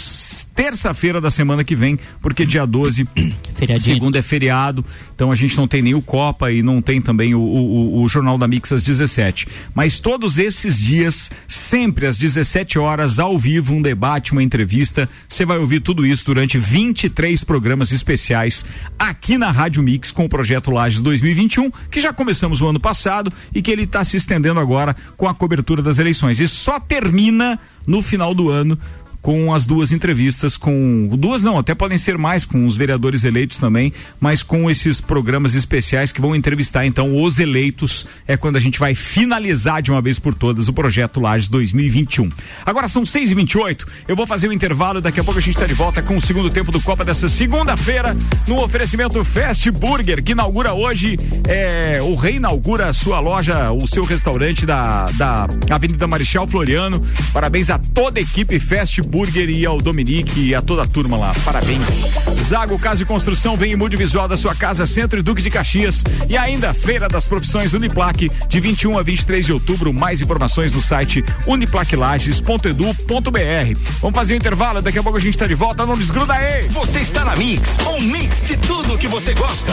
terça-feira 0.54 1.20
da 1.20 1.30
semana 1.30 1.62
que 1.62 1.76
vem, 1.76 1.98
porque 2.18 2.46
dia 2.46 2.64
12, 2.64 3.06
segunda 3.78 4.18
é 4.18 4.22
feriado, 4.22 4.82
então 5.14 5.30
a 5.30 5.34
gente 5.34 5.54
não 5.54 5.68
tem 5.68 5.82
nem 5.82 5.94
o 5.94 6.00
Copa 6.00 6.50
e 6.50 6.62
não 6.62 6.80
tem 6.80 6.98
também 7.02 7.34
o, 7.34 7.38
o, 7.38 8.02
o, 8.02 8.08
Jornal 8.08 8.38
da 8.38 8.48
Mix 8.48 8.72
às 8.72 8.82
17. 8.82 9.46
Mas 9.74 10.00
todos 10.00 10.38
esses 10.38 10.80
dias, 10.80 11.30
sempre 11.46 12.06
às 12.06 12.16
17 12.16 12.78
horas, 12.78 13.18
ao 13.18 13.38
vivo, 13.38 13.74
um 13.74 13.82
debate, 13.82 14.32
uma 14.32 14.42
entrevista. 14.42 15.06
Você 15.28 15.44
vai 15.44 15.58
ouvir 15.58 15.80
tudo 15.80 16.06
isso 16.06 16.24
durante 16.24 16.56
23 16.56 17.44
programas 17.44 17.92
especiais 17.92 18.64
aqui 18.98 19.36
na 19.36 19.50
Rádio 19.50 19.82
Mix 19.82 20.10
com 20.10 20.24
o 20.24 20.28
projeto 20.28 20.70
Lages 20.70 21.02
2021, 21.02 21.70
que 21.90 22.00
já 22.00 22.14
começamos 22.14 22.62
o 22.62 22.66
ano 22.66 22.80
passado 22.80 23.30
e 23.54 23.60
que 23.60 23.70
ele 23.70 23.82
está 23.82 24.02
se 24.04 24.16
estendendo 24.16 24.58
agora 24.58 24.96
com 25.18 25.28
a 25.28 25.34
cobertura 25.34 25.82
das 25.82 25.98
eleições. 25.98 26.40
E 26.40 26.48
só 26.48 26.80
termina 26.80 27.60
no 27.86 28.02
final 28.02 28.34
do 28.34 28.50
ano 28.50 28.78
com 29.20 29.52
as 29.52 29.66
duas 29.66 29.92
entrevistas 29.92 30.56
com 30.56 31.08
duas 31.18 31.42
não, 31.42 31.58
até 31.58 31.74
podem 31.74 31.98
ser 31.98 32.16
mais 32.16 32.44
com 32.44 32.66
os 32.66 32.76
vereadores 32.76 33.24
eleitos 33.24 33.58
também, 33.58 33.92
mas 34.20 34.42
com 34.42 34.70
esses 34.70 35.00
programas 35.00 35.54
especiais 35.54 36.12
que 36.12 36.20
vão 36.20 36.34
entrevistar 36.34 36.86
então 36.86 37.20
os 37.22 37.38
eleitos 37.38 38.06
é 38.26 38.36
quando 38.36 38.56
a 38.56 38.60
gente 38.60 38.78
vai 38.78 38.94
finalizar 38.94 39.82
de 39.82 39.90
uma 39.90 40.00
vez 40.00 40.18
por 40.18 40.34
todas 40.34 40.68
o 40.68 40.72
projeto 40.72 41.20
Lages 41.20 41.48
2021. 41.48 42.28
Agora 42.64 42.88
são 42.88 43.04
6 43.04 43.32
e 43.32 43.34
28 43.34 43.86
eu 44.06 44.16
vou 44.16 44.26
fazer 44.26 44.46
o 44.46 44.50
um 44.50 44.52
intervalo 44.52 45.00
daqui 45.00 45.20
a 45.20 45.24
pouco 45.24 45.38
a 45.38 45.42
gente 45.42 45.54
está 45.54 45.66
de 45.66 45.74
volta 45.74 46.00
com 46.00 46.16
o 46.16 46.20
segundo 46.20 46.48
tempo 46.48 46.70
do 46.70 46.80
Copa 46.80 47.04
dessa 47.04 47.28
segunda-feira 47.28 48.16
no 48.46 48.62
oferecimento 48.62 49.22
Fast 49.24 49.70
Burger 49.70 50.22
que 50.22 50.32
inaugura 50.32 50.72
hoje 50.72 51.18
é, 51.46 52.00
o 52.02 52.14
reinaugura 52.14 52.86
a 52.86 52.92
sua 52.92 53.20
loja, 53.20 53.72
o 53.72 53.86
seu 53.86 54.04
restaurante 54.04 54.64
da, 54.64 55.06
da 55.16 55.48
Avenida 55.70 56.06
Marechal 56.06 56.46
Floriano. 56.46 57.02
Parabéns 57.32 57.68
a 57.68 57.78
toda 57.78 58.18
a 58.18 58.22
equipe 58.22 58.58
Fast 58.60 59.02
Burger 59.02 59.07
e 59.48 59.64
ao 59.64 59.78
Dominique 59.78 60.40
e 60.40 60.54
a 60.54 60.60
toda 60.60 60.82
a 60.82 60.86
turma 60.86 61.16
lá. 61.16 61.34
Parabéns. 61.44 62.06
Zago 62.42 62.78
Casa 62.78 63.02
e 63.02 63.06
Construção 63.06 63.56
vem 63.56 63.72
em 63.72 63.76
mude 63.76 63.96
visual 63.96 64.28
da 64.28 64.36
sua 64.36 64.54
casa, 64.54 64.86
Centro 64.86 65.18
e 65.18 65.22
Duque 65.22 65.42
de 65.42 65.50
Caxias. 65.50 66.04
E 66.28 66.36
ainda 66.36 66.74
Feira 66.74 67.08
das 67.08 67.26
Profissões 67.26 67.72
Uniplaque, 67.72 68.30
de 68.48 68.60
21 68.60 68.98
a 68.98 69.02
23 69.02 69.46
de 69.46 69.52
outubro. 69.52 69.92
Mais 69.92 70.20
informações 70.20 70.74
no 70.74 70.80
site 70.80 71.24
uniplaquilages.edu.br. 71.46 73.78
Vamos 74.00 74.14
fazer 74.14 74.34
um 74.34 74.36
intervalo, 74.36 74.82
daqui 74.82 74.98
a 74.98 75.02
pouco 75.02 75.18
a 75.18 75.20
gente 75.20 75.34
está 75.34 75.46
de 75.46 75.54
volta. 75.54 75.86
Não 75.86 75.96
desgruda 75.96 76.34
aí! 76.34 76.68
Você 76.68 77.00
está 77.00 77.24
na 77.24 77.34
Mix, 77.34 77.76
um 77.86 78.00
mix 78.00 78.42
de 78.42 78.56
tudo 78.58 78.98
que 78.98 79.08
você 79.08 79.32
gosta. 79.34 79.72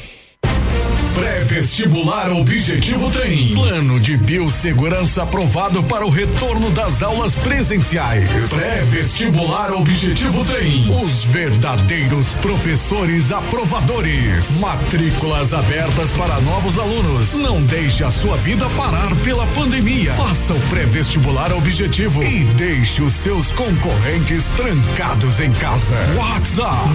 Pré-vestibular 1.15 2.29
Objetivo 2.33 3.09
tem 3.09 3.55
plano 3.55 3.97
de 4.01 4.17
biossegurança 4.17 5.23
aprovado 5.23 5.81
para 5.83 6.05
o 6.05 6.09
retorno 6.09 6.69
das 6.71 7.01
aulas 7.01 7.33
presenciais. 7.35 8.29
Pré-vestibular 8.49 9.71
Objetivo 9.71 10.43
tem 10.43 10.93
os 11.01 11.23
verdadeiros 11.23 12.33
professores 12.41 13.31
aprovadores. 13.31 14.59
Matrículas 14.59 15.53
abertas 15.53 16.11
para 16.11 16.41
novos 16.41 16.77
alunos. 16.77 17.33
Não 17.35 17.63
deixe 17.63 18.03
a 18.03 18.11
sua 18.11 18.35
vida 18.35 18.67
parar 18.75 19.15
pela 19.23 19.47
pandemia. 19.47 20.13
Faça 20.15 20.53
o 20.53 20.59
pré-vestibular 20.67 21.53
Objetivo 21.53 22.21
e 22.21 22.43
deixe 22.55 23.01
os 23.01 23.13
seus 23.13 23.51
concorrentes 23.51 24.49
trancados 24.49 25.39
em 25.39 25.53
casa. 25.53 25.95
WhatsApp 26.17 26.89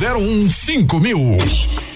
991015000. 0.00 1.95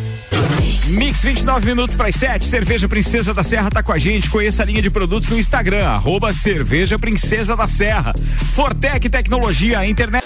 Mix 0.87 1.21
29 1.21 1.65
minutos 1.65 1.95
para 1.95 2.09
as 2.09 2.15
7. 2.15 2.45
Cerveja 2.45 2.87
Princesa 2.89 3.33
da 3.33 3.43
Serra 3.43 3.69
tá 3.69 3.81
com 3.81 3.93
a 3.93 3.97
gente. 3.97 4.29
Conheça 4.29 4.63
a 4.63 4.65
linha 4.65 4.81
de 4.81 4.89
produtos 4.89 5.29
no 5.29 5.37
Instagram, 5.37 5.87
arroba 5.87 6.33
Cerveja 6.33 6.99
Princesa 6.99 7.55
da 7.55 7.67
Serra. 7.67 8.13
Fortec 8.53 9.09
Tecnologia, 9.09 9.85
internet. 9.85 10.25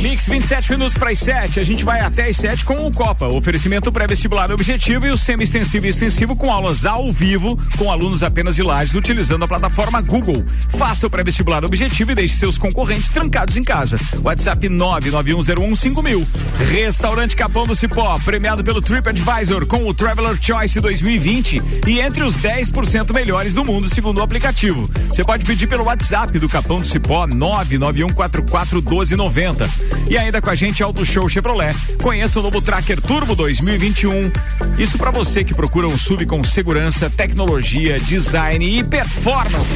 Mix 0.00 0.26
27 0.26 0.72
minutos 0.72 0.96
para 0.96 1.10
as 1.10 1.18
7. 1.18 1.60
A 1.60 1.64
gente 1.64 1.84
vai 1.84 2.00
até 2.00 2.28
as 2.28 2.36
7 2.36 2.64
com 2.64 2.86
o 2.86 2.92
Copa. 2.92 3.26
Oferecimento 3.26 3.92
pré-vestibular 3.92 4.50
objetivo 4.50 5.06
e 5.06 5.10
o 5.10 5.16
semi-extensivo 5.16 5.86
e 5.86 5.90
extensivo 5.90 6.36
com 6.36 6.52
aulas 6.52 6.84
ao 6.84 7.10
vivo 7.10 7.58
com 7.76 7.90
alunos 7.90 8.22
apenas 8.22 8.54
de 8.56 8.62
lajes 8.62 8.94
utilizando 8.94 9.44
a 9.44 9.48
plataforma 9.48 10.00
Google. 10.00 10.44
Faça 10.70 11.06
o 11.06 11.10
pré-vestibular 11.10 11.64
objetivo 11.64 12.12
e 12.12 12.14
deixe 12.14 12.36
seus 12.36 12.58
concorrentes 12.58 13.10
trancados 13.10 13.56
em 13.56 13.64
casa. 13.64 13.98
WhatsApp 14.22 14.68
991015000. 14.68 16.26
Restaurante 16.70 17.36
Capão 17.36 17.66
do 17.66 17.74
Cipó, 17.74 18.18
premiado 18.24 18.62
pelo 18.62 18.80
TripAdvisor 18.80 19.66
com 19.66 19.86
o 19.86 19.94
Traveler 19.94 20.38
Choice 20.40 20.80
2020 20.80 21.60
e 21.86 22.00
entre 22.00 22.22
os 22.22 22.38
10% 22.38 23.12
melhores 23.12 23.54
do 23.54 23.64
mundo 23.64 23.88
segundo 23.88 24.18
o 24.18 24.22
aplicativo. 24.22 24.88
Você 25.08 25.24
pode 25.24 25.44
pedir 25.44 25.66
pelo 25.66 25.84
WhatsApp 25.84 26.38
do 26.38 26.48
Capão 26.48 26.80
do 26.80 26.86
Cipó 26.86 27.26
991441290. 27.26 29.81
E 30.08 30.18
ainda 30.18 30.40
com 30.40 30.50
a 30.50 30.54
gente 30.54 30.82
Auto 30.82 31.04
Show 31.04 31.28
Chevrolet. 31.28 31.74
Conheça 32.02 32.40
o 32.40 32.42
novo 32.42 32.60
Tracker 32.60 33.00
Turbo 33.00 33.34
2021. 33.34 34.30
Isso 34.78 34.98
para 34.98 35.10
você 35.10 35.44
que 35.44 35.54
procura 35.54 35.86
um 35.86 35.96
SUV 35.96 36.26
com 36.26 36.42
segurança, 36.44 37.08
tecnologia, 37.08 37.98
design 37.98 38.78
e 38.78 38.84
performance. 38.84 39.70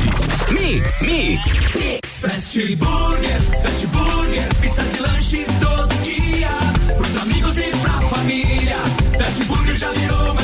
Mix, 0.50 1.00
mix. 1.00 2.06
Fast 2.20 2.76
Burger, 2.76 3.40
Fast 3.62 3.86
Burger, 3.88 4.54
pizzas 4.60 4.96
e 4.96 5.00
lanches 5.00 5.46
todo 5.60 6.02
dia. 6.02 6.48
Pros 6.96 7.16
amigos 7.22 7.58
e 7.58 7.70
pra 7.82 8.00
família. 8.08 8.76
Fast 9.18 9.44
Burger 9.44 9.76
já 9.76 9.90
virou 9.92 10.35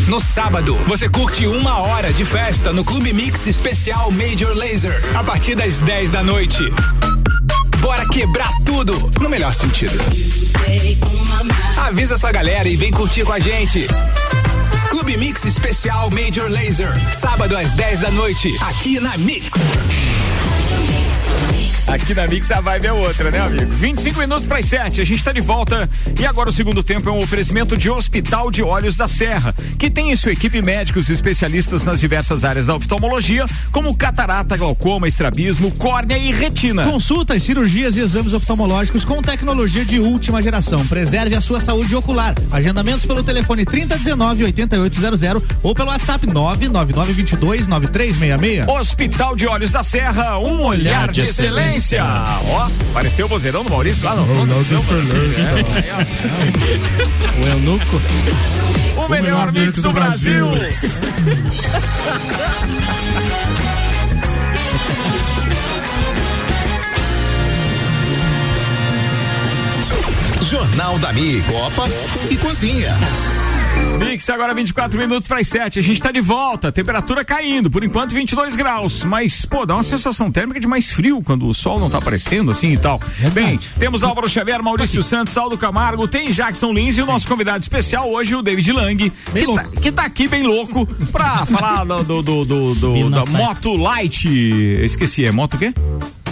No 0.06 0.20
sábado, 0.20 0.76
você 0.86 1.08
curte 1.08 1.48
uma 1.48 1.78
hora 1.80 2.12
de 2.12 2.24
festa 2.24 2.72
no 2.72 2.84
Clube 2.84 3.12
Mix 3.12 3.44
Especial 3.48 4.08
Major 4.12 4.54
Laser, 4.54 5.02
a 5.16 5.24
partir 5.24 5.56
das 5.56 5.80
10 5.80 6.12
da 6.12 6.22
noite. 6.22 6.62
Bora 7.80 8.06
quebrar 8.08 8.52
tudo, 8.64 9.10
no 9.20 9.28
melhor 9.28 9.52
sentido. 9.52 9.98
Avisa 11.76 12.16
sua 12.16 12.30
galera 12.30 12.68
e 12.68 12.76
vem 12.76 12.92
curtir 12.92 13.24
com 13.24 13.32
a 13.32 13.40
gente. 13.40 13.88
Clube 14.90 15.16
Mix 15.16 15.44
Especial 15.44 16.08
Major 16.10 16.48
Laser, 16.48 16.92
sábado 17.12 17.56
às 17.56 17.72
10 17.72 18.00
da 18.00 18.10
noite, 18.12 18.56
aqui 18.60 19.00
na 19.00 19.18
Mix. 19.18 19.52
Aqui 21.86 22.14
na 22.14 22.26
Mix 22.26 22.50
a 22.50 22.60
vibe 22.60 22.86
é 22.88 22.92
outra, 22.92 23.30
né, 23.30 23.38
amigo? 23.38 23.70
25 23.70 24.18
minutos 24.18 24.44
para 24.46 24.58
as 24.58 24.66
7, 24.66 25.00
a 25.00 25.04
gente 25.04 25.18
está 25.18 25.30
de 25.30 25.40
volta. 25.40 25.88
E 26.18 26.26
agora 26.26 26.50
o 26.50 26.52
segundo 26.52 26.82
tempo 26.82 27.08
é 27.08 27.12
um 27.12 27.20
oferecimento 27.20 27.76
de 27.76 27.88
Hospital 27.88 28.50
de 28.50 28.60
Olhos 28.60 28.96
da 28.96 29.06
Serra, 29.06 29.54
que 29.78 29.88
tem 29.88 30.10
em 30.10 30.16
sua 30.16 30.32
equipe 30.32 30.60
médicos 30.60 31.08
e 31.08 31.12
especialistas 31.12 31.84
nas 31.84 32.00
diversas 32.00 32.42
áreas 32.42 32.66
da 32.66 32.74
oftalmologia, 32.74 33.46
como 33.70 33.96
catarata, 33.96 34.56
glaucoma, 34.56 35.06
estrabismo, 35.06 35.70
córnea 35.72 36.18
e 36.18 36.32
retina. 36.32 36.82
Consultas, 36.84 37.44
cirurgias 37.44 37.94
e 37.94 38.00
exames 38.00 38.32
oftalmológicos 38.32 39.04
com 39.04 39.22
tecnologia 39.22 39.84
de 39.84 40.00
última 40.00 40.42
geração. 40.42 40.84
Preserve 40.86 41.36
a 41.36 41.40
sua 41.40 41.60
saúde 41.60 41.94
ocular. 41.94 42.34
Agendamentos 42.50 43.06
pelo 43.06 43.22
telefone 43.22 43.64
3019 43.64 44.42
8800 44.44 45.42
ou 45.62 45.72
pelo 45.72 45.90
WhatsApp 45.90 46.26
99922 46.26 47.68
9366. 47.68 48.66
Hospital 48.66 49.36
de 49.36 49.46
Olhos 49.46 49.70
da 49.70 49.84
Serra, 49.84 50.38
um, 50.38 50.62
olhar, 50.62 51.12
de, 51.12 51.20
excelência. 51.20 51.75
Ó, 52.48 52.68
apareceu 52.90 53.26
o 53.26 53.28
vozeirão 53.28 53.62
do 53.62 53.70
Maurício 53.70 54.04
lá 54.04 54.16
no 54.16 54.26
fundo. 54.26 54.54
O 57.42 57.46
eunuco. 57.48 58.00
O 58.96 59.08
melhor 59.08 59.52
mix 59.52 59.78
do 59.78 59.92
Brasil. 59.92 60.46
Jornal 70.42 70.98
da 70.98 71.12
Mi, 71.12 71.42
Copa 71.42 71.88
e 72.30 72.36
Cozinha. 72.36 72.96
Mix, 73.98 74.28
agora 74.30 74.54
24 74.54 74.98
minutos 74.98 75.26
para 75.26 75.40
as 75.40 75.48
7. 75.48 75.78
A 75.78 75.82
gente 75.82 75.96
está 75.96 76.10
de 76.12 76.20
volta, 76.20 76.70
temperatura 76.70 77.24
caindo, 77.24 77.70
por 77.70 77.82
enquanto 77.82 78.12
22 78.14 78.54
graus. 78.54 79.04
Mas, 79.04 79.44
pô, 79.44 79.64
dá 79.66 79.74
uma 79.74 79.82
sensação 79.82 80.30
térmica 80.30 80.60
de 80.60 80.66
mais 80.66 80.90
frio 80.90 81.22
quando 81.22 81.46
o 81.46 81.54
sol 81.54 81.80
não 81.80 81.88
tá 81.90 81.98
aparecendo 81.98 82.50
assim 82.50 82.72
e 82.72 82.78
tal. 82.78 83.00
Bem, 83.32 83.58
temos 83.78 84.04
Álvaro 84.04 84.28
Xavier, 84.28 84.62
Maurício 84.62 85.02
Santos, 85.02 85.36
Aldo 85.36 85.56
Camargo, 85.58 86.06
tem 86.06 86.30
Jackson 86.30 86.72
Lins 86.72 86.98
e 86.98 87.02
o 87.02 87.06
nosso 87.06 87.26
convidado 87.26 87.60
especial 87.60 88.10
hoje, 88.10 88.34
o 88.34 88.42
David 88.42 88.72
Lang, 88.72 89.10
que 89.10 89.46
tá, 89.54 89.64
que 89.80 89.92
tá 89.92 90.02
aqui 90.04 90.28
bem 90.28 90.42
louco 90.42 90.86
pra 91.10 91.46
falar 91.46 91.84
do, 91.84 92.02
do, 92.04 92.22
do, 92.22 92.44
do- 92.44 92.74
do- 92.74 93.10
da 93.10 93.22
moto 93.38 93.74
light. 93.76 94.28
Esqueci, 94.84 95.24
é 95.24 95.32
moto 95.32 95.54
o 95.54 95.58
quê? 95.58 95.72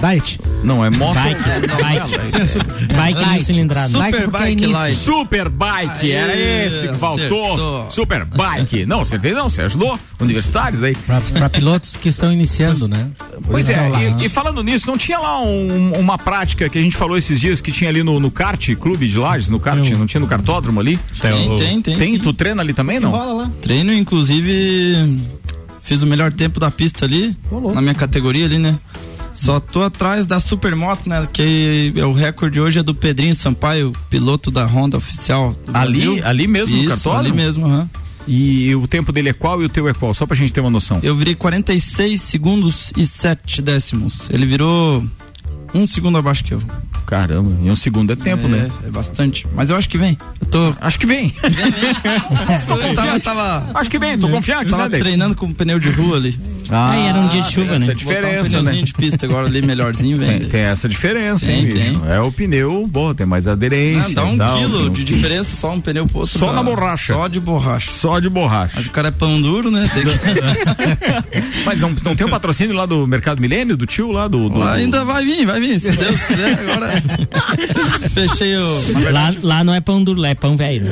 Diet. 0.05 0.41
Não, 0.63 0.85
é 0.85 0.91
moto. 0.91 1.15
Bike. 1.15 2.95
Bike 2.95 3.27
no 3.39 3.43
cilindrado. 3.43 3.93
Super 3.93 4.11
porque 4.23 4.37
é 4.37 4.41
Bike. 4.41 4.67
Light. 4.67 4.97
Super 4.97 5.49
Bike, 5.49 6.13
era 6.13 6.37
esse 6.37 6.89
que 6.89 6.99
faltou. 6.99 7.91
Super 7.91 8.25
Bike. 8.25 8.87
Não, 8.87 9.05
você 9.05 9.19
não, 9.33 9.49
você 9.49 9.63
ajudou 9.63 9.99
universitários 10.21 10.83
aí. 10.83 10.95
Pra, 10.95 11.21
pra 11.21 11.51
pilotos 11.51 11.97
que 11.97 12.09
estão 12.09 12.33
iniciando, 12.33 12.89
né? 12.89 13.09
Pois 13.47 13.69
é, 13.71 13.89
Lá, 13.89 14.03
e, 14.03 14.27
e 14.27 14.29
falando 14.29 14.63
nisso, 14.63 14.87
não 14.87 14.97
tinha 14.97 15.19
lá 15.19 15.41
um- 15.43 15.93
uma 15.99 16.17
prática 16.19 16.69
que 16.69 16.79
a 16.79 16.83
gente 16.83 16.97
falou 16.97 17.17
esses 17.17 17.41
dias 17.41 17.61
que 17.61 17.71
tinha 17.73 17.91
ali 17.91 18.03
no, 18.03 18.19
no 18.21 18.31
kart, 18.31 18.75
clube 18.77 19.09
de 19.09 19.19
lajes, 19.19 19.51
no 19.51 19.61
kart, 19.61 19.91
não 19.91 20.07
tinha 20.07 20.21
no 20.21 20.27
cartódromo 20.27 20.81
ali? 20.81 20.99
Tem, 21.21 21.57
tem, 21.57 21.83
tem, 21.83 21.97
Tem? 21.97 22.19
Tu 22.19 22.33
treina 22.33 22.61
ali 22.63 22.73
também, 22.73 22.99
não? 23.01 23.11
Rola 23.11 23.43
lá. 23.45 23.51
Treino, 23.61 23.93
inclusive, 23.93 25.19
fiz 25.83 26.03
o 26.03 26.07
melhor 26.07 26.33
tempo 26.33 26.59
da 26.61 26.71
pista 26.71 27.05
ali, 27.05 27.37
na 27.75 27.81
minha 27.81 27.95
categoria 27.95 28.45
ali, 28.47 28.59
né? 28.59 28.79
Só 29.35 29.59
tô 29.61 29.83
atrás 29.83 30.27
da 30.27 30.39
Supermoto, 30.41 31.09
né? 31.09 31.27
Que 31.33 31.93
é 31.97 32.05
o 32.07 32.13
recorde 32.13 32.61
hoje 32.61 32.79
é 32.79 32.83
do 32.83 32.95
Pedrinho 32.95 33.35
Sampaio, 33.35 33.93
piloto 34.09 34.51
da 34.51 34.65
Honda 34.65 34.97
oficial. 34.97 35.55
Ali, 35.73 36.03
Brasil. 36.05 36.27
ali 36.27 36.47
mesmo 36.47 36.77
no 36.77 36.83
Isso, 36.83 36.91
cartódromo? 36.93 37.21
ali 37.29 37.33
mesmo, 37.33 37.67
aham. 37.67 37.91
E 38.27 38.75
o 38.75 38.87
tempo 38.87 39.13
dele 39.13 39.29
é 39.29 39.33
qual 39.35 39.61
e 39.61 39.67
o 39.67 39.69
teu 39.69 39.87
é 39.89 39.93
qual? 39.93 40.15
Só 40.15 40.25
pra 40.25 40.35
gente 40.35 40.53
ter 40.53 40.61
uma 40.61 40.71
noção. 40.71 40.99
Eu 41.03 41.15
virei 41.15 41.35
46 41.35 42.21
segundos 42.23 42.91
e 42.97 43.05
7 43.05 43.61
décimos. 43.61 44.31
Ele 44.31 44.47
virou 44.47 45.05
um 45.75 45.87
segundo 45.87 46.17
abaixo 46.17 46.43
que 46.45 46.55
eu. 46.55 46.63
Caramba, 47.07 47.51
e 47.63 47.71
um 47.71 47.77
segundo 47.77 48.13
é 48.13 48.17
tempo, 48.17 48.47
é, 48.47 48.49
né? 48.51 48.71
É 48.87 48.91
bastante. 48.91 49.47
Mas 49.55 49.71
eu 49.71 49.77
acho 49.77 49.89
que 49.89 49.99
vem. 49.99 50.17
Eu 50.41 50.47
tô. 50.49 50.75
Acho 50.81 50.99
que 50.99 51.07
vem. 51.07 51.31
tô 52.67 52.77
tava, 52.95 53.21
tava, 53.21 53.71
Acho 53.75 53.91
que 53.91 53.99
vem, 53.99 54.19
tô 54.19 54.29
confiante, 54.29 54.71
tava 54.71 54.89
né, 54.89 54.99
treinando 54.99 55.35
com 55.35 55.47
um 55.47 55.53
pneu 55.53 55.79
de 55.79 55.91
rua 55.91 56.17
ali. 56.17 56.39
Ah, 56.71 56.91
Aí 56.93 57.07
era 57.07 57.19
um 57.19 57.29
dia 57.29 57.43
de 57.43 57.53
chuva, 57.53 57.75
essa 57.77 57.81
né? 57.81 57.87
é 57.89 57.91
a 57.91 57.95
diferença, 57.95 58.49
um 58.49 58.53
né? 58.53 58.71
pneuzinho 58.71 58.85
de 58.87 58.93
pista 58.95 59.27
agora 59.27 59.47
ali 59.47 59.61
melhorzinho, 59.61 60.19
vem. 60.19 60.39
Tem, 60.41 60.49
tem 60.49 60.61
essa 60.63 60.89
diferença, 60.89 61.47
Tem, 61.47 61.57
hein, 61.61 61.67
bicho? 61.67 62.01
tem. 62.01 62.11
É 62.11 62.21
o 62.21 62.33
pneu, 62.33 62.87
bom, 62.87 63.13
tem 63.13 63.27
mais 63.27 63.47
aderência. 63.47 64.13
Ah, 64.13 64.35
dá 64.37 64.55
um 64.55 64.59
quilo 64.59 64.83
tem 64.85 64.93
de 64.93 65.05
diferença 65.05 65.55
só 65.57 65.73
um 65.73 65.81
pneu 65.81 66.07
pro 66.07 66.21
outro. 66.21 66.39
Só 66.39 66.47
dá- 66.47 66.53
na 66.55 66.63
borracha. 66.63 67.13
Só 67.15 67.29
de 67.29 67.39
borracha. 67.39 67.91
Só 67.91 68.19
de 68.19 68.31
borracha. 68.31 68.73
Mas 68.77 68.87
o 68.87 68.91
cara 68.91 69.09
é 69.09 69.11
pão 69.11 69.41
duro, 69.41 69.71
né? 69.71 69.89
Tem 69.93 70.03
que... 70.05 70.15
Mas 71.67 71.81
não, 71.81 71.95
não 72.03 72.17
tem 72.17 72.27
o 72.27 72.31
patrocínio 72.31 72.75
lá 72.75 72.87
do 72.87 73.07
Mercado 73.07 73.41
Milênio, 73.41 73.77
do 73.77 73.87
tio 73.87 74.11
lá 74.11 74.27
do. 74.27 74.49
do- 74.49 74.59
Lá 74.59 74.73
ainda 74.75 75.05
vai 75.05 75.25
vir, 75.25 75.45
vai 75.47 75.61
vir. 75.61 75.79
Se 75.79 75.93
Deus 75.93 76.23
quiser, 76.23 76.59
agora. 76.61 76.94
Fechei 78.13 78.57
o. 78.57 79.11
Lá, 79.13 79.33
lá 79.43 79.65
não 79.65 79.75
é 79.75 79.81
pão 79.81 80.03
duro, 80.03 80.25
é 80.25 80.35
pão 80.35 80.57
velho. 80.57 80.87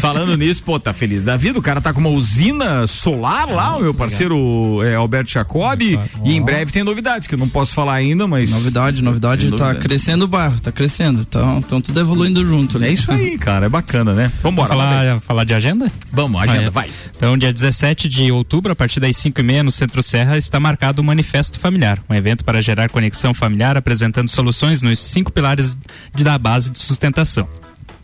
Falando 0.00 0.36
nisso, 0.36 0.62
pô, 0.62 0.78
tá 0.80 0.92
feliz 0.92 1.22
da 1.22 1.36
vida. 1.36 1.58
O 1.58 1.62
cara 1.62 1.80
tá 1.80 1.92
com 1.92 2.00
uma 2.00 2.10
usina 2.10 2.86
solar 2.86 3.48
lá, 3.48 3.76
o 3.76 3.82
meu 3.82 3.94
parceiro 3.94 4.80
é, 4.82 4.94
Alberto 4.94 5.30
Jacob. 5.30 5.80
E 5.82 5.98
em 6.32 6.42
breve 6.42 6.72
tem 6.72 6.82
novidades, 6.82 7.26
que 7.28 7.34
eu 7.34 7.38
não 7.38 7.48
posso 7.48 7.72
falar 7.72 7.94
ainda, 7.94 8.26
mas. 8.26 8.50
Novidade, 8.50 9.02
novidade, 9.02 9.42
Tem 9.48 9.50
tá 9.58 9.64
novidade. 9.66 9.86
crescendo 9.86 10.24
o 10.24 10.28
bairro, 10.28 10.58
tá 10.60 10.72
crescendo. 10.72 11.20
Então, 11.20 11.58
então 11.58 11.80
tudo 11.80 12.00
evoluindo 12.00 12.44
junto. 12.46 12.76
ali. 12.76 12.86
É 12.86 12.92
isso 12.92 13.10
aí, 13.12 13.36
cara. 13.38 13.66
É 13.66 13.68
bacana, 13.68 14.12
né? 14.14 14.32
Vambora, 14.42 14.68
Vamos 14.68 14.84
aí. 14.84 14.90
falar, 14.98 15.20
falar 15.20 15.44
de 15.44 15.54
agenda? 15.54 15.90
Vamos, 16.12 16.40
agenda, 16.40 16.60
Ah, 16.60 16.66
é. 16.66 16.70
vai. 16.70 16.90
Então, 17.16 17.36
dia 17.36 17.52
17 17.52 18.08
de 18.08 18.32
outubro, 18.32 18.72
a 18.72 18.76
partir 18.76 19.00
das 19.00 19.16
5 19.16 19.40
e 19.40 19.42
meia, 19.42 19.62
no 19.62 19.70
Centro 19.70 20.02
Serra, 20.02 20.36
está 20.38 20.58
marcado 20.58 21.00
o 21.02 21.04
Manifesto 21.04 21.58
Familiar, 21.58 21.98
um 22.08 22.14
evento 22.14 22.44
para 22.44 22.60
gerar 22.62 22.88
conexão 22.90 23.34
familiar, 23.34 23.76
apresentando 23.76 24.28
soluções 24.28 24.82
nos 24.82 24.98
cinco 24.98 25.30
pilares 25.32 25.76
de- 26.14 26.24
da 26.24 26.38
base 26.38 26.70
de 26.70 26.78
sustentação. 26.78 27.48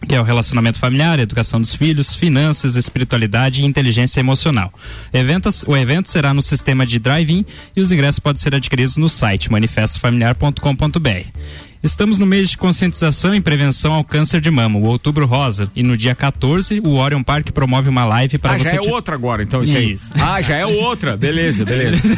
Que 0.07 0.15
é 0.15 0.21
o 0.21 0.25
relacionamento 0.25 0.79
familiar, 0.79 1.19
educação 1.19 1.61
dos 1.61 1.75
filhos, 1.75 2.15
finanças, 2.15 2.77
espiritualidade 2.77 3.63
e 3.63 3.65
inteligência 3.65 4.21
emocional. 4.21 4.73
Eventos, 5.13 5.65
o 5.67 5.77
evento 5.77 6.09
será 6.09 6.33
no 6.33 6.43
sistema 6.43 6.87
de 6.87 6.99
drive-in 6.99 7.45
e 7.75 7.81
os 7.81 7.91
ingressos 7.91 8.21
podem 8.21 8.41
ser 8.41 8.55
adquiridos 8.55 8.97
no 8.97 9.09
site 9.09 9.51
manifestofamiliar.com.br. 9.51 11.66
Estamos 11.87 12.19
no 12.19 12.27
mês 12.27 12.51
de 12.51 12.59
conscientização 12.59 13.33
e 13.33 13.41
prevenção 13.41 13.93
ao 13.95 14.03
câncer 14.03 14.41
de 14.41 14.51
mama, 14.51 14.77
o 14.77 14.83
Outubro 14.83 15.25
Rosa, 15.25 15.71
e 15.75 15.85
no 15.85 15.97
dia 15.97 16.17
14 16.17 16.81
o 16.85 16.97
Orion 16.97 17.23
Park 17.23 17.51
promove 17.53 17.89
uma 17.89 18.05
live 18.05 18.39
para 18.39 18.55
Ah, 18.55 18.59
você 18.59 18.65
já 18.65 18.71
é 18.75 18.79
ti- 18.79 18.91
outra 18.91 19.15
agora, 19.15 19.43
então, 19.45 19.63
isso 19.63 19.77
aí. 19.77 19.93
Isso. 19.93 20.11
Ah, 20.21 20.43
já 20.43 20.57
é 20.57 20.67
outra. 20.67 21.17
Beleza, 21.17 21.65
beleza. 21.65 22.03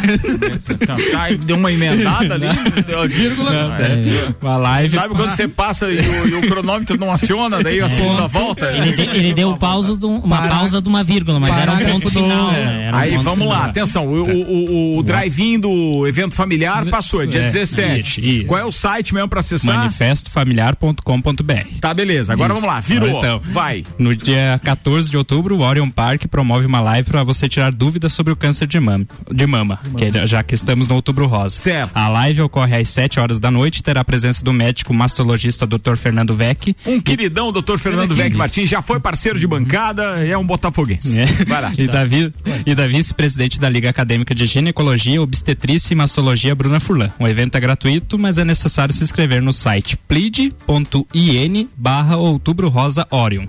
Tá, 0.87 0.97
tá, 0.97 1.29
deu 1.45 1.57
uma 1.57 1.71
emendada 1.73 2.35
ali, 2.35 2.47
deu 2.87 2.99
uma 2.99 3.09
vírgula. 3.09 3.53
É. 3.79 4.33
uma 4.41 4.57
live. 4.57 4.95
Sabe 4.95 5.14
quando 5.14 5.35
você 5.37 5.47
passa 5.49 5.91
e 5.91 5.99
o, 5.99 6.29
e 6.29 6.35
o 6.35 6.41
cronômetro 6.43 6.97
não 6.99 7.12
aciona, 7.12 7.62
daí 7.62 7.81
a 7.81 7.89
segunda 7.89 8.27
volta? 8.27 8.66
Ele, 8.73 8.93
de- 8.97 9.16
ele 9.16 9.35
deu 9.35 9.57
pausa 9.57 9.97
de 9.97 10.07
um- 10.07 10.19
uma 10.21 10.49
pausa 10.49 10.81
de 10.81 10.89
uma 10.89 11.05
vírgula, 11.05 11.39
mas 11.39 11.55
era 11.57 11.73
um 11.73 11.79
ponto 12.01 12.11
final. 12.11 12.53
né? 12.53 12.85
Era 12.89 12.97
um 12.97 13.01
Aí 13.01 13.11
ponto 13.12 13.23
vamos 13.23 13.47
lá, 13.49 13.55
final. 13.57 13.69
atenção. 13.71 14.07
O, 14.09 14.23
o, 14.23 14.95
o, 14.97 14.99
o 14.99 15.03
drive-in 15.03 15.59
do 15.61 16.07
evento 16.07 16.35
familiar 16.35 16.87
passou, 16.87 17.23
é 17.23 17.27
dia 17.27 17.41
É, 17.41 17.45
17. 17.45 18.01
isso, 18.01 18.21
isso. 18.21 18.47
Qual 18.47 18.61
é 18.61 18.64
o 18.64 18.73
site 18.73 19.12
mesmo 19.14 19.29
pra 19.29 19.41
acessar? 19.41 19.58
manifestofamiliar.com.br. 19.65 21.79
Tá, 21.81 21.95
beleza. 21.95 22.33
Agora 22.33 22.53
Isso. 22.53 22.63
vamos 22.63 22.75
lá, 22.75 22.81
virou. 22.81 23.19
Então, 23.19 23.41
Vai. 23.51 23.85
No 23.99 24.15
dia 24.15 24.61
14 24.65 25.11
de 25.11 25.17
outubro, 25.17 25.57
o 25.57 25.61
Orion 25.63 25.91
Park 25.91 26.27
promove 26.27 26.67
uma 26.67 26.81
live 26.81 27.11
para 27.11 27.23
você 27.25 27.49
tirar 27.49 27.73
dúvidas 27.73 28.13
sobre 28.13 28.33
o 28.33 28.37
câncer 28.37 28.67
de 28.67 28.79
mama, 28.81 29.07
de 29.31 29.47
mama 29.47 29.81
que 29.97 30.05
é- 30.05 30.27
já 30.27 30.43
que 30.43 30.55
estamos 30.55 30.89
no 30.89 30.95
outubro 30.95 31.27
rosa. 31.27 31.59
Certo. 31.59 31.93
A 31.97 32.09
live 32.09 32.43
ocorre 32.43 32.77
às 32.77 32.89
7 32.89 33.21
horas 33.21 33.39
da 33.39 33.51
noite 33.51 33.79
e 33.79 33.83
terá 33.83 34.01
a 34.01 34.05
presença 34.05 34.45
do 34.45 34.53
médico 34.53 34.93
mastologista 34.95 35.67
Dr. 35.67 35.97
Fernando 35.97 36.35
Vec. 36.35 36.75
Um 36.87 37.01
queridão, 37.01 37.53
doutor 37.53 37.79
Fernando 37.79 38.15
Vec 38.15 38.35
Martins, 38.37 38.69
já 38.69 38.83
foi 38.83 39.01
parceiro 39.01 39.39
de 39.39 39.47
bancada, 39.47 40.25
é 40.27 40.37
um 40.37 40.45
botafoguense. 40.47 41.19
É. 41.19 41.27
Vai 41.47 41.63
lá. 41.63 41.73
E, 41.77 41.87
da, 41.87 42.05
vi- 42.05 42.33
e 42.67 42.75
da 42.75 42.87
vice-presidente 42.87 43.59
da 43.61 43.69
Liga 43.69 43.89
Acadêmica 43.91 44.35
de 44.35 44.47
Ginecologia, 44.47 45.21
Obstetrícia 45.23 45.93
e 45.93 45.97
Mastologia, 45.97 46.55
Bruna 46.55 46.81
Furlan. 46.81 47.11
O 47.19 47.27
evento 47.27 47.57
é 47.57 47.61
gratuito, 47.61 48.19
mas 48.19 48.39
é 48.39 48.45
necessário 48.45 48.93
se 48.95 49.03
inscrever 49.05 49.43
no 49.43 49.47
site 49.53 49.96
plead.in 50.09 51.68
barra 51.76 52.16
outubro 52.16 52.68
rosa 52.68 53.07
Orion. 53.11 53.46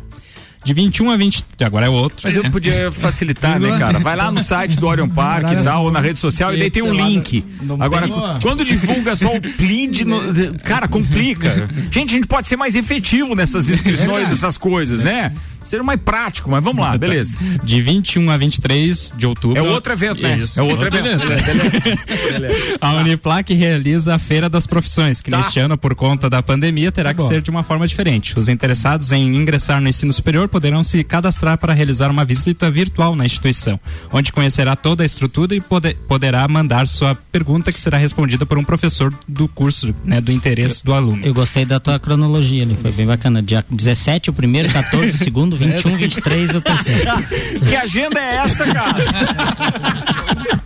De 0.61 0.73
21 0.73 1.11
a 1.11 1.15
20. 1.17 1.45
Agora 1.63 1.85
é 1.85 1.89
outro. 1.89 2.17
Mas 2.21 2.35
eu 2.35 2.43
podia 2.51 2.91
facilitar, 2.91 3.57
né, 3.61 3.77
cara? 3.79 3.97
Vai 3.99 4.15
lá 4.17 4.29
no 4.29 4.43
site 4.43 4.77
do 4.77 4.87
Orion 4.87 5.07
Park 5.07 5.45
e 5.53 5.63
tal, 5.63 5.85
ou 5.85 5.91
na 5.91 6.01
rede 6.01 6.19
social, 6.19 6.53
e 6.53 6.59
daí 6.59 6.69
tem 6.69 6.83
um 6.83 6.93
link. 6.93 7.45
Agora, 7.79 8.09
quando 8.41 8.65
divulga 8.65 9.15
só 9.15 9.33
o 9.33 9.41
plead, 9.41 10.03
no- 10.03 10.19
cara, 10.59 10.85
complica. 10.89 11.69
Gente, 11.89 12.09
a 12.09 12.17
gente 12.17 12.27
pode 12.27 12.45
ser 12.47 12.57
mais 12.57 12.75
efetivo 12.75 13.35
nessas 13.35 13.69
inscrições, 13.69 14.27
dessas 14.27 14.57
coisas, 14.57 15.01
né? 15.01 15.31
Ser 15.66 15.84
mais 15.84 15.99
prático, 16.01 16.49
mas 16.49 16.64
vamos 16.64 16.82
lá, 16.82 16.97
beleza. 16.97 17.38
De 17.64 17.82
21 17.82 18.30
a 18.32 18.38
23 18.38 19.14
de 19.18 19.26
outubro. 19.28 19.57
É 19.57 19.62
outro 19.62 19.93
evento, 19.93 20.22
né? 20.22 20.38
Isso, 20.38 20.60
É 20.60 20.64
outro 20.64 20.88
evento. 20.88 21.26
A 22.82 22.93
Uniplac 22.95 23.53
realiza 23.53 24.16
a 24.16 24.20
Feira 24.20 24.49
das 24.49 24.66
Profissões, 24.66 25.22
que 25.22 25.30
Tá. 25.30 25.38
neste 25.38 25.60
ano, 25.60 25.78
por 25.78 25.93
conta 25.95 26.30
da 26.30 26.41
pandemia, 26.41 26.91
terá 26.91 27.14
que 27.14 27.22
ser 27.24 27.41
de 27.41 27.49
uma 27.49 27.64
forma 27.64 27.88
diferente. 27.88 28.38
Os 28.38 28.49
interessados 28.49 29.12
em 29.12 29.36
ingressar 29.36 29.80
no 29.82 29.88
ensino 29.89 30.12
superior 30.14 30.47
poderão 30.47 30.84
se 30.84 31.03
cadastrar 31.03 31.57
para 31.57 31.74
realizar 31.74 32.10
uma 32.10 32.26
visita 32.26 32.70
virtual 32.72 33.16
na 33.16 33.26
instituição, 33.26 33.80
onde 34.12 34.32
conhecerá 34.32 34.76
toda 34.76 35.03
a 35.03 35.05
estrutura 35.05 35.55
e 35.55 35.62
pode- 35.62 35.93
poderá 36.07 36.47
mandar 36.47 36.88
sua 36.88 37.16
pergunta 37.16 37.72
que 37.72 37.80
será 37.80 37.97
respondida 37.97 38.45
por 38.45 38.57
um 38.57 38.64
professor 38.64 39.14
do 39.28 39.47
curso, 39.47 39.93
né, 40.03 40.20
do 40.22 40.32
interesse 40.32 40.84
do 40.84 40.93
aluno. 40.93 41.24
Eu 41.26 41.34
gostei 41.34 41.66
da 41.66 41.80
tua 41.80 41.99
cronologia 41.99 42.64
ali, 42.64 42.76
foi 42.82 42.91
bem 42.91 43.05
bacana. 43.05 43.41
Dia 43.41 43.64
17 43.70 44.30
o 44.30 44.34
primeiro, 44.34 44.70
14 44.72 45.10
o 45.16 45.18
segundo, 45.18 45.55
21, 45.60 45.97
23 45.97 46.55
o 46.55 46.62
terceiro. 46.62 47.12
Que 47.68 47.76
agenda 47.76 48.20
é 48.20 48.36
essa, 48.38 48.66
cara? 48.66 48.95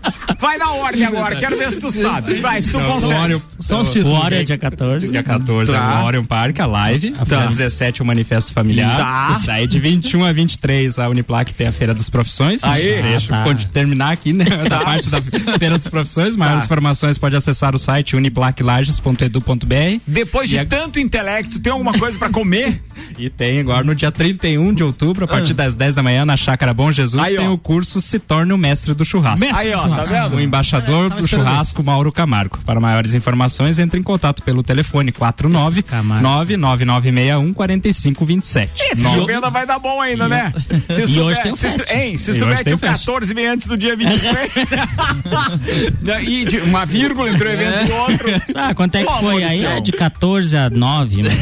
Vai 0.43 0.57
na 0.57 0.71
ordem 0.73 1.05
agora, 1.05 1.37
quero 1.37 1.57
ver 1.57 1.71
se 1.71 1.79
tu 1.79 1.89
sabe. 1.89 2.33
Vai, 2.41 2.61
se 2.61 2.69
tu 2.69 2.77
Então, 2.77 2.91
consegue. 2.91 3.13
o 3.13 3.23
Orion- 3.23 3.39
Só 3.61 3.81
os 3.81 3.87
O 3.87 3.91
títulos. 3.93 4.19
Hora 4.19 4.41
é 4.41 4.43
dia 4.43 4.57
14. 4.57 5.07
Dia 5.09 5.23
14 5.23 5.71
Tá. 5.71 5.77
é 5.99 6.03
o 6.03 6.05
Orion 6.05 6.25
Park, 6.25 6.59
a 6.59 6.65
live. 6.65 7.11
Dia 7.25 7.47
17 7.47 8.01
é 8.01 8.03
o 8.03 8.05
Manifesto 8.05 8.53
Familiar. 8.53 8.97
Tá. 8.97 9.39
Daí 9.45 9.65
de 9.65 9.79
21 9.79 10.25
a 10.25 10.33
23 10.33 10.99
a 10.99 11.07
Uniplac 11.07 11.53
tem 11.53 11.67
a 11.67 11.71
Feira 11.71 11.93
das 11.93 12.09
Profissões. 12.09 12.61
Aê. 12.61 13.01
Deixa 13.01 13.33
Ah, 13.33 13.39
eu 13.39 13.43
tá. 13.45 13.49
conti- 13.49 13.67
terminar 13.67 14.11
aqui, 14.11 14.33
né? 14.33 14.43
Da 14.69 14.79
parte 14.81 15.09
da 15.09 15.21
Feira 15.21 15.77
das 15.77 15.87
Profissões. 15.87 16.35
Maiores 16.35 16.63
Tá. 16.63 16.65
informações 16.65 17.17
pode 17.17 17.35
acessar 17.37 17.73
o 17.73 17.77
site 17.77 18.15
uniplaclages.edu.br. 18.17 19.99
Depois 20.05 20.49
de 20.49 20.55
E 20.55 20.59
a- 20.59 20.65
tanto 20.65 20.99
intelecto, 20.99 21.59
tem 21.59 21.71
alguma 21.71 21.93
coisa 21.97 22.17
pra 22.17 22.29
comer? 22.29 22.81
E 23.17 23.29
tem 23.29 23.59
agora 23.59 23.83
no 23.83 23.93
dia 23.93 24.11
31 24.11 24.73
de 24.73 24.83
outubro, 24.83 25.25
a 25.25 25.27
partir 25.27 25.53
das 25.53 25.75
10 25.75 25.93
da 25.93 26.01
manhã, 26.01 26.25
na 26.25 26.35
Chácara 26.35 26.73
Bom 26.73 26.91
Jesus, 26.91 27.21
Ah. 27.21 27.27
Aí, 27.27 27.35
tem 27.37 27.47
ó. 27.47 27.53
o 27.53 27.57
curso 27.57 28.01
Se 28.01 28.17
Torne 28.17 28.51
o 28.53 28.57
Mestre 28.57 28.93
do 28.95 29.05
Churrasco. 29.05 29.39
Mestre 29.39 29.67
Aí, 29.67 29.73
ó, 29.73 29.87
tá 29.87 30.03
vendo? 30.03 30.32
O 30.33 30.39
embaixador 30.39 31.09
do 31.09 31.27
churrasco, 31.27 31.83
Mauro 31.83 32.11
Camargo. 32.11 32.57
Para 32.65 32.79
maiores 32.79 33.13
informações, 33.13 33.79
entre 33.79 33.99
em 33.99 34.03
contato 34.03 34.41
pelo 34.43 34.63
telefone 34.63 35.11
49 35.11 35.81
Camargo. 35.83 36.23
99961 36.23 37.53
4527. 37.53 38.71
Esse 38.91 39.07
de 39.09 39.25
venda 39.25 39.49
vai 39.49 39.65
dar 39.65 39.79
bom 39.79 40.01
ainda, 40.01 40.27
né? 40.27 40.53
Se 40.89 41.03
E 41.11 41.19
hoje 41.19 41.41
tem 41.41 41.51
o 41.51 41.55
se, 41.55 41.69
fest. 41.69 41.91
hein, 41.91 42.17
se 42.17 42.31
E 42.31 42.33
souber 42.39 42.63
que 42.63 42.71
o 42.71 42.75
o 42.75 42.77
fest. 42.77 43.05
14 43.05 43.33
vem 43.33 43.47
antes 43.47 43.67
do 43.67 43.77
dia 43.77 43.95
23. 43.95 44.51
e 46.27 46.45
de- 46.45 46.59
uma 46.59 46.85
vírgula 46.85 47.29
entre 47.29 47.47
um 47.47 47.51
evento 47.51 47.89
e 47.89 47.91
outro. 47.91 48.27
Ah, 48.55 48.73
quanto 48.73 48.95
é 48.95 49.03
que 49.03 49.19
foi 49.19 49.43
aí? 49.43 49.65
É 49.65 49.79
de 49.79 49.91
14 49.91 50.55
a 50.57 50.69
9. 50.69 51.23
Mas... 51.23 51.33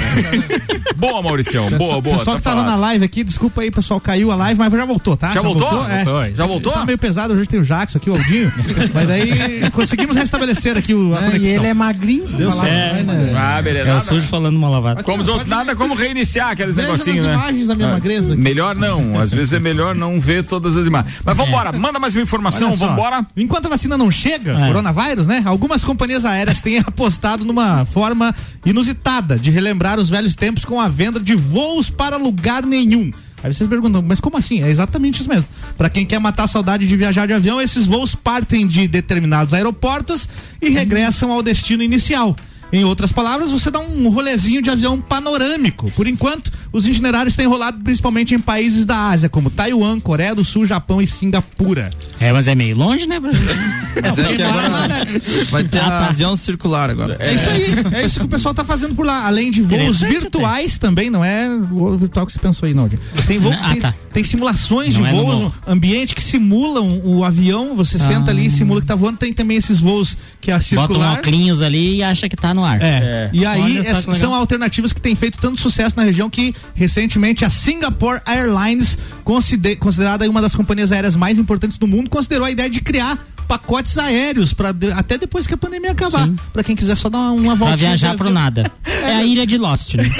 Boa, 0.97 1.21
Mauricião. 1.21 1.69
Boa, 1.71 1.99
boa. 2.01 2.17
pessoal 2.17 2.35
tá 2.35 2.39
que 2.39 2.43
tava 2.43 2.57
falado. 2.61 2.71
na 2.71 2.75
live 2.87 3.05
aqui, 3.05 3.23
desculpa 3.23 3.61
aí, 3.61 3.71
pessoal, 3.71 3.99
caiu 3.99 4.31
a 4.31 4.35
live, 4.35 4.59
mas 4.59 4.71
já 4.71 4.85
voltou, 4.85 5.17
tá? 5.17 5.31
Já 5.31 5.41
voltou? 5.41 5.89
É. 5.89 6.03
Voltou, 6.03 6.35
Já 6.35 6.45
voltou? 6.45 6.73
Tá 6.73 6.85
meio 6.85 6.97
pesado, 6.97 7.33
hoje 7.33 7.47
tem 7.47 7.59
o 7.59 7.63
Jackson 7.63 7.97
aqui, 7.97 8.09
o 8.09 8.13
Aldinho. 8.13 8.51
mas 8.93 9.07
daí 9.07 9.69
conseguimos 9.71 10.15
restabelecer 10.15 10.77
aqui 10.77 10.93
o, 10.93 11.13
a 11.15 11.19
Ah, 11.19 11.23
conexão. 11.23 11.45
e 11.45 11.49
ele 11.49 11.67
é 11.67 11.73
magrinho. 11.73 12.27
Deu 12.27 12.51
certo. 12.51 13.07
Ah, 13.37 13.61
beleza. 13.61 13.89
É 13.89 13.95
o 13.95 14.01
sujo 14.01 14.27
falando 14.27 14.55
uma 14.55 14.69
lavada. 14.69 15.03
Como 15.03 15.23
outros, 15.29 15.49
nada 15.49 15.75
como 15.75 15.93
reiniciar 15.93 16.49
aqueles 16.51 16.75
Veja 16.75 16.87
negocinhos, 16.91 17.25
né? 17.25 17.33
imagens 17.33 17.67
da 17.67 17.75
minha 17.75 17.87
Ah, 17.89 17.91
magreza 17.93 18.33
aqui. 18.33 18.41
Melhor 18.41 18.75
não, 18.75 19.19
às 19.19 19.31
vezes 19.31 19.53
é 19.53 19.59
melhor 19.59 19.93
não 19.95 20.19
ver 20.19 20.43
todas 20.43 20.75
as 20.77 20.85
imagens. 20.85 21.15
Mas 21.23 21.35
vambora, 21.37 21.71
manda 21.71 21.99
mais 21.99 22.15
uma 22.15 22.21
informação, 22.23 22.75
só, 22.75 22.87
vambora. 22.87 23.25
Enquanto 23.35 23.65
a 23.65 23.69
vacina 23.69 23.97
não 23.97 24.09
chega, 24.11 24.53
É. 24.59 24.67
coronavírus, 24.67 25.27
né? 25.27 25.41
Algumas 25.45 25.83
companhias 25.83 26.25
aéreas 26.25 26.61
têm 26.61 26.79
apostado 26.85 27.43
numa 27.45 27.85
forma 27.85 28.33
inusitada 28.65 29.37
de 29.37 29.49
relembrar 29.51 29.99
os 29.99 30.09
velhos 30.09 30.35
tempos 30.35 30.65
com 30.65 30.79
a 30.79 30.87
venda 30.87 31.19
de 31.19 31.35
voos 31.35 31.89
para 31.89 32.17
lugar 32.17 32.63
nenhum. 32.65 33.11
Aí 33.43 33.53
vocês 33.53 33.69
perguntam, 33.69 34.01
mas 34.01 34.19
como 34.19 34.37
assim? 34.37 34.61
É 34.63 34.69
exatamente 34.69 35.19
isso 35.19 35.29
mesmo. 35.29 35.45
Para 35.77 35.89
quem 35.89 36.05
quer 36.05 36.19
matar 36.19 36.43
a 36.43 36.47
saudade 36.47 36.87
de 36.87 36.95
viajar 36.95 37.25
de 37.25 37.33
avião, 37.33 37.61
esses 37.61 37.85
voos 37.85 38.13
partem 38.13 38.67
de 38.67 38.87
determinados 38.87 39.53
aeroportos 39.53 40.29
e 40.61 40.69
regressam 40.69 41.31
ao 41.31 41.41
destino 41.41 41.81
inicial. 41.81 42.35
Em 42.71 42.83
outras 42.85 43.11
palavras, 43.11 43.51
você 43.51 43.69
dá 43.69 43.79
um 43.79 44.09
rolezinho 44.09 44.61
de 44.61 44.69
avião 44.69 44.99
panorâmico. 45.01 45.91
Por 45.91 46.07
enquanto, 46.07 46.51
Os 46.73 46.87
itinerários 46.87 47.35
têm 47.35 47.45
rolado 47.47 47.79
principalmente 47.83 48.33
em 48.33 48.39
países 48.39 48.85
da 48.85 49.09
Ásia, 49.09 49.27
como 49.27 49.49
Taiwan, 49.49 49.99
Coreia 49.99 50.33
do 50.33 50.41
Sul, 50.45 50.65
Japão 50.65 51.01
e 51.01 51.05
Singapura. 51.07 51.89
É, 52.17 52.31
mas 52.31 52.47
é 52.47 52.55
meio 52.55 52.77
longe, 52.77 53.05
né? 53.05 53.19
dizer 53.19 54.35
que 54.37 54.41
agora 54.41 55.05
vai 55.49 55.63
ter 55.65 55.79
Ah, 55.79 55.89
tá. 55.89 56.07
avião 56.07 56.37
circular 56.37 56.89
agora. 56.89 57.17
É 57.19 57.33
isso 57.33 57.49
aí, 57.49 57.75
é 58.01 58.05
isso 58.05 58.19
que 58.21 58.25
o 58.25 58.29
pessoal 58.29 58.53
tá 58.53 58.63
fazendo 58.63 58.95
por 58.95 59.05
lá. 59.05 59.25
Além 59.27 59.51
de 59.51 59.61
voos 59.61 59.99
virtuais 59.99 60.77
também, 60.77 61.09
não 61.09 61.25
é 61.25 61.49
o 61.49 61.61
voo 61.63 61.97
virtual 61.97 62.25
que 62.25 62.31
você 62.31 62.39
pensou 62.39 62.67
aí, 62.67 62.73
não. 62.73 62.87
Tem, 63.27 63.37
voo, 63.37 63.51
Ah, 63.61 63.71
tem, 63.73 63.81
tá. 63.81 63.93
tem 64.13 64.23
simulações 64.23 64.93
Não 64.95 65.01
de 65.03 65.09
é 65.09 65.11
voos, 65.11 65.51
ambiente 65.67 66.15
que 66.15 66.21
simulam 66.21 67.01
o 67.03 67.25
avião, 67.25 67.75
você 67.75 67.99
senta 67.99 68.31
ali 68.31 68.45
e 68.45 68.49
simula 68.51 68.79
que 68.79 68.87
tá 68.87 68.95
voando. 68.95 69.17
Tem 69.17 69.33
também 69.33 69.57
esses 69.57 69.79
voos 69.81 70.15
que 70.39 70.49
é 70.51 70.53
a 70.53 70.57
Bota 70.57 70.63
um 70.65 70.85
circular. 70.87 71.17
óculos 71.19 71.61
ali 71.61 71.97
e 71.97 72.03
acha 72.03 72.29
que 72.29 72.35
tá 72.37 72.53
no 72.53 72.60
ar. 72.63 72.81
É. 72.81 73.29
E 73.33 73.45
aí 73.45 73.77
é- 73.79 73.83
que 73.83 73.89
legal. 73.93 74.15
são 74.15 74.33
alternativas 74.33 74.91
que 74.93 75.01
têm 75.01 75.15
feito 75.15 75.37
tanto 75.39 75.59
sucesso 75.61 75.95
na 75.95 76.03
região 76.03 76.29
que 76.29 76.53
recentemente 76.75 77.43
a 77.45 77.49
Singapore 77.49 78.21
Airlines, 78.25 78.97
consider- 79.23 79.75
considerada 79.77 80.23
aí 80.23 80.29
uma 80.29 80.41
das 80.41 80.55
companhias 80.55 80.91
aéreas 80.91 81.15
mais 81.15 81.37
importantes 81.37 81.77
do 81.77 81.87
mundo, 81.87 82.09
considerou 82.09 82.45
a 82.45 82.51
ideia 82.51 82.69
de 82.69 82.81
criar 82.81 83.17
pacotes 83.51 83.97
aéreos 83.97 84.53
para 84.53 84.73
até 84.95 85.17
depois 85.17 85.45
que 85.45 85.53
a 85.53 85.57
pandemia 85.57 85.91
acabar, 85.91 86.29
para 86.53 86.63
quem 86.63 86.73
quiser 86.73 86.95
só 86.95 87.09
dar 87.09 87.17
uma, 87.17 87.31
uma 87.31 87.57
Pra 87.57 87.65
voltinha. 87.67 87.89
viajar 87.89 88.11
de 88.11 88.17
pro 88.17 88.29
nada. 88.29 88.71
É 89.03 89.15
a 89.15 89.23
ilha 89.23 89.45
de 89.47 89.57
Lost, 89.57 89.95
né? 89.95 90.03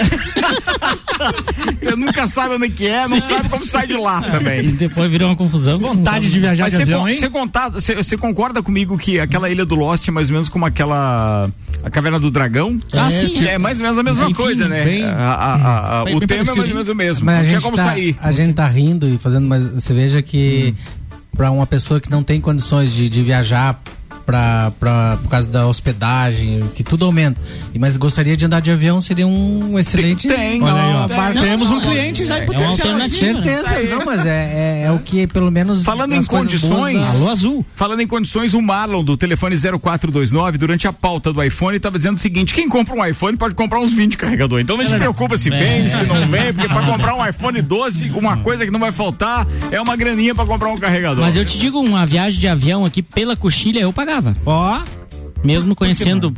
Você 1.81 1.95
nunca 1.95 2.27
sabe 2.27 2.55
onde 2.55 2.69
que 2.69 2.85
é, 2.87 3.07
não 3.07 3.21
sabe 3.21 3.47
como 3.47 3.65
sai 3.65 3.85
de 3.87 3.93
lá 3.93 4.23
E 4.27 4.31
também. 4.31 4.71
depois 4.71 5.09
virou 5.09 5.29
uma 5.29 5.35
confusão. 5.35 5.77
Vontade 5.79 6.29
de 6.29 6.39
viajar 6.39 6.63
Mas 6.63 6.71
de 6.71 6.77
você, 6.77 6.83
avião, 6.83 7.07
hein? 7.07 7.15
você, 7.15 7.29
conta- 7.29 7.69
você- 7.69 7.95
você 7.95 8.17
concorda 8.17 8.61
comigo 8.63 8.97
que 8.97 9.19
aquela 9.19 9.49
ilha 9.49 9.65
do 9.65 9.75
Lost 9.75 10.07
é 10.07 10.11
mais 10.11 10.29
ou 10.29 10.33
menos 10.33 10.49
como 10.49 10.65
aquela. 10.65 11.49
A 11.83 11.89
caverna 11.89 12.19
do 12.19 12.29
dragão? 12.29 12.79
Ah, 12.93 13.09
sim, 13.11 13.29
Que 13.29 13.47
é 13.47 13.57
mais 13.57 13.77
ou 13.79 13.83
menos 13.83 13.97
a 13.99 14.03
mesma 14.03 14.25
Enfim, 14.25 14.33
coisa, 14.33 14.67
né? 14.67 14.83
bem- 14.83 15.03
A- 15.03 15.09
a- 15.13 15.55
a- 15.55 16.01
a- 16.01 16.03
bem- 16.05 16.15
o 16.15 16.19
bem 16.19 16.27
tema 16.27 16.41
é 16.41 16.45
mais 16.45 16.49
ou 16.49 16.55
parecido. 16.55 16.75
menos 16.75 16.89
o 16.89 16.95
mesmo. 16.95 17.25
Mas 17.25 17.35
não 17.35 17.41
a 17.41 17.45
tinha 17.47 17.59
gente, 17.59 17.63
como 17.63 17.77
tá, 17.77 17.83
sair. 17.85 18.15
a 18.21 18.31
gente 18.31 18.53
tá 18.53 18.67
rindo 18.67 19.07
e 19.09 19.17
fazendo, 19.17 19.47
mas 19.47 19.63
você 19.65 19.93
veja 19.93 20.21
que 20.21 20.75
pra 21.35 21.51
uma 21.51 21.65
pessoa 21.65 21.99
que 21.99 22.09
não 22.09 22.23
tem 22.23 22.39
condições 22.41 22.91
de, 22.91 23.09
de 23.09 23.23
viajar 23.23 23.81
pra, 24.25 24.71
pra, 24.79 25.17
por 25.21 25.29
causa 25.29 25.47
da 25.49 25.67
hospedagem, 25.67 26.61
que 26.75 26.83
tudo 26.83 27.05
aumenta, 27.05 27.39
e 27.73 27.79
mas 27.79 27.97
gostaria 27.97 28.35
de 28.37 28.45
andar 28.45 28.61
de 28.61 28.71
avião, 28.71 28.99
seria 29.01 29.27
um 29.27 29.77
excelente. 29.77 30.27
tem, 30.27 30.37
aí, 30.37 30.59
ó. 30.61 31.07
barco. 31.07 31.39
Temos 31.41 31.69
não, 31.69 31.77
um 31.77 31.81
cliente 31.81 32.25
já 32.25 32.37
em 32.37 32.41
é 32.41 32.43
uma 32.43 32.53
potencial. 32.53 32.73
aqui. 32.73 32.81
alternativa. 32.81 33.43
Certeza, 33.43 33.95
não, 33.95 34.05
mas 34.05 34.25
é, 34.25 34.29
é, 34.29 34.83
é 34.87 34.91
o 34.91 34.99
que 34.99 35.27
pelo 35.27 35.51
menos. 35.51 35.83
Falando 35.83 36.13
em 36.13 36.23
condições. 36.23 37.01
da- 37.01 37.09
Alô, 37.11 37.29
Azul. 37.31 37.65
Falando 37.75 38.01
em 38.01 38.07
condições, 38.07 38.53
o 38.53 38.61
Marlon 38.61 39.03
do 39.03 39.17
telefone 39.17 39.55
0429, 39.57 40.57
durante 40.57 40.87
a 40.87 40.93
pauta 40.93 41.33
do 41.33 41.43
iPhone, 41.43 41.77
estava 41.77 41.97
dizendo 41.97 42.17
o 42.17 42.19
seguinte: 42.19 42.53
quem 42.53 42.69
compra 42.69 42.95
um 42.95 43.05
iPhone 43.05 43.37
pode 43.37 43.55
comprar 43.55 43.79
uns 43.79 43.93
20 43.93 44.17
carregadores. 44.17 44.63
Então 44.63 44.77
não 44.77 44.87
se 44.87 44.95
preocupa 44.95 45.37
se 45.37 45.49
vem, 45.49 45.89
se 45.89 46.03
não 46.03 46.27
vem, 46.27 46.53
porque 46.53 46.67
para 46.67 46.85
comprar 46.85 47.15
um 47.15 47.25
iPhone 47.27 47.61
12, 47.61 48.09
uma 48.11 48.37
coisa 48.37 48.65
que 48.65 48.71
não 48.71 48.79
vai 48.79 48.91
faltar 48.91 49.47
é 49.71 49.79
uma 49.81 49.95
graninha 49.95 50.33
para 50.35 50.45
comprar 50.45 50.69
um 50.69 50.77
carregador. 50.79 51.23
Mas 51.23 51.35
eu 51.35 51.45
te 51.45 51.57
digo, 51.57 51.79
uma 51.79 52.05
viagem 52.05 52.39
de 52.39 52.47
avião 52.47 52.85
aqui 52.85 53.01
pela 53.01 53.35
coxilha 53.35 53.79
eu 53.79 53.91
pagava. 54.11 54.35
Ó, 54.45 54.83
Mesmo 55.43 55.75
conhecendo 55.75 56.33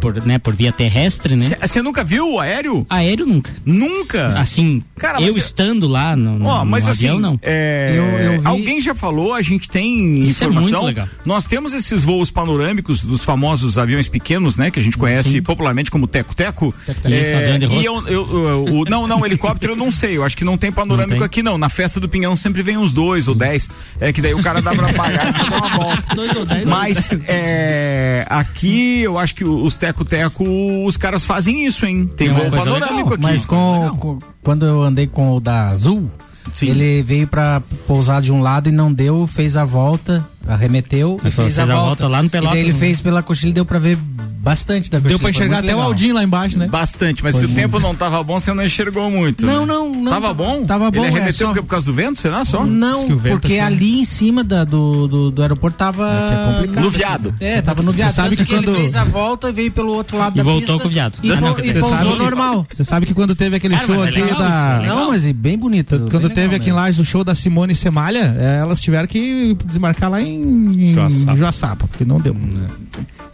por, 0.00 0.24
né, 0.26 0.38
por 0.38 0.54
via 0.54 0.72
terrestre, 0.72 1.36
né? 1.36 1.56
Você 1.62 1.80
nunca 1.80 2.04
viu 2.04 2.34
o 2.34 2.40
aéreo? 2.40 2.86
Aéreo 2.90 3.26
nunca. 3.26 3.50
Nunca? 3.64 4.38
Assim, 4.38 4.82
Cara, 4.96 5.18
eu 5.20 5.26
mas 5.26 5.36
eu- 5.36 5.40
estando 5.40 5.86
lá 5.88 6.14
no, 6.14 6.38
no, 6.38 6.46
Ó, 6.46 6.64
mas 6.64 6.84
no 6.84 6.90
assim, 6.90 7.06
avião, 7.08 7.20
não. 7.20 7.38
é, 7.42 7.94
Eu- 7.96 8.04
eu 8.34 8.40
vi- 8.40 8.46
alguém 8.46 8.80
já 8.80 8.94
falou, 8.94 9.32
a 9.34 9.42
gente 9.42 9.68
tem 9.70 10.26
Isso 10.26 10.44
é 10.44 10.46
informação. 10.48 10.82
muito 10.82 10.86
legal. 10.86 11.08
Nós 11.24 11.46
temos 11.46 11.72
esses 11.72 12.02
voos 12.04 12.30
panorâmicos 12.30 13.02
dos 13.02 13.24
famosos 13.24 13.78
aviões 13.78 14.08
pequenos, 14.08 14.56
né? 14.56 14.70
Que 14.70 14.78
a 14.78 14.82
gente 14.82 14.98
conhece 14.98 15.40
popularmente 15.40 15.90
como 15.90 16.06
teco-teco. 16.06 16.74
De 17.04 17.66
e 17.80 17.84
eu, 17.84 18.06
eu- 18.06 18.28
eu- 18.48 18.64
o- 18.80 18.84
não, 18.84 19.06
não, 19.06 19.24
helicóptero 19.24 19.72
eu 19.72 19.76
não 19.76 19.90
sei. 19.90 20.16
Eu 20.16 20.24
acho 20.24 20.36
que 20.36 20.44
não 20.44 20.58
tem 20.58 20.70
panorâmico 20.70 21.12
Não 21.12 21.18
tem? 21.20 21.26
aqui, 21.26 21.42
não. 21.42 21.56
Na 21.56 21.68
festa 21.68 21.98
do 21.98 22.08
Pinhão 22.08 22.34
sempre 22.36 22.62
vem 22.62 22.76
uns 22.76 22.92
dois 22.92 23.28
ou 23.28 23.34
dez. 23.34 23.68
É 24.00 24.12
que 24.12 24.20
daí 24.20 24.34
o 24.34 24.42
cara 24.42 24.60
dá 24.60 24.72
pra 24.72 24.92
pagar 24.92 25.28
e 25.28 25.32
dar 25.32 25.56
uma 25.56 25.68
volta. 25.68 26.14
dois 26.14 26.36
ou 26.36 26.44
dez. 26.44 26.64
Mas 26.66 27.12
é, 27.26 28.26
aqui 28.28 29.00
eu 29.00 29.16
acho 29.18 29.34
que 29.34 29.44
os 29.62 29.76
teco-teco, 29.76 30.44
os 30.86 30.96
caras 30.96 31.24
fazem 31.24 31.66
isso, 31.66 31.86
hein? 31.86 32.06
Tem 32.16 32.28
É 32.28 32.32
uma 32.32 32.40
voo 32.40 32.50
panorâmico 32.50 32.94
legal, 32.96 33.14
aqui. 33.14 33.22
Mas 33.22 33.44
com, 33.46 33.96
com- 33.98 34.18
quando 34.42 34.66
eu 34.66 34.82
andei 34.82 35.06
com 35.06 35.36
o 35.36 35.40
da 35.40 35.68
Azul, 35.68 36.10
Sim. 36.52 36.68
ele 36.70 37.02
veio 37.02 37.26
pra 37.26 37.62
pousar 37.86 38.20
de 38.22 38.32
um 38.32 38.40
lado 38.40 38.68
e 38.68 38.72
não 38.72 38.92
deu, 38.92 39.26
fez 39.26 39.56
a 39.56 39.64
volta, 39.64 40.24
arremeteu 40.46 41.16
e 41.20 41.24
Mas 41.24 41.34
fez, 41.34 41.54
fez 41.54 41.58
a, 41.58 41.62
a 41.62 41.66
volta. 41.66 41.84
volta 41.86 42.08
lá 42.08 42.22
no 42.22 42.30
Pelotas, 42.30 42.52
E 42.52 42.56
daí 42.56 42.64
ele 42.64 42.72
né? 42.72 42.78
fez 42.78 43.00
pela 43.00 43.22
coxilha 43.22 43.50
e 43.50 43.52
deu 43.54 43.64
pra 43.64 43.78
ver 43.78 43.98
bastante 44.42 44.90
da 44.90 44.98
deu 44.98 45.10
pra 45.18 45.18
foi 45.18 45.30
enxergar 45.30 45.58
até 45.58 45.68
o 45.68 45.76
legal. 45.76 45.86
Aldinho 45.88 46.14
lá 46.14 46.24
embaixo, 46.24 46.58
né? 46.58 46.66
Bastante, 46.66 47.22
mas 47.22 47.34
Foi 47.36 47.46
se 47.46 47.52
o 47.52 47.54
tempo 47.54 47.78
não 47.78 47.94
tava 47.94 48.22
bom, 48.22 48.38
você 48.38 48.52
não 48.52 48.64
enxergou 48.64 49.10
muito. 49.10 49.44
Não, 49.44 49.66
né? 49.66 49.72
não, 49.74 49.90
não. 49.92 50.10
Tava 50.10 50.32
bom? 50.34 50.64
Tava 50.64 50.90
bom, 50.90 50.98
Ele 50.98 51.06
é 51.06 51.08
arremeteu 51.16 51.32
só- 51.32 51.46
porque 51.46 51.62
por 51.62 51.68
causa 51.68 51.86
do 51.86 51.92
vento, 51.92 52.18
será 52.18 52.44
só? 52.44 52.64
Não, 52.64 53.06
que 53.06 53.12
o 53.12 53.20
porque 53.20 53.54
aqui- 53.54 53.60
ali 53.60 54.00
em 54.00 54.04
cima 54.04 54.42
da- 54.42 54.64
do, 54.64 55.06
do, 55.06 55.30
do 55.30 55.42
aeroporto 55.42 55.76
tava. 55.76 56.06
É 56.08 56.52
complicado. 56.54 56.84
No 56.84 56.90
viado. 56.90 57.34
É, 57.40 57.60
tava 57.62 57.82
no 57.82 57.92
viado. 57.92 58.10
Você 58.10 58.14
sabe 58.16 58.36
Tanto 58.36 58.46
que 58.48 58.54
quando- 58.54 58.68
ele 58.70 58.78
fez 58.78 58.96
a 58.96 59.04
volta 59.04 59.48
e 59.48 59.52
veio 59.52 59.70
pelo 59.72 59.92
outro 59.92 60.16
lado 60.18 60.34
E 60.34 60.38
da 60.38 60.42
voltou 60.42 60.60
pista 60.60 60.82
com 60.82 60.88
o 60.88 60.90
viado. 60.90 61.14
E, 61.22 61.30
Ah, 61.32 61.40
não, 61.40 61.58
e 61.58 61.72
pousou 61.72 61.90
sabe 61.90 62.10
que- 62.10 62.18
normal. 62.18 62.66
Você 62.72 62.84
sabe 62.84 63.06
que 63.06 63.14
quando 63.14 63.34
teve 63.34 63.56
aquele 63.56 63.74
Cara, 63.74 63.86
show 63.86 64.04
é 64.04 64.08
aqui 64.08 64.20
legal 64.22 64.38
da. 64.38 64.80
é. 64.82 64.86
Não, 64.86 65.08
mas 65.10 65.24
é 65.26 65.32
bem 65.32 65.58
bonito. 65.58 66.06
Quando 66.10 66.30
teve 66.30 66.54
aqui 66.56 66.70
em. 66.70 66.72
Lages 66.72 67.00
o 67.00 67.04
show 67.04 67.22
da 67.24 67.34
Simone 67.34 67.74
Semalha, 67.74 68.34
eh, 68.38 68.58
elas 68.60 68.80
tiveram 68.80 69.06
que 69.06 69.56
desmarcar 69.66 70.10
lá 70.10 70.22
em, 70.22 70.40
em 70.90 70.94
Joaçapa. 70.94 71.36
Joaçapa, 71.36 71.86
porque 71.88 72.04
não 72.04 72.16
deu. 72.18 72.34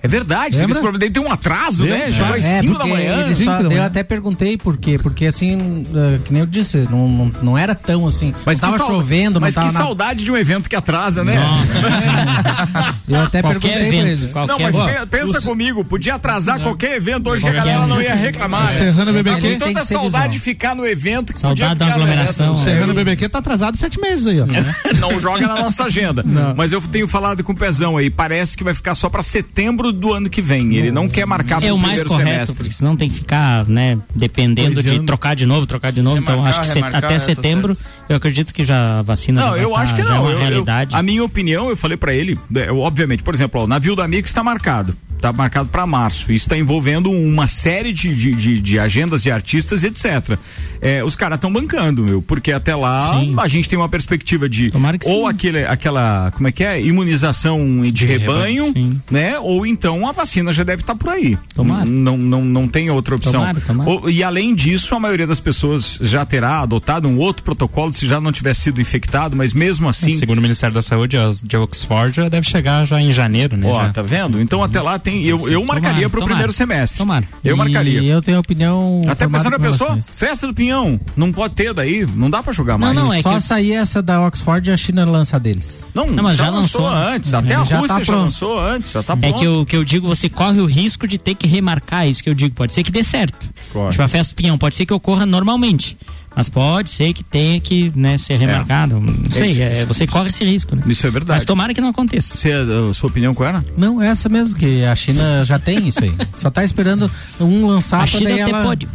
É 0.03 0.09
verdade, 0.09 0.57
teve 0.57 0.71
esse 0.73 0.81
problema. 0.81 0.99
Daí 0.99 1.11
tem 1.11 1.23
um 1.23 1.31
atraso, 1.33 1.83
Lembra? 1.83 1.99
né? 1.99 2.11
Já 2.11 2.37
É, 2.39 2.61
5 2.61 2.79
da 2.79 2.87
manhã. 2.87 3.23
ele 3.27 3.35
só- 3.35 3.63
da 3.63 3.75
eu 3.75 3.83
até 3.83 4.03
perguntei 4.03 4.57
por 4.57 4.77
quê. 4.77 4.99
Porque 5.03 5.27
assim, 5.27 5.83
eh, 5.95 6.19
que 6.25 6.33
nem 6.33 6.41
eu 6.41 6.47
disse, 6.47 6.79
não, 6.91 7.09
não, 7.09 7.33
não 7.43 7.59
era 7.59 7.75
tão 7.75 8.07
assim. 8.07 8.33
Mas 8.45 8.61
não 8.61 8.71
tava 8.73 8.85
chovendo, 8.87 9.41
Mas 9.41 9.55
não 9.57 9.67
que 9.67 9.73
na- 9.73 9.79
saudade 9.81 10.25
de 10.25 10.31
um 10.31 10.37
evento 10.37 10.69
que 10.71 10.77
atrasa, 10.77 11.25
né? 11.25 11.37
Eu 13.09 13.21
até 13.21 13.41
Qualquer 13.41 13.61
perguntei 13.61 13.71
pra 13.71 13.87
evento, 13.87 14.07
eles. 14.09 14.33
qualquer 14.33 14.53
Não, 14.73 14.83
mas 14.83 15.09
pensa 15.09 15.41
comigo, 15.41 15.85
podia 15.85 16.15
atrasar 16.17 16.61
qualquer 16.61 16.97
evento 16.97 17.31
hoje 17.31 17.43
que 17.43 17.49
a 17.49 17.53
Qualquer 17.53 17.69
galera 17.73 17.85
um. 17.85 17.89
não 17.89 18.03
ia 18.03 18.15
reclamar. 18.15 18.65
né? 18.73 18.79
Serrano 18.79 19.11
Ele 19.11 19.23
BBQ. 19.23 19.41
tem 19.49 19.59
Tanta 19.59 19.81
que 19.81 19.87
ser 19.87 19.95
saudade 19.95 20.33
de 20.35 20.39
ficar 20.41 20.75
no 20.75 20.87
evento 20.87 21.33
que 21.33 21.39
Saudade 21.39 21.61
podia 21.61 21.75
da 21.77 21.85
ficar 21.87 21.95
aglomeração. 21.97 22.53
O 22.55 22.57
Serrano 22.57 22.95
BBQ 22.95 23.29
tá 23.29 23.39
atrasado 23.39 23.77
sete 23.77 24.01
meses 24.01 24.27
aí, 24.27 24.41
ó. 24.41 24.47
Não 24.99 25.19
joga 25.21 25.47
na 25.47 25.57
nossa 25.63 25.85
agenda. 25.85 26.25
Mas 26.57 26.73
eu 26.73 26.81
tenho 26.81 27.07
falado 27.09 27.43
com 27.45 27.53
o 27.53 27.57
Pezão 27.57 27.97
aí, 27.97 28.11
parece 28.11 28.57
que 28.57 28.65
vai 28.65 28.75
ficar 28.75 28.95
só 28.95 29.09
pra 29.09 29.23
setembro 29.23 29.56
do 29.93 30.13
ano 30.13 30.29
que 30.29 30.43
vem. 30.43 30.75
Ele 30.75 30.91
não 30.91 31.09
quer 31.09 31.27
marcar 31.27 31.63
É 31.65 31.73
o 31.73 31.79
mais 31.79 32.01
primeiro 32.01 32.09
correto, 32.11 32.29
semestre. 32.31 32.57
porque 32.57 32.73
senão 32.73 32.95
tem 32.97 33.09
que 33.09 33.15
ficar, 33.17 33.65
né, 33.67 33.99
dependendo 34.15 34.75
Dois 34.75 34.85
de 34.85 34.93
anos. 34.93 35.07
trocar 35.07 35.35
de 35.35 35.47
novo, 35.47 35.67
trocar 35.67 35.91
de 35.93 36.03
novo. 36.03 36.19
então 36.19 36.37
Remarcar, 36.37 36.61
acho 36.61 36.69
que 36.71 36.75
remarcar, 36.75 37.05
até 37.05 37.15
é, 37.15 37.19
tá 37.19 37.25
setembro, 37.25 37.77
eu 38.09 38.17
acredito 38.17 38.53
que 38.53 38.65
já 38.67 38.99
a 38.99 39.03
vacina 39.03 39.41
Não, 39.41 39.57
eu 39.57 39.71
tá- 39.71 39.79
acho 39.81 39.95
que 39.95 40.01
é 40.03 40.05
não. 40.05 40.21
uma 40.23 40.31
Eu- 40.31 40.39
eu- 40.39 40.39
realidade. 40.41 40.95
a 40.95 41.03
minha 41.03 41.25
opinião, 41.25 41.71
eu 41.71 41.77
falei 41.77 41.97
pra 41.97 42.13
ele, 42.13 42.39
é, 42.55 42.71
obviamente, 42.71 43.23
por 43.23 43.35
exemplo, 43.35 43.61
ó, 43.61 43.65
o 43.65 43.67
navio 43.67 43.97
da 43.97 44.07
Mix 44.07 44.29
está 44.31 44.45
marcado. 44.45 44.95
Tá 45.21 45.33
marcado 45.33 45.69
para 45.69 45.87
março. 45.87 46.31
Isso 46.33 46.45
está 46.45 46.57
envolvendo 46.59 47.11
uma 47.11 47.47
série 47.47 47.93
de, 47.93 48.15
de, 48.15 48.33
de- 48.35 48.61
de 48.61 48.79
agendas 48.79 49.23
de 49.23 49.31
artistas 49.31 49.83
e 49.83 49.87
etc. 49.87 50.39
É, 50.81 51.03
os 51.03 51.17
caras 51.17 51.37
estão 51.37 51.51
bancando, 51.53 52.05
meu, 52.05 52.21
porque 52.23 52.53
até 52.53 52.77
lá 52.77 53.19
Sim. 53.19 53.35
a 53.39 53.49
gente 53.49 53.69
tem 53.69 53.79
uma 53.79 53.89
perspectiva 53.89 54.49
de 54.49 54.71
Tomara 54.71 54.99
que 54.99 55.09
ou 55.09 55.23
sim. 55.23 55.29
aquele, 55.35 55.65
aquela, 55.65 56.31
como 56.33 56.47
é 56.49 56.53
que 56.53 56.63
é, 56.63 56.81
imunização 56.81 57.81
de, 57.91 58.05
rebanho, 58.05 58.67
rebanho, 58.67 58.73
sim. 58.73 59.01
né? 59.11 59.39
Ou 59.39 59.67
então 59.67 60.07
a 60.07 60.13
vacina 60.13 60.53
já 60.53 60.63
deve 60.63 60.83
estar 60.83 60.95
por 60.95 61.09
aí. 61.11 61.37
Tomara. 61.55 61.85
N- 61.85 61.91
Não, 62.07 62.17
não, 62.19 62.45
não 62.45 62.69
tem 62.69 62.91
outra 62.91 63.17
opção. 63.17 63.33
Tomara, 63.41 63.61
tomara. 63.61 63.91
Ou- 63.91 64.11
e 64.11 64.23
além 64.23 64.55
disso, 64.55 64.95
a 64.95 65.01
maioria 65.01 65.27
das 65.27 65.41
pessoas 65.41 65.99
já 66.01 66.25
terá 66.27 66.61
adotado 66.61 67.09
um 67.09 67.19
outro 67.19 67.43
protocolo 67.43 67.93
se 67.93 68.07
já 68.07 68.21
não 68.21 68.31
tiver 68.31 68.55
sido 68.55 68.81
infectado, 68.81 69.35
mas 69.35 69.53
mesmo 69.55 69.89
assim. 69.89 70.13
Segundo 70.19 70.39
o 70.39 70.43
Ministério 70.43 70.75
da 70.75 70.83
Saúde, 70.83 71.17
as 71.17 71.41
de 71.43 71.57
Oxford 71.57 72.15
já 72.15 72.29
deve 72.29 72.47
chegar 72.47 72.87
já 72.87 73.01
em 73.01 73.13
janeiro, 73.13 73.57
né? 73.57 73.67
Ó, 73.69 73.83
já. 73.83 73.89
tá 73.93 74.03
vendo? 74.03 74.41
Então 74.41 74.63
até 74.63 74.81
lá 74.81 74.99
tem. 75.11 75.25
Eu, 75.25 75.49
eu 75.49 75.65
marcaria 75.65 76.09
pro 76.09 76.21
tomara. 76.21 76.27
primeiro 76.35 76.53
semestre. 76.53 76.99
Tomara. 76.99 77.27
Eu 77.45 77.57
marcaria. 77.57 78.01
E 78.01 78.09
eu 78.09 78.21
tenho 78.21 78.39
opinião. 78.39 79.03
Até 79.09 79.27
pensando 79.27 79.55
a 79.55 79.59
com 79.59 79.65
pessoa, 79.65 79.99
festa 80.17 80.47
do 80.47 80.53
Pinhão, 80.55 81.01
não 81.17 81.33
pode 81.33 81.55
ter 81.55 81.73
daí, 81.73 82.07
não 82.15 82.29
dá 82.29 82.43
pra 82.43 82.53
jogar 82.53 82.75
Não, 82.79 82.87
mais. 82.89 82.99
não, 82.99 83.13
é 83.13 83.23
só 83.23 83.35
que- 83.35 83.41
sair 83.41 83.73
essa 83.73 84.03
da 84.03 84.21
Oxford 84.27 84.69
e 84.69 84.73
a 84.73 84.77
China 84.77 85.05
lança 85.05 85.39
deles. 85.39 85.85
Não, 85.95 86.07
Não, 86.07 86.23
mas 86.23 86.37
já, 86.37 86.45
já 86.45 86.51
lançou, 86.51 86.83
lançou. 86.83 87.09
antes, 87.15 87.33
até 87.35 87.55
a 87.55 87.65
já 87.65 87.79
Rússia 87.79 87.95
tá 87.97 88.03
já 88.03 88.07
pronto. 88.13 88.23
lançou 88.25 88.59
antes, 88.59 88.93
já 88.93 89.03
tá 89.03 89.13
É 89.15 89.17
pronto. 89.17 89.39
que 89.39 89.45
eu, 89.45 89.67
que 89.67 89.77
eu 89.77 89.85
digo, 89.85 90.07
você 90.09 90.29
corre 90.29 90.61
o 90.61 90.67
risco 90.67 91.07
de 91.09 91.17
ter 91.19 91.35
que 91.35 91.47
remarcar, 91.47 92.07
isso 92.07 92.23
que 92.23 92.29
eu 92.29 92.35
digo. 92.35 92.55
Pode 92.55 92.73
ser 92.75 92.83
que 92.83 92.91
dê 92.93 93.03
certo. 93.03 93.49
Corre. 93.73 93.93
Tipo, 93.93 94.03
a 94.03 94.09
festa 94.09 94.35
do 94.35 94.37
pinhão, 94.37 94.59
pode 94.59 94.75
ser 94.75 94.85
que 94.85 94.93
ocorra 94.93 95.25
normalmente. 95.25 95.97
Mas 96.37 96.51
pode 96.51 96.91
ser 96.91 97.15
que 97.15 97.25
tenha 97.25 97.59
que 97.59 97.91
né, 97.97 98.19
ser 98.19 98.37
remarcado. 98.37 99.01
Não 99.01 99.31
sei, 99.31 99.53
Isso, 99.53 99.63
é, 99.63 99.73
isso, 99.79 99.87
você 99.87 100.07
corre 100.07 100.29
esse 100.29 100.45
risco, 100.45 100.77
né? 100.77 100.83
Isso 100.87 101.07
é 101.07 101.11
verdade. 101.11 101.39
Mas 101.39 101.47
tomara 101.47 101.73
que 101.73 101.81
não 101.81 101.89
aconteça. 101.89 102.37
Você, 102.37 102.53
a 102.53 102.93
sua 102.93 103.09
opinião 103.09 103.33
qual 103.33 103.49
era? 103.49 103.65
Não, 103.75 104.03
é 104.03 104.09
essa 104.09 104.29
mesmo, 104.29 104.55
que 104.55 104.85
a 104.85 104.95
China 104.95 105.43
já 105.47 105.59
tem 105.59 105.89
isso 105.89 106.05
aí. 106.05 106.13
Só 106.37 106.51
tá 106.51 106.63
esperando 106.63 107.11
um 107.41 107.67
lançar 107.67 108.03
A 108.03 108.07
China 108.07 108.29
daí 108.29 108.41
ela 108.41 108.63
pode. 108.63 108.87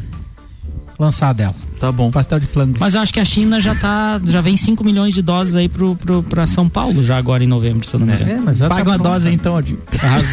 lançar 1.00 1.34
dela. 1.34 1.56
Tá 1.82 1.92
bom. 1.92 2.12
Pastel 2.12 2.40
de 2.40 2.46
flango. 2.46 2.76
Mas 2.80 2.94
eu 2.94 3.02
acho 3.02 3.12
que 3.12 3.20
a 3.20 3.26
China 3.26 3.60
já 3.60 3.74
tá, 3.74 4.22
já 4.26 4.40
vem 4.40 4.56
5 4.56 4.84
milhões 4.84 5.16
de 5.16 5.22
doses 5.24 5.56
aí 5.56 5.68
pro, 5.68 5.96
pro, 5.96 6.22
pra 6.22 6.46
São 6.46 6.70
Paulo 6.70 7.02
já 7.02 7.18
agora 7.18 7.44
em 7.44 7.48
novembro, 7.48 7.88
se 7.88 7.96
eu 7.96 8.00
não 8.00 8.06
me 8.06 8.14
engano. 8.14 8.30
É, 8.32 8.40
mas 8.40 8.60
paga 8.60 8.88
uma 8.92 8.98
dose 9.00 9.28
aí, 9.28 9.34
então, 9.34 9.56
Odinho. 9.56 9.80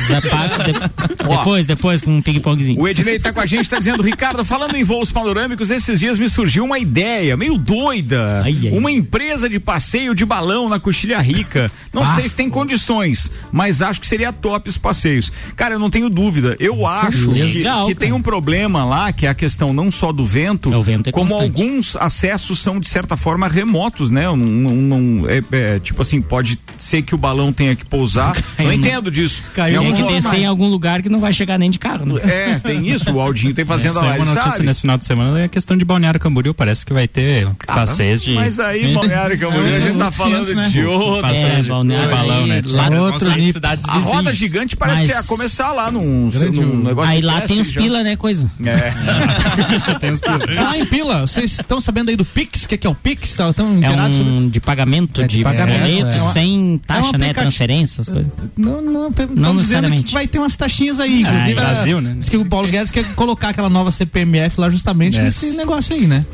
Já 0.08 0.20
de- 0.20 0.72
depois, 1.26 1.64
depois 1.64 2.02
com 2.02 2.10
um 2.18 2.20
ping-pongzinho. 2.20 2.78
O 2.78 2.86
Ednei 2.86 3.18
tá 3.18 3.32
com 3.32 3.40
a 3.40 3.46
gente, 3.46 3.68
tá 3.70 3.78
dizendo, 3.78 4.02
Ricardo, 4.02 4.44
falando 4.44 4.76
em 4.76 4.84
voos 4.84 5.10
panorâmicos, 5.10 5.70
esses 5.70 6.00
dias 6.00 6.18
me 6.18 6.28
surgiu 6.28 6.64
uma 6.66 6.78
ideia 6.78 7.34
meio 7.34 7.56
doida. 7.56 8.44
Uma 8.72 8.90
empresa 8.90 9.48
de 9.48 9.58
passeio 9.58 10.14
de 10.14 10.26
balão 10.26 10.68
na 10.68 10.78
Coxilha 10.78 11.18
Rica. 11.18 11.72
Não 11.94 12.02
Ah. 12.02 12.14
sei 12.16 12.28
se 12.28 12.36
tem 12.36 12.50
condições, 12.50 13.32
mas 13.50 13.80
acho 13.80 14.00
que 14.02 14.06
seria 14.06 14.34
top 14.34 14.68
os 14.68 14.76
passeios. 14.76 15.32
Cara, 15.56 15.76
eu 15.76 15.78
não 15.78 15.88
tenho 15.88 16.10
dúvida. 16.10 16.56
Eu 16.60 16.86
acho 16.86 17.30
que, 17.30 17.40
legal, 17.40 17.86
que 17.86 17.94
tem 17.94 18.12
um 18.12 18.20
problema 18.20 18.84
lá, 18.84 19.12
que 19.12 19.24
é 19.24 19.30
a 19.30 19.34
questão 19.34 19.72
não 19.72 19.90
só 19.90 20.12
do 20.12 20.26
vento, 20.26 20.70
é 21.06 21.10
como 21.12 21.37
constante. 21.38 21.60
alguns 21.62 21.96
acessos 21.96 22.58
são, 22.60 22.78
de 22.80 22.88
certa 22.88 23.16
forma, 23.16 23.48
remotos, 23.48 24.10
né? 24.10 24.22
Não, 24.24 24.36
não- 24.36 24.98
não- 24.98 25.28
é, 25.28 25.42
é, 25.52 25.78
tipo 25.78 26.02
assim, 26.02 26.20
pode 26.20 26.58
ser 26.76 27.02
que 27.02 27.14
o 27.14 27.18
balão 27.18 27.52
tenha 27.52 27.74
que 27.74 27.84
pousar. 27.84 28.36
não 28.58 28.66
no- 28.66 28.72
entendo 28.72 29.10
disso. 29.10 29.42
Caiu 29.54 29.82
Em 29.82 29.86
tem 29.86 29.94
que 29.94 30.02
algum- 30.02 30.14
descer 30.14 30.38
em 30.40 30.46
algum 30.46 30.68
lugar 30.68 31.02
que 31.02 31.08
não 31.08 31.20
vai 31.20 31.32
chegar 31.32 31.58
nem 31.58 31.70
de 31.70 31.78
carro. 31.78 32.06
Né? 32.06 32.20
É, 32.24 32.58
tem 32.58 32.88
isso, 32.88 33.10
o 33.10 33.20
Aldinho 33.20 33.54
tem 33.54 33.64
fazendo 33.64 33.94
lá, 33.96 34.00
é 34.00 34.08
uma 34.08 34.16
ele 34.16 34.24
notícia 34.26 34.50
sabe. 34.52 34.64
nesse 34.64 34.80
final 34.82 34.98
de 34.98 35.04
semana 35.04 35.40
é 35.40 35.44
a 35.44 35.48
questão 35.48 35.76
de 35.76 35.84
Balneário 35.84 36.20
Camboriú. 36.20 36.52
Parece 36.54 36.84
que 36.84 36.92
vai 36.92 37.06
ter 37.08 37.46
passeios 37.66 38.22
de. 38.22 38.32
Mas 38.34 38.58
aí, 38.60 38.92
Balneário 38.94 39.38
Camboriú, 39.38 39.76
a 39.76 39.80
gente 39.80 39.98
tá 39.98 40.10
falando 40.10 40.70
de 40.70 40.84
outro. 40.84 41.22
Passeios 41.22 41.64
de 41.64 41.68
Balneário 41.70 42.10
balão, 42.10 42.46
né? 42.46 42.62
lá 42.66 42.88
outro 43.00 43.28
cidades 43.52 43.84
A 43.88 43.98
roda 43.98 44.32
gigante 44.32 44.76
parece 44.76 45.00
Mas- 45.02 45.10
que 45.10 45.16
ia 45.16 45.22
começar 45.22 45.72
lá 45.72 45.90
num, 45.90 46.28
num 46.30 46.82
negócio 46.84 47.10
Aí 47.10 47.20
lá 47.20 47.40
tem 47.42 47.60
os 47.60 47.70
pila, 47.70 48.02
né, 48.02 48.16
coisa. 48.16 48.50
É. 48.64 49.94
tem 50.00 50.12
os 50.12 50.20
pila. 50.20 50.38
Falar 50.38 50.78
em 50.78 50.86
pila, 50.86 51.26
vocês 51.28 51.52
estão 51.52 51.80
sabendo 51.80 52.10
aí 52.10 52.16
do 52.16 52.24
Pix? 52.24 52.64
O 52.64 52.68
que, 52.68 52.76
que 52.76 52.86
é 52.86 52.90
o 52.90 52.94
Pix? 52.94 53.30
Estão 53.30 53.70
É 53.70 53.76
inteirados 53.76 54.16
sobre. 54.16 54.32
um 54.32 54.48
de 54.48 54.60
pagamento, 54.60 55.20
É 55.20 55.26
de 55.26 55.38
de 55.38 55.44
pagamento, 55.44 55.80
boleto, 56.02 56.16
é 56.16 56.22
uma- 56.22 56.32
sem 56.32 56.54
é 56.54 56.58
um 56.74 56.78
taxa, 56.78 57.00
né? 57.02 57.08
aplicativo. 57.08 57.40
Transferência, 57.40 58.00
essas 58.00 58.08
coisas. 58.14 58.32
Não, 58.56 58.80
não, 58.82 58.92
Não 58.92 59.10
dizendo 59.10 59.54
necessariamente. 59.54 60.04
que 60.04 60.12
vai 60.12 60.26
ter 60.26 60.38
umas 60.38 60.56
taxinhas 60.56 60.98
aí, 61.00 61.24
Ah, 61.24 61.28
inclusive. 61.30 61.60
é 61.60 61.62
a- 61.62 61.66
Brasil, 61.68 62.00
né? 62.00 62.16
Diz 62.18 62.28
que 62.28 62.36
o 62.36 62.44
Paulo 62.44 62.68
Guedes 62.68 62.90
quer 62.90 63.04
colocar 63.14 63.50
aquela 63.50 63.68
nova 63.68 63.90
CPMF 63.90 64.60
lá 64.60 64.70
justamente 64.70 65.16
Yes. 65.16 65.42
nesse 65.42 65.56
negócio 65.56 65.94
aí, 65.94 66.06
né? 66.06 66.24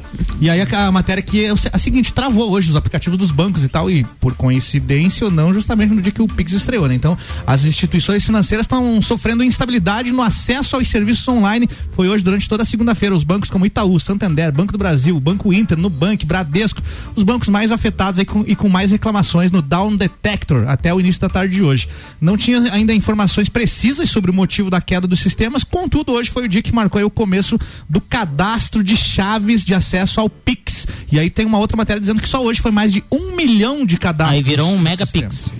E 0.40 0.48
aí 0.48 0.60
a, 0.60 0.86
a 0.86 0.92
matéria 0.92 1.22
que 1.22 1.44
é 1.44 1.52
a 1.72 1.78
seguinte, 1.78 2.12
travou 2.12 2.50
hoje 2.50 2.70
os 2.70 2.76
aplicativos 2.76 3.18
dos 3.18 3.30
bancos 3.30 3.64
e 3.64 3.68
tal, 3.68 3.90
e 3.90 4.04
por 4.20 4.34
coincidência 4.34 5.24
ou 5.26 5.30
não, 5.30 5.52
justamente 5.52 5.92
no 5.92 6.00
dia 6.00 6.12
que 6.12 6.22
o 6.22 6.26
Pix 6.28 6.52
estreou, 6.52 6.86
né? 6.88 6.94
Então, 6.94 7.16
as 7.46 7.64
instituições 7.64 8.24
financeiras 8.24 8.64
estão 8.64 9.00
sofrendo 9.02 9.42
instabilidade 9.44 10.12
no 10.12 10.22
acesso 10.22 10.76
aos 10.76 10.88
serviços 10.88 11.26
online. 11.28 11.68
Foi 11.92 12.08
hoje 12.08 12.22
durante 12.24 12.48
toda 12.48 12.62
a 12.62 12.66
segunda-feira. 12.66 13.14
Os 13.14 13.24
bancos 13.24 13.50
como 13.50 13.66
Itaú, 13.66 13.98
Santander, 14.00 14.52
Banco 14.52 14.72
do 14.72 14.78
Brasil, 14.84 15.18
Banco 15.18 15.50
Inter, 15.50 15.78
Nubank, 15.78 16.26
Bradesco, 16.26 16.82
os 17.16 17.22
bancos 17.22 17.48
mais 17.48 17.72
afetados 17.72 18.18
aí 18.20 18.26
com- 18.26 18.44
e 18.46 18.54
com 18.54 18.68
mais 18.68 18.90
reclamações 18.90 19.50
no 19.50 19.62
Down 19.62 19.96
Detector 19.96 20.68
até 20.68 20.92
o 20.92 21.00
início 21.00 21.22
da 21.22 21.28
tarde 21.30 21.54
de 21.54 21.62
hoje. 21.62 21.88
Não 22.20 22.36
tinha 22.36 22.60
ainda 22.70 22.92
informações 22.92 23.48
precisas 23.48 24.10
sobre 24.10 24.30
o 24.30 24.34
motivo 24.34 24.68
da 24.68 24.82
queda 24.82 25.06
dos 25.06 25.20
sistemas, 25.20 25.64
contudo, 25.64 26.12
hoje 26.12 26.30
foi 26.30 26.44
o 26.44 26.48
dia 26.48 26.60
que 26.60 26.70
marcou 26.74 27.02
o 27.02 27.08
começo 27.10 27.58
do 27.88 27.98
cadastro 27.98 28.84
de 28.84 28.94
chaves 28.94 29.64
de 29.64 29.72
acesso 29.72 30.20
ao 30.20 30.28
Pix. 30.28 30.86
E 31.10 31.18
aí 31.18 31.30
tem 31.30 31.46
uma 31.46 31.58
outra 31.58 31.76
matéria 31.78 31.98
dizendo 31.98 32.20
que 32.20 32.28
só 32.28 32.42
hoje 32.44 32.60
foi 32.60 32.70
mais 32.70 32.92
de 32.92 33.02
um 33.10 33.34
milhão 33.34 33.86
de 33.86 33.96
cadastros. 33.96 34.36
Aí 34.38 34.42
virou 34.44 34.70
um 34.70 34.78
mega 34.78 35.06
pix. 35.06 35.50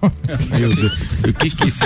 Meu 0.58 0.74
Deus. 0.74 0.92
O 1.26 1.32
que 1.32 1.50
que 1.50 1.68
isso? 1.68 1.84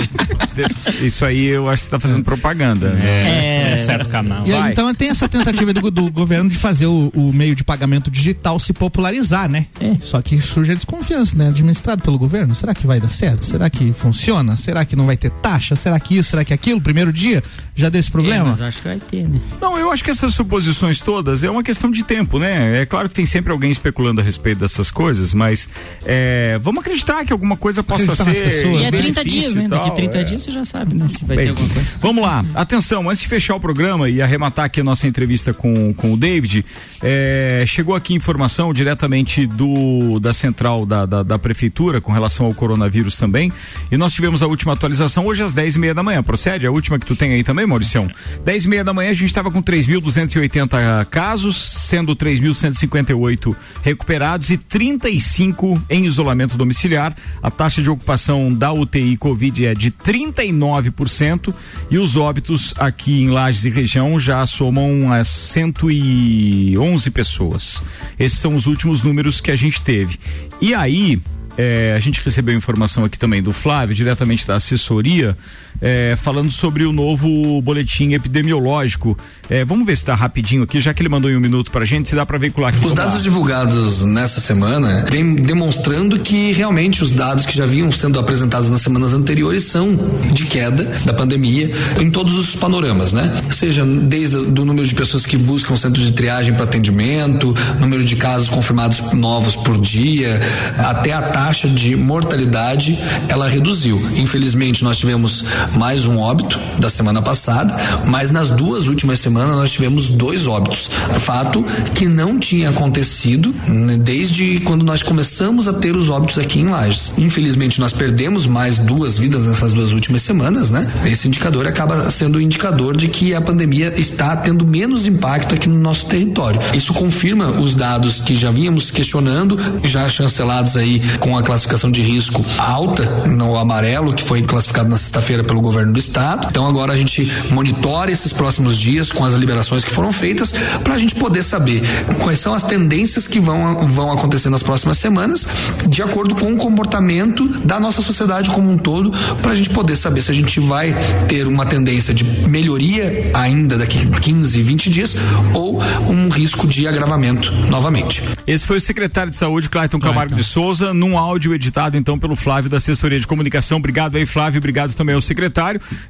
Isso 1.01 1.25
aí 1.25 1.45
eu 1.47 1.67
acho 1.69 1.83
que 1.83 1.85
você 1.85 1.91
tá 1.91 1.99
fazendo 1.99 2.23
propaganda. 2.23 2.91
né? 2.93 3.73
É, 3.73 3.77
certo 3.77 4.09
canal. 4.09 4.45
E 4.45 4.51
então 4.51 4.93
tem 4.93 5.09
essa 5.09 5.27
tentativa 5.27 5.73
do, 5.73 5.89
do 5.91 6.11
governo 6.11 6.49
de 6.49 6.57
fazer 6.57 6.85
o, 6.85 7.11
o 7.15 7.33
meio 7.33 7.55
de 7.55 7.63
pagamento 7.63 8.09
digital 8.11 8.59
se 8.59 8.73
popularizar, 8.73 9.49
né? 9.49 9.65
Só 9.99 10.21
que 10.21 10.39
surge 10.41 10.71
a 10.71 10.75
desconfiança, 10.75 11.35
né? 11.35 11.47
Administrado 11.47 12.01
pelo 12.03 12.17
governo. 12.17 12.55
Será 12.55 12.73
que 12.73 12.85
vai 12.85 12.99
dar 12.99 13.09
certo? 13.09 13.45
Será 13.45 13.69
que 13.69 13.93
funciona? 13.93 14.55
Será 14.57 14.83
que 14.85 14.95
não 14.95 15.05
vai 15.05 15.17
ter 15.17 15.31
taxa? 15.31 15.75
Será 15.75 15.99
que 15.99 16.17
isso? 16.17 16.31
Será 16.31 16.43
que 16.43 16.53
aquilo? 16.53 16.81
Primeiro 16.81 17.11
dia 17.11 17.43
já 17.75 17.89
deu 17.89 17.99
esse 17.99 18.09
É, 18.09 18.11
problema? 18.11 18.49
mas 18.51 18.61
acho 18.61 18.77
que 18.81 18.87
vai 18.87 18.99
ter, 18.99 19.27
né? 19.27 19.39
Não, 19.59 19.77
eu 19.77 19.91
acho 19.91 20.03
que 20.03 20.11
essas 20.11 20.35
suposições 20.35 20.99
todas 20.99 21.43
é 21.43 21.49
uma 21.49 21.63
questão 21.63 21.89
de 21.89 22.03
tempo, 22.03 22.37
né? 22.37 22.81
É 22.81 22.85
claro 22.85 23.07
que 23.09 23.15
tem 23.15 23.25
sempre 23.25 23.51
alguém 23.51 23.71
especulando 23.71 24.21
a 24.21 24.23
respeito 24.23 24.59
dessas 24.59 24.91
coisas, 24.91 25.33
mas 25.33 25.69
é, 26.05 26.59
vamos 26.61 26.81
acreditar 26.81 27.23
que 27.25 27.31
alguma 27.33 27.55
coisa 27.57 27.81
possa 27.81 28.00
Acreditar 28.03 28.25
nas 28.25 28.37
ser. 28.37 28.43
pessoas. 28.43 28.81
E 28.81 28.85
é 28.85 28.91
30 28.91 28.99
benefício 28.99 29.23
dias, 29.23 29.55
né? 29.55 29.67
Daqui 29.67 29.85
tal, 29.85 29.95
30 29.95 30.17
é. 30.17 30.23
dias 30.23 30.41
você 30.41 30.51
já 30.51 30.65
sabe, 30.65 30.95
né? 30.95 31.07
Se 31.09 31.25
vai 31.25 31.37
Bem, 31.37 31.45
ter 31.45 31.49
alguma 31.51 31.69
coisa. 31.69 31.89
Vamos 31.99 32.23
lá, 32.23 32.45
atenção, 32.55 33.09
antes 33.09 33.21
de 33.21 33.27
fechar 33.27 33.55
o 33.55 33.59
programa 33.59 34.09
e 34.09 34.21
arrematar 34.21 34.65
aqui 34.65 34.81
a 34.81 34.83
nossa 34.83 35.07
entrevista 35.07 35.53
com, 35.53 35.93
com 35.93 36.13
o 36.13 36.17
David, 36.17 36.65
é, 37.01 37.63
chegou 37.67 37.95
aqui 37.95 38.13
informação 38.13 38.73
diretamente 38.73 39.45
do 39.45 40.19
da 40.19 40.33
central 40.33 40.85
da, 40.85 41.05
da, 41.05 41.23
da 41.23 41.39
prefeitura 41.39 42.01
com 42.01 42.11
relação 42.11 42.45
ao 42.45 42.53
coronavírus 42.53 43.15
também. 43.15 43.51
E 43.91 43.97
nós 43.97 44.13
tivemos 44.13 44.43
a 44.43 44.47
última 44.47 44.73
atualização 44.73 45.25
hoje 45.25 45.43
às 45.43 45.53
10 45.53 45.75
e 45.75 45.79
meia 45.79 45.93
da 45.93 46.03
manhã. 46.03 46.23
Procede? 46.23 46.67
A 46.67 46.71
última 46.71 46.99
que 46.99 47.05
tu 47.05 47.15
tem 47.15 47.33
aí 47.33 47.43
também, 47.43 47.65
Mauricião? 47.65 48.09
10 48.43 48.65
e 48.65 48.67
meia 48.67 48.83
da 48.83 48.93
manhã 48.93 49.11
a 49.11 49.13
gente 49.13 49.25
estava 49.25 49.51
com 49.51 49.61
3.280 49.61 51.05
casos, 51.05 51.55
sendo 51.87 52.15
3.158 52.15 53.55
recuperados 53.83 54.49
e 54.49 54.57
35 54.57 55.81
em 55.89 56.05
isolamento 56.05 56.57
domiciliar. 56.57 57.15
A 57.41 57.51
taxa 57.51 57.81
de 57.81 57.89
ocupação 57.91 58.53
da 58.53 58.71
UTI 58.71 59.17
Covid 59.17 59.65
é 59.65 59.73
de 59.73 59.91
39% 59.91 61.53
e 61.89 61.97
os 61.97 62.15
óbitos 62.15 62.73
aqui 62.77 63.21
em 63.21 63.29
Lages 63.29 63.65
e 63.65 63.69
região 63.69 64.19
já 64.19 64.45
somam 64.45 65.11
a 65.11 65.23
111 65.23 67.09
pessoas. 67.11 67.83
Esses 68.19 68.39
são 68.39 68.55
os 68.55 68.67
últimos 68.67 69.03
números 69.03 69.41
que 69.41 69.51
a 69.51 69.55
gente 69.55 69.81
teve. 69.81 70.19
E 70.59 70.73
aí, 70.73 71.21
é, 71.57 71.93
a 71.95 71.99
gente 71.99 72.21
recebeu 72.21 72.55
informação 72.55 73.03
aqui 73.03 73.17
também 73.19 73.41
do 73.41 73.51
Flávio, 73.51 73.95
diretamente 73.95 74.47
da 74.47 74.55
assessoria, 74.55 75.37
é, 75.81 76.15
falando 76.15 76.51
sobre 76.51 76.85
o 76.85 76.91
novo 76.93 77.61
boletim 77.61 78.13
epidemiológico. 78.13 79.17
É, 79.49 79.65
vamos 79.65 79.85
ver 79.85 79.97
se 79.97 80.05
tá 80.05 80.15
rapidinho 80.15 80.63
aqui, 80.63 80.79
já 80.79 80.93
que 80.93 81.01
ele 81.01 81.09
mandou 81.09 81.29
em 81.29 81.35
um 81.35 81.39
minuto 81.39 81.71
pra 81.71 81.83
gente, 81.83 82.07
se 82.07 82.15
dá 82.15 82.25
pra 82.25 82.37
veicular 82.37 82.69
aqui. 82.69 82.77
Os 82.77 82.83
Vamos 82.83 82.97
lá. 82.97 83.05
dados 83.05 83.23
divulgados 83.23 84.01
nessa 84.03 84.39
semana 84.39 85.05
vêm 85.09 85.35
demonstrando 85.35 86.19
que 86.19 86.51
realmente 86.51 87.03
os 87.03 87.11
dados 87.11 87.45
que 87.45 87.55
já 87.57 87.65
vinham 87.65 87.91
sendo 87.91 88.19
apresentados 88.19 88.69
nas 88.69 88.81
semanas 88.81 89.13
anteriores 89.13 89.63
são 89.63 89.97
de 90.31 90.45
queda 90.45 90.83
da 91.03 91.13
pandemia 91.13 91.71
em 91.99 92.11
todos 92.11 92.37
os 92.37 92.55
panoramas, 92.55 93.13
né? 93.13 93.41
Seja 93.49 93.85
desde 93.85 94.37
o 94.37 94.65
número 94.65 94.87
de 94.87 94.93
pessoas 94.93 95.25
que 95.25 95.37
buscam 95.37 95.75
centros 95.75 96.05
de 96.05 96.11
triagem 96.13 96.53
para 96.53 96.65
atendimento, 96.65 97.53
número 97.79 98.03
de 98.03 98.15
casos 98.15 98.49
confirmados 98.49 99.13
novos 99.13 99.55
por 99.55 99.79
dia, 99.79 100.39
até 100.77 101.11
a 101.13 101.21
taxa 101.21 101.67
de 101.67 101.95
mortalidade, 101.95 102.97
ela 103.27 103.47
reduziu. 103.47 104.01
Infelizmente, 104.15 104.83
nós 104.83 104.97
tivemos 104.97 105.43
mais 105.75 106.05
um 106.05 106.17
óbito 106.17 106.59
da 106.79 106.89
semana 106.89 107.21
passada, 107.21 107.75
mas 108.05 108.29
nas 108.29 108.49
duas 108.49 108.87
últimas 108.87 109.19
semanas 109.19 109.55
nós 109.55 109.71
tivemos 109.71 110.09
dois 110.09 110.47
óbitos. 110.47 110.89
Fato 111.19 111.63
que 111.95 112.07
não 112.07 112.39
tinha 112.39 112.69
acontecido 112.69 113.53
né, 113.67 113.97
desde 113.97 114.59
quando 114.61 114.83
nós 114.83 115.03
começamos 115.03 115.67
a 115.67 115.73
ter 115.73 115.95
os 115.95 116.09
óbitos 116.09 116.37
aqui 116.37 116.59
em 116.59 116.67
Lages. 116.67 117.13
Infelizmente, 117.17 117.79
nós 117.79 117.93
perdemos 117.93 118.45
mais 118.45 118.77
duas 118.77 119.17
vidas 119.17 119.45
nessas 119.45 119.73
duas 119.73 119.93
últimas 119.93 120.21
semanas, 120.21 120.69
né? 120.69 120.91
Esse 121.05 121.27
indicador 121.27 121.67
acaba 121.67 122.09
sendo 122.09 122.37
um 122.37 122.41
indicador 122.41 122.97
de 122.97 123.07
que 123.07 123.33
a 123.33 123.41
pandemia 123.41 123.93
está 123.99 124.35
tendo 124.35 124.65
menos 124.65 125.05
impacto 125.05 125.55
aqui 125.55 125.69
no 125.69 125.79
nosso 125.79 126.05
território. 126.05 126.59
Isso 126.73 126.93
confirma 126.93 127.51
os 127.59 127.75
dados 127.75 128.19
que 128.19 128.35
já 128.35 128.51
vínhamos 128.51 128.91
questionando, 128.91 129.57
já 129.83 130.09
chancelados 130.09 130.75
aí 130.75 131.01
com 131.19 131.37
a 131.37 131.43
classificação 131.43 131.91
de 131.91 132.01
risco 132.01 132.43
alta 132.57 133.27
no 133.27 133.57
amarelo, 133.57 134.13
que 134.13 134.23
foi 134.23 134.41
classificado 134.41 134.89
na 134.89 134.97
sexta-feira 134.97 135.43
pelo 135.43 135.60
governo 135.61 135.93
do 135.93 135.99
estado. 135.99 136.47
Então 136.49 136.65
agora 136.65 136.93
a 136.93 136.97
gente 136.97 137.29
monitora 137.51 138.11
esses 138.11 138.33
próximos 138.33 138.77
dias 138.77 139.11
com 139.11 139.23
as 139.23 139.33
liberações 139.33 139.83
que 139.83 139.91
foram 139.91 140.11
feitas 140.11 140.53
para 140.83 140.93
a 140.93 140.97
gente 140.97 141.15
poder 141.15 141.43
saber 141.43 141.81
quais 142.21 142.39
são 142.39 142.53
as 142.53 142.63
tendências 142.63 143.27
que 143.27 143.39
vão, 143.39 143.87
vão 143.87 144.11
acontecer 144.11 144.49
nas 144.49 144.63
próximas 144.63 144.97
semanas, 144.97 145.45
de 145.87 146.01
acordo 146.01 146.35
com 146.35 146.53
o 146.53 146.57
comportamento 146.57 147.47
da 147.65 147.79
nossa 147.79 148.01
sociedade 148.01 148.49
como 148.49 148.69
um 148.69 148.77
todo, 148.77 149.11
para 149.41 149.51
a 149.51 149.55
gente 149.55 149.69
poder 149.69 149.95
saber 149.95 150.21
se 150.21 150.31
a 150.31 150.33
gente 150.33 150.59
vai 150.59 150.95
ter 151.27 151.47
uma 151.47 151.65
tendência 151.65 152.13
de 152.13 152.23
melhoria 152.47 153.31
ainda 153.33 153.77
daqui 153.77 154.07
15, 154.07 154.61
20 154.61 154.89
dias 154.89 155.15
ou 155.53 155.81
um 156.09 156.29
risco 156.29 156.67
de 156.67 156.87
agravamento 156.87 157.51
novamente. 157.69 158.23
Esse 158.45 158.65
foi 158.65 158.77
o 158.77 158.81
secretário 158.81 159.31
de 159.31 159.37
saúde, 159.37 159.69
Clayton 159.69 159.99
Camargo 159.99 160.35
de 160.35 160.43
Souza, 160.43 160.93
num 160.93 161.17
áudio 161.17 161.53
editado 161.53 161.97
então 161.97 162.17
pelo 162.17 162.35
Flávio 162.35 162.69
da 162.69 162.77
assessoria 162.77 163.19
de 163.19 163.27
comunicação. 163.27 163.77
Obrigado 163.77 164.15
aí, 164.15 164.25
Flávio, 164.25 164.59
obrigado 164.59 164.93
também 164.93 165.15
ao 165.15 165.21
secretário. 165.21 165.40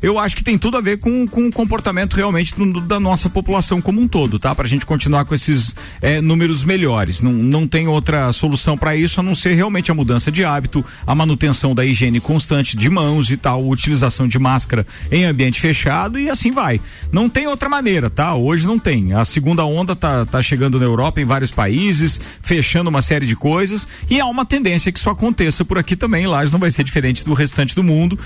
Eu 0.02 0.18
acho 0.20 0.36
que 0.36 0.44
tem 0.44 0.58
tudo 0.58 0.78
a 0.78 0.82
ver 0.82 0.98
com, 1.00 1.28
com 1.28 1.48
o 1.48 1.52
comportamento 1.52 2.16
realmente 2.16 2.56
do- 2.56 2.82
da 2.82 3.00
nossa 3.00 3.30
população 3.30 3.82
como 3.82 4.02
um 4.02 4.08
todo, 4.08 4.38
tá? 4.40 4.54
Pra 4.54 4.68
gente 4.68 4.86
continuar 4.86 5.26
com 5.26 5.34
esses 5.34 5.76
é, 6.02 6.20
números 6.22 6.64
melhores. 6.64 7.22
Não, 7.22 7.32
não 7.32 7.68
tem 7.68 7.88
outra 7.88 8.32
solução 8.34 8.78
para 8.78 8.96
isso 8.96 9.20
a 9.20 9.24
não 9.24 9.34
ser 9.36 9.54
realmente 9.54 9.92
a 9.92 9.94
mudança 9.94 10.32
de 10.32 10.44
hábito, 10.44 10.84
a 11.06 11.16
manutenção 11.16 11.74
da 11.76 11.86
higiene 11.86 12.20
constante 12.20 12.76
de 12.78 12.90
mãos 12.90 13.30
e 13.32 13.38
tal, 13.38 13.68
utilização 13.68 14.28
de 14.28 14.38
máscara 14.40 14.86
em 15.12 15.26
ambiente 15.26 15.60
fechado 15.60 16.20
e 16.20 16.30
assim 16.30 16.52
vai. 16.52 16.80
Não 17.12 17.30
tem 17.30 17.48
outra 17.48 17.70
maneira, 17.70 18.10
tá? 18.10 18.34
Hoje 18.36 18.66
não 18.68 18.78
tem. 18.80 19.14
A 19.14 19.24
segunda 19.26 19.66
onda 19.66 19.96
tá, 19.96 20.26
tá 20.26 20.42
chegando 20.42 20.80
na 20.80 20.86
Europa, 20.86 21.22
em 21.22 21.26
vários 21.26 21.52
países, 21.52 22.20
fechando 22.42 22.90
uma 22.90 23.02
série 23.02 23.26
de 23.26 23.36
coisas 23.36 23.88
e 24.10 24.20
há 24.20 24.26
uma 24.26 24.46
tendência 24.46 24.92
que 24.92 25.00
isso 25.00 25.10
aconteça 25.10 25.64
por 25.64 25.78
aqui 25.78 25.96
também. 25.96 26.28
Lá 26.28 26.42
não 26.52 26.60
vai 26.60 26.72
ser 26.72 26.84
diferente 26.84 27.24
do 27.24 27.34
restante 27.34 27.76
do 27.76 27.84
mundo. 27.84 28.18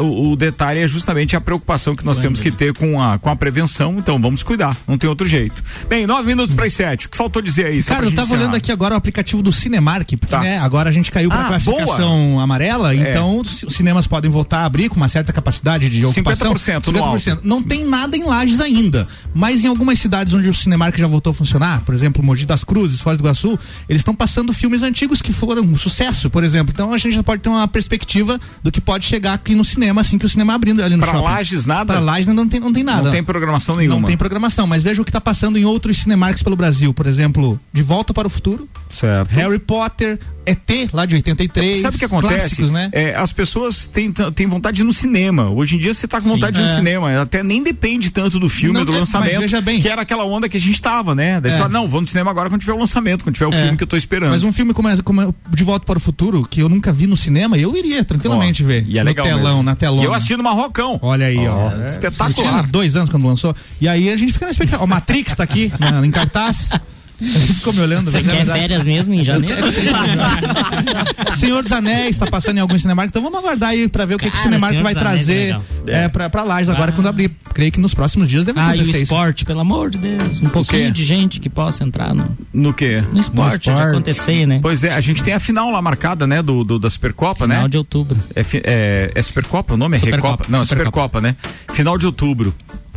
O, 0.00 0.30
o 0.32 0.36
detalhe 0.44 0.80
é 0.80 0.88
justamente 0.88 1.34
a 1.36 1.40
preocupação 1.40 1.94
que 1.96 2.04
nós 2.04 2.18
temos 2.18 2.40
que 2.40 2.50
ter 2.50 2.72
com 2.74 3.00
a, 3.00 3.18
com 3.18 3.28
a 3.30 3.36
prevenção. 3.36 3.96
Então 3.98 4.20
vamos 4.20 4.42
cuidar, 4.42 4.76
não 4.86 4.98
tem 4.98 5.08
outro 5.08 5.26
jeito. 5.26 5.62
Bem, 5.88 6.06
nove 6.06 6.26
minutos 6.26 6.54
para 6.54 6.66
as 6.66 6.72
sete. 6.72 7.06
O 7.06 7.10
que 7.10 7.16
faltou 7.16 7.40
dizer 7.42 7.66
aí? 7.66 7.82
Cara, 7.82 8.04
eu 8.06 8.12
tava 8.14 8.34
olhando 8.34 8.54
aqui 8.56 8.70
agora 8.72 8.94
o 8.94 8.96
aplicativo 8.96 9.42
do 9.42 9.52
Cinemark, 9.52 10.08
porque 10.16 10.26
Tá. 10.34 10.40
né, 10.40 10.58
agora 10.58 10.88
a 10.90 10.92
gente 10.92 11.10
caiu 11.10 11.28
para 11.30 11.44
Ah, 11.44 11.48
classificação 11.48 12.40
amarela, 12.40 12.94
É. 12.94 13.10
então 13.10 13.38
os 13.40 13.64
cinemas 13.70 14.06
podem 14.06 14.30
voltar 14.30 14.58
a 14.60 14.64
abrir 14.64 14.88
com 14.88 14.96
uma 14.96 15.08
certa 15.08 15.32
capacidade 15.32 15.88
de 15.88 16.04
ocupação. 16.04 16.54
50% 16.54 16.88
no 16.92 17.02
alto. 17.04 17.40
Não 17.42 17.62
tem 17.62 17.84
nada 17.84 18.16
em 18.16 18.24
Lages 18.24 18.60
ainda, 18.60 19.06
mas 19.34 19.64
em 19.64 19.68
algumas 19.68 19.98
cidades 19.98 20.32
onde 20.34 20.48
o 20.48 20.54
Cinemark 20.54 20.96
já 20.98 21.06
voltou 21.06 21.30
a 21.30 21.34
funcionar, 21.34 21.80
por 21.82 21.94
exemplo, 21.94 22.22
Mogi 22.22 22.44
das 22.46 22.64
Cruzes, 22.64 23.00
Foz 23.00 23.16
do 23.16 23.22
Iguaçu, 23.22 23.58
eles 23.88 24.00
estão 24.00 24.14
passando 24.14 24.52
filmes 24.52 24.82
antigos 24.82 25.20
que 25.22 25.32
foram 25.32 25.62
um 25.62 25.76
sucesso, 25.76 26.28
por 26.30 26.42
exemplo. 26.44 26.72
Então 26.74 26.92
a 26.92 26.98
gente 26.98 27.14
já 27.14 27.22
pode 27.22 27.42
ter 27.42 27.48
uma 27.48 27.66
perspectiva 27.68 28.40
do 28.62 28.70
que 28.72 28.80
pode 28.80 29.04
chegar 29.04 29.34
aqui 29.34 29.54
no 29.54 29.64
cinema 29.64 30.00
assim 30.00 30.18
que 30.18 30.26
o 30.26 30.28
cinema 30.34 30.54
abrindo 30.54 30.82
ali 30.82 30.96
no 30.96 31.02
Pra 31.02 31.12
shopping. 31.12 31.24
Lages, 31.24 31.64
nada? 31.64 31.92
Para 31.94 32.00
Lages 32.00 32.26
não 32.34 32.48
tem, 32.48 32.60
não 32.60 32.72
tem 32.72 32.84
nada. 32.84 33.02
Não 33.04 33.10
tem 33.10 33.24
programação 33.24 33.76
nenhuma. 33.76 34.00
Não 34.00 34.06
tem 34.06 34.16
programação, 34.16 34.66
mas 34.66 34.82
veja 34.82 35.00
o 35.00 35.04
que 35.04 35.10
está 35.10 35.20
passando 35.20 35.58
em 35.58 35.64
outros 35.64 35.98
Cinemarks 35.98 36.42
pelo 36.42 36.56
Brasil. 36.56 36.92
Por 36.92 37.06
exemplo, 37.06 37.58
De 37.72 37.82
Volta 37.82 38.12
para 38.12 38.26
o 38.26 38.30
Futuro, 38.30 38.68
Certo. 38.90 39.30
Harry 39.30 39.58
Potter, 39.58 40.18
ET, 40.46 40.90
lá 40.92 41.06
de 41.06 41.14
83. 41.16 41.80
Sabe 41.80 41.96
o 41.96 41.98
que 41.98 42.04
acontece? 42.04 42.36
Clássicos, 42.38 42.70
né? 42.70 42.90
É, 42.92 43.14
as 43.16 43.32
pessoas 43.32 43.86
têm, 43.86 44.12
têm 44.12 44.46
vontade 44.46 44.76
de 44.76 44.82
ir 44.82 44.84
no 44.84 44.92
cinema. 44.92 45.48
Hoje 45.48 45.76
em 45.76 45.78
dia 45.78 45.92
você 45.94 46.06
tá 46.06 46.20
com 46.20 46.28
vontade 46.28 46.56
de 46.56 46.62
ir 46.62 46.66
no 46.66 46.72
É. 46.72 46.76
cinema. 46.76 47.20
Até 47.22 47.42
nem 47.42 47.62
depende 47.62 48.10
tanto 48.10 48.38
do 48.38 48.48
filme, 48.48 48.78
Não, 48.78 48.84
do 48.84 48.94
é, 48.94 48.98
lançamento. 48.98 49.40
veja 49.40 49.60
bem. 49.60 49.80
Que 49.80 49.88
era 49.88 50.02
aquela 50.02 50.24
onda 50.24 50.48
que 50.48 50.56
a 50.56 50.60
gente 50.60 50.80
tava, 50.82 51.14
né? 51.14 51.40
Da 51.40 51.48
É. 51.48 51.52
história, 51.52 51.72
não, 51.72 51.88
vamos 51.88 52.02
no 52.02 52.06
cinema 52.08 52.30
agora 52.30 52.48
quando 52.50 52.60
tiver 52.60 52.74
o 52.74 52.78
lançamento, 52.78 53.24
quando 53.24 53.34
tiver 53.34 53.46
o 53.46 53.54
É. 53.54 53.62
filme 53.62 53.76
que 53.78 53.82
eu 53.82 53.86
tô 53.86 53.96
esperando. 53.96 54.30
Mas 54.30 54.42
um 54.44 54.52
filme 54.52 54.72
como, 54.74 55.02
como 55.02 55.34
De 55.50 55.64
Volta 55.64 55.86
para 55.86 55.96
o 55.96 56.00
Futuro, 56.00 56.46
que 56.48 56.60
eu 56.60 56.68
nunca 56.68 56.92
vi 56.92 57.06
no 57.06 57.16
cinema, 57.16 57.56
eu 57.56 57.74
iria 57.74 58.04
tranquilamente 58.04 58.62
Ó, 58.62 58.66
ver. 58.66 58.84
E 58.86 58.98
é 58.98 59.02
no 59.02 59.06
legal 59.08 59.26
telão, 59.26 59.42
mesmo. 59.44 59.62
na 59.62 59.74
telona. 59.74 60.04
Eu 60.04 60.12
assisti 60.24 60.36
no 60.36 60.42
Marrocão. 60.42 60.98
Olha 61.02 61.26
aí, 61.26 61.46
ó. 61.46 61.70
É, 61.80 61.88
Espetacular. 61.88 62.32
tinha 62.34 62.62
dois 62.62 62.96
anos 62.96 63.10
quando 63.10 63.26
lançou. 63.26 63.54
E 63.80 63.86
aí 63.86 64.10
a 64.10 64.16
gente 64.16 64.32
fica 64.32 64.46
na 64.46 64.50
expectativa. 64.50 64.82
O 64.84 64.88
Matrix 64.88 65.36
tá 65.36 65.42
aqui, 65.44 65.72
na- 65.78 66.04
em 66.04 66.10
cartaz. 66.10 66.70
Ficou 67.18 67.72
me 67.72 67.80
olhando. 67.80 68.10
Você 68.10 68.18
é 68.18 68.22
quer 68.22 68.36
verdade. 68.36 68.58
férias 68.60 68.84
mesmo 68.84 69.14
em 69.14 69.24
janeiro? 69.24 69.62
Senhor 71.38 71.62
dos 71.62 71.72
Anéis 71.72 72.18
tá 72.18 72.26
passando 72.26 72.58
em 72.58 72.60
alguns 72.60 72.82
Cinemark, 72.82 73.08
então 73.08 73.22
vamos 73.22 73.38
aguardar 73.38 73.70
aí 73.70 73.88
pra 73.88 74.04
ver 74.04 74.16
o 74.16 74.18
que, 74.18 74.24
que 74.24 74.30
o 74.30 74.32
Cara, 74.32 74.42
Cinemark 74.42 74.82
vai 74.82 74.92
é 74.92 74.94
trazer 74.94 75.34
legal. 75.44 75.62
é, 75.86 76.08
pra, 76.08 76.28
pra 76.28 76.42
Lages 76.42 76.68
agora 76.68 76.92
quando 76.92 77.06
abrir. 77.06 77.30
Creio 77.54 77.70
que 77.70 77.80
nos 77.80 77.94
próximos 77.94 78.28
dias 78.28 78.44
deve 78.44 78.58
Ah, 78.58 78.62
e 78.62 78.66
o 78.66 78.70
acontecer 78.82 78.90
isso. 78.90 79.02
esporte, 79.04 79.44
pelo 79.44 79.60
amor 79.60 79.90
de 79.90 79.98
Deus. 79.98 80.40
Um 80.40 80.48
pouquinho 80.48 80.90
de 80.90 81.04
gente 81.04 81.38
que 81.40 81.48
possa 81.48 81.84
entrar 81.84 82.12
no, 82.14 82.36
No 82.52 82.74
quê? 82.74 83.02
no 83.12 83.20
esporte, 83.20 83.70
de 83.70 83.70
acontecer, 83.70 84.46
né? 84.46 84.58
Pois 84.60 84.82
é, 84.84 84.92
a 84.92 85.00
gente 85.00 85.22
tem 85.22 85.32
a 85.34 85.40
final 85.40 85.70
lá 85.70 85.80
marcada, 85.80 86.26
né? 86.26 86.42
Do, 86.42 86.64
do- 86.64 86.78
da 86.78 86.90
Supercopa, 86.90 87.46
né? 87.46 87.54
Final 87.56 87.68
de 87.68 87.76
outubro. 87.78 88.16
É, 88.34 88.44
é, 88.64 89.12
é 89.14 89.22
Supercopa 89.22 89.74
o 89.74 89.76
nome? 89.76 89.96
É 89.96 90.00
Supercopa, 90.00 90.28
Recopa? 90.30 90.46
Não, 90.50 90.62
é 90.62 90.64
Supercopa. 90.66 91.18
Supercopa, 91.18 91.20
né? 91.20 91.36
Final 91.72 91.96
de 91.96 92.06
outubro. 92.06 92.54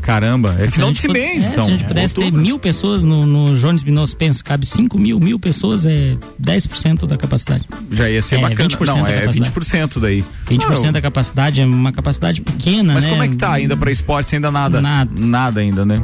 Caramba, 0.08 0.56
é 0.58 0.72
final 0.72 0.94
de 0.94 1.06
mês, 1.10 1.44
é, 1.44 1.50
então. 1.50 1.66
Se 1.66 1.70
a 1.70 1.74
gente 1.74 1.84
pudesse 1.84 2.16
ter 2.16 2.32
mil 2.32 2.58
pessoas 2.58 3.04
no, 3.04 3.26
no 3.26 3.58
Jones 3.58 3.84
Minos 3.84 4.14
Penso, 4.14 4.42
cabe 4.42 4.66
5 4.66 4.98
mil, 4.98 5.20
mil 5.20 5.38
pessoas 5.38 5.86
é 5.86 6.16
10% 6.42 7.06
da 7.06 7.18
capacidade. 7.18 7.66
Já 7.92 8.10
ia 8.10 8.22
ser 8.22 8.38
É, 8.38 8.40
bacana. 8.40 8.70
20% 8.70 8.86
Não, 8.86 9.06
é 9.06 9.20
capacidade. 9.20 9.52
20% 9.52 10.00
daí. 10.00 10.24
20% 10.50 10.82
Não, 10.86 10.92
da 10.94 11.02
capacidade 11.02 11.60
é 11.60 11.66
uma 11.66 11.92
capacidade 11.92 12.40
pequena, 12.40 12.94
Mas 12.94 13.04
né? 13.04 13.10
como 13.10 13.22
é 13.22 13.28
que 13.28 13.36
tá 13.36 13.52
ainda 13.52 13.76
pra 13.76 13.92
esportes? 13.92 14.34
Ainda 14.34 14.50
nada? 14.50 14.80
Nada. 14.80 15.12
Nada 15.20 15.60
ainda, 15.60 15.86
né? 15.86 16.02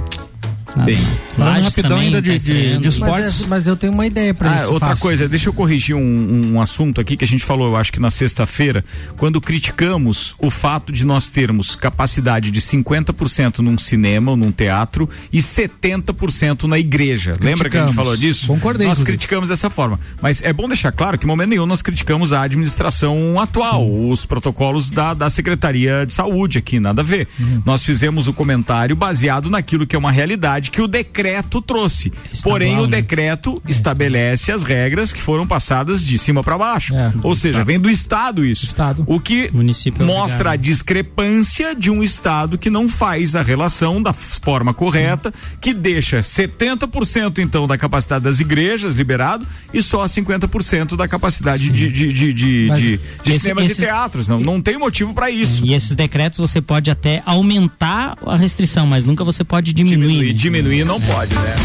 Bem. 0.86 0.98
Falando 0.98 1.38
Lages 1.38 1.66
rapidão 1.76 1.90
também 1.92 2.06
ainda 2.08 2.22
tá 2.22 2.22
de, 2.22 2.38
de, 2.40 2.78
de 2.80 2.88
esportes. 2.88 3.40
Mas, 3.42 3.46
mas 3.48 3.68
eu 3.68 3.76
tenho 3.76 3.94
uma 3.94 4.06
ideia 4.08 4.34
pra 4.34 4.52
Ah, 4.52 4.56
isso. 4.64 4.72
outra 4.72 4.90
fácil. 4.90 5.02
coisa, 5.02 5.28
deixa 5.30 5.50
eu 5.50 5.54
corrigir 5.54 5.96
um, 5.96 6.54
um 6.54 6.62
assunto 6.62 7.00
aqui 7.00 7.16
que 7.16 7.24
a 7.24 7.28
gente 7.28 7.44
falou, 7.44 7.68
eu 7.70 7.76
acho 7.78 7.92
que 7.92 8.00
na 8.00 8.10
sexta-feira, 8.10 8.84
quando 9.18 9.40
criticamos 9.40 10.36
o 10.40 10.50
fato 10.50 10.92
de 10.92 11.06
nós 11.06 11.30
termos 11.30 11.76
capacidade 11.76 12.52
de 12.52 12.62
50% 12.62 13.60
num 13.60 13.78
cinema 13.78 14.32
ou 14.32 14.38
num 14.38 14.52
teatro 14.52 15.10
e 15.32 15.40
70% 15.40 16.64
na 16.64 16.78
igreja. 16.80 17.38
Lembra 17.40 17.70
que 17.70 17.78
a 17.78 17.82
gente 17.82 17.94
Criticamos. 17.94 17.96
falou 17.96 18.18
disso? 18.18 18.48
Concordei, 18.48 18.88
Nós 18.88 18.98
inclusive. 19.00 19.18
criticamos 19.18 19.50
dessa 19.50 19.70
forma. 19.70 20.00
Mas 20.22 20.42
é 20.42 20.52
bom 20.54 20.68
deixar 20.68 20.92
claro 20.92 21.18
que 21.18 21.26
em 21.26 21.28
momento 21.28 21.50
nenhum 21.50 21.66
nós 21.66 21.82
criticamos 21.82 22.34
a 22.34 22.42
administração 22.42 23.40
atual, 23.40 23.90
os 24.10 24.26
protocolos 24.26 24.90
da, 24.90 25.14
da 25.14 25.30
Secretaria 25.30 26.06
de 26.06 26.14
Saúde 26.14 26.58
aqui, 26.58 26.80
nada 26.80 27.02
a 27.02 27.04
ver. 27.04 27.28
Uhum. 27.40 27.62
Nós 27.66 27.84
fizemos 27.84 28.28
o 28.28 28.34
comentário 28.34 28.96
baseado 28.96 29.50
naquilo 29.50 29.86
que 29.86 29.96
é 29.96 30.00
uma 30.00 30.12
realidade 30.12 30.63
que 30.72 30.82
o 30.82 30.88
decreto 30.88 31.62
trouxe. 31.62 32.12
Estadual, 32.32 32.42
Porém, 32.44 32.78
o 32.80 32.84
né? 32.88 32.98
decreto 33.02 33.62
estabelece 33.68 34.52
as 34.52 34.64
regras 34.64 35.12
que 35.14 35.22
foram 35.22 35.46
passadas 35.48 36.04
de 36.04 36.18
cima 36.18 36.44
para 36.44 36.58
baixo. 36.58 36.96
É, 36.96 37.12
Ou 37.24 37.36
seja, 37.36 37.64
vem 37.64 37.80
do 37.80 37.90
Estado 37.90 38.46
isso. 38.46 38.66
Estado. 38.66 39.04
O 39.08 39.20
que 39.20 39.50
Município 39.54 40.04
é 40.04 40.06
mostra 40.06 40.36
obrigado. 40.52 40.54
a 40.54 40.56
discrepância 40.58 41.76
de 41.76 41.90
um 41.90 42.04
Estado 42.04 42.58
que 42.58 42.70
não 42.70 42.88
faz 42.90 43.36
a 43.36 43.42
relação 43.42 44.02
da 44.02 44.14
forma 44.14 44.74
correta, 44.74 45.34
que 45.62 45.74
deixa 45.74 46.22
70% 46.22 47.40
então 47.40 47.68
da 47.68 47.78
capacidade 47.78 48.24
das 48.24 48.40
igrejas 48.40 48.96
liberado 48.96 49.46
e 49.74 49.82
só 49.82 50.04
50% 50.06 50.96
da 50.96 51.08
capacidade 51.08 51.70
de, 51.70 51.92
de, 51.92 52.12
de, 52.14 52.34
de, 52.34 52.66
Mas 52.70 52.80
de- 52.80 52.98
de 53.24 53.30
esse- 53.32 53.40
cinemas 53.40 53.66
esse- 53.66 53.82
e 53.82 53.86
teatros. 53.86 54.30
Não, 54.30 54.40
não 54.40 54.62
tem 54.62 54.78
motivo 54.78 55.14
para 55.14 55.30
isso. 55.30 55.66
E 55.66 55.74
esses 55.74 55.96
decretos 55.96 56.38
você 56.40 56.62
pode 56.62 56.90
até 56.92 57.22
aumentar 57.26 58.16
a 58.26 58.36
restrição, 58.36 58.86
mas 58.86 59.04
nunca 59.04 59.24
você 59.24 59.44
pode 59.44 59.74
diminuir. 59.74 59.94
Diminuir, 60.04 60.28
né? 60.28 60.34
Diminuir 60.54 60.86
não 60.86 61.02
pode, 61.02 61.34
né? 61.36 61.56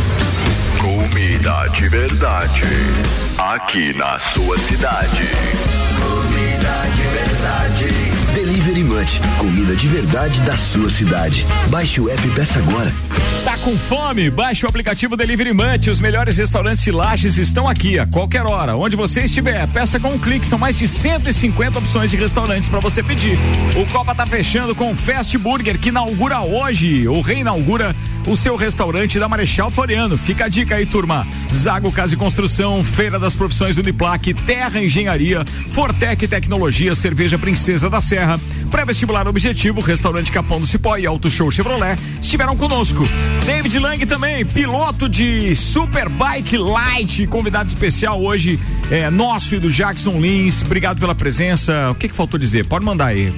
Comida 0.81 1.69
de 1.75 1.89
verdade. 1.91 2.63
Aqui 3.37 3.93
na 3.93 4.19
sua 4.19 4.59
cidade. 4.61 5.29
Comida 6.01 6.73
de 6.97 7.03
verdade. 7.03 7.85
Delivery 8.35 8.85
Munch, 8.85 9.21
comida 9.37 9.77
de 9.77 9.89
verdade 9.89 10.41
da 10.41 10.57
sua 10.57 10.89
cidade. 10.89 11.45
Baixe 11.69 12.01
o 12.01 12.09
app 12.09 12.27
e 12.27 12.31
peça 12.31 12.61
agora. 12.61 12.91
Tá 13.45 13.58
com 13.69 13.77
fome? 13.77 14.31
Baixe 14.31 14.65
o 14.65 14.69
aplicativo 14.69 15.15
Delivery 15.15 15.53
Munch. 15.53 15.91
Os 15.91 16.01
melhores 16.01 16.39
restaurantes 16.39 16.87
e 16.87 16.91
lajes 16.91 17.37
estão 17.37 17.69
aqui 17.69 17.99
a 17.99 18.07
qualquer 18.07 18.47
hora. 18.47 18.75
Onde 18.75 18.97
você 18.97 19.25
estiver, 19.25 19.67
peça 19.69 20.01
com 20.01 20.09
um 20.09 20.19
clique. 20.19 20.47
São 20.47 20.59
mais 20.59 20.79
de 20.79 20.89
150 20.89 21.79
opções 21.79 22.11
de 22.11 22.17
restaurantes 22.17 22.67
para 22.67 22.81
você 22.81 23.03
pedir. 23.03 23.39
O 23.77 23.85
Copa 23.93 24.15
tá 24.15 24.27
fechando 24.27 24.75
com 24.75 24.93
o 24.93 24.95
Fast 24.95 25.37
Burger, 25.37 25.79
que 25.79 25.91
inaugura 25.91 26.41
hoje, 26.41 27.07
ou 27.07 27.21
reinaugura 27.21 27.95
o 28.27 28.37
seu 28.37 28.57
restaurante 28.57 29.19
da 29.19 29.29
Marechal 29.29 29.71
Floriano. 29.71 30.17
Fica 30.17 30.47
a 30.47 30.49
dica 30.49 30.77
aí, 30.77 30.87
turma. 30.87 31.27
Zago 31.53 31.93
Casa 31.93 32.15
e 32.15 32.17
Construção, 32.17 32.83
Feira 32.83 33.19
das 33.19 33.37
Profissões 33.37 33.77
Uniplaque, 33.77 34.33
Terra 34.33 34.83
Engenharia, 34.83 35.45
Fortec 35.69 36.27
Tecnologia, 36.27 36.95
Cerveja 36.95 37.39
Princesa 37.39 37.91
da 37.91 38.01
Serra, 38.01 38.41
Pré-Vestibular 38.71 39.27
Objetivo, 39.27 39.81
Restaurante 39.81 40.33
Capão 40.33 40.61
do 40.61 40.67
Cipó 40.67 40.97
e 40.97 41.07
Auto 41.07 41.29
Show 41.29 41.51
Chevrolet 41.51 41.97
estiveram 42.21 42.57
conosco. 42.57 43.05
David 43.59 43.79
Lang 43.81 44.07
também, 44.07 44.47
piloto 44.47 45.09
de 45.09 45.53
Superbike 45.53 46.57
Light, 46.57 47.27
convidado 47.27 47.67
especial 47.69 48.23
hoje, 48.23 48.57
é 48.89 49.11
nosso 49.11 49.57
e 49.57 49.59
do 49.59 49.69
Jackson 49.69 50.21
Lins. 50.21 50.63
Obrigado 50.63 51.01
pela 51.01 51.13
presença. 51.13 51.91
O 51.91 51.95
que, 51.97 52.09
que 52.09 52.15
faltou 52.15 52.39
dizer? 52.39 52.67
Pode 52.67 52.85
mandar 52.85 53.07
aí. 53.07 53.33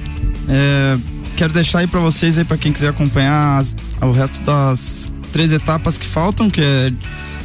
É, 0.47 0.95
quero 1.35 1.51
deixar 1.51 1.79
aí 1.79 1.87
pra 1.87 1.99
vocês 1.99 2.37
aí 2.37 2.43
para 2.45 2.55
quem 2.55 2.71
quiser 2.71 2.89
acompanhar 2.89 3.61
as- 3.61 3.75
o 3.99 4.11
resto 4.11 4.39
das 4.41 5.09
três 5.33 5.51
etapas 5.51 5.97
que 5.97 6.05
faltam, 6.05 6.51
que 6.51 6.61
é 6.61 6.93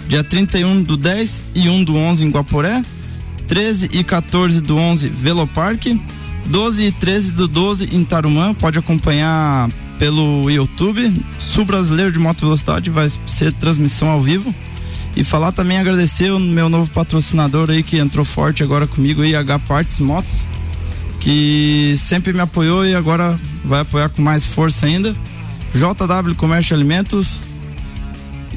dia 0.06 0.22
31 0.22 0.82
do 0.82 0.98
10 0.98 1.42
e 1.54 1.70
1 1.70 1.82
do 1.82 1.96
11 1.96 2.26
em 2.26 2.30
Guaporé, 2.30 2.82
13 3.48 3.88
e 3.90 4.04
14 4.04 4.60
do 4.60 4.76
11 4.76 5.08
Velopark, 5.08 5.98
12 6.44 6.84
e 6.84 6.92
13 6.92 7.30
do 7.30 7.48
12 7.48 7.88
em 7.90 8.04
Tarumã, 8.04 8.52
pode 8.52 8.78
acompanhar 8.78 9.70
pelo 9.98 10.50
YouTube, 10.50 11.12
Sul 11.38 11.64
Brasileiro 11.64 12.12
de 12.12 12.18
Moto 12.18 12.40
Velocidade, 12.40 12.90
vai 12.90 13.10
ser 13.26 13.52
transmissão 13.52 14.08
ao 14.08 14.22
vivo. 14.22 14.54
E 15.16 15.24
falar 15.24 15.52
também 15.52 15.78
agradecer 15.78 16.30
o 16.30 16.38
meu 16.38 16.68
novo 16.68 16.90
patrocinador 16.90 17.70
aí 17.70 17.82
que 17.82 17.98
entrou 17.98 18.24
forte 18.24 18.62
agora 18.62 18.86
comigo 18.86 19.22
aí, 19.22 19.34
H 19.34 19.58
Parts 19.60 19.98
Motos 19.98 20.46
que 21.26 21.96
sempre 21.98 22.32
me 22.32 22.40
apoiou 22.40 22.86
e 22.86 22.94
agora 22.94 23.36
vai 23.64 23.80
apoiar 23.80 24.08
com 24.08 24.22
mais 24.22 24.44
força 24.44 24.86
ainda. 24.86 25.14
JW 25.74 26.34
Comércio 26.36 26.74
Alimentos 26.74 27.40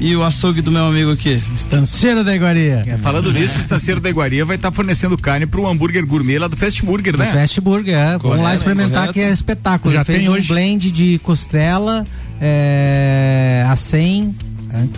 e 0.00 0.16
o 0.16 0.24
açougue 0.24 0.62
do 0.62 0.72
meu 0.72 0.86
amigo 0.86 1.12
aqui. 1.12 1.40
Estanceiro 1.54 2.24
da 2.24 2.34
Iguaria. 2.34 2.98
Falando 3.02 3.30
nisso, 3.32 3.58
o 3.58 3.60
Estanceiro 3.60 4.00
da 4.00 4.08
Iguaria 4.08 4.44
vai 4.44 4.56
estar 4.56 4.72
fornecendo 4.72 5.16
carne 5.18 5.46
pro 5.46 5.66
hambúrguer 5.68 6.04
gourmet 6.06 6.38
lá 6.38 6.48
do 6.48 6.56
Fast 6.56 6.82
Burger, 6.84 7.16
né? 7.18 7.26
Fast 7.32 7.60
Burger, 7.60 7.94
é. 7.94 8.18
Vamos 8.18 8.22
lá 8.22 8.36
Correto, 8.36 8.56
experimentar 8.56 8.92
correto. 8.92 9.12
que 9.12 9.20
é 9.20 9.30
espetáculo. 9.30 9.92
Já 9.92 10.00
Já 10.00 10.04
fez 10.04 10.18
tem 10.20 10.28
um 10.28 10.32
hoje. 10.32 10.48
blend 10.48 10.90
de 10.90 11.18
costela, 11.22 12.04
é, 12.40 13.64
a 13.68 13.76
100 13.76 14.34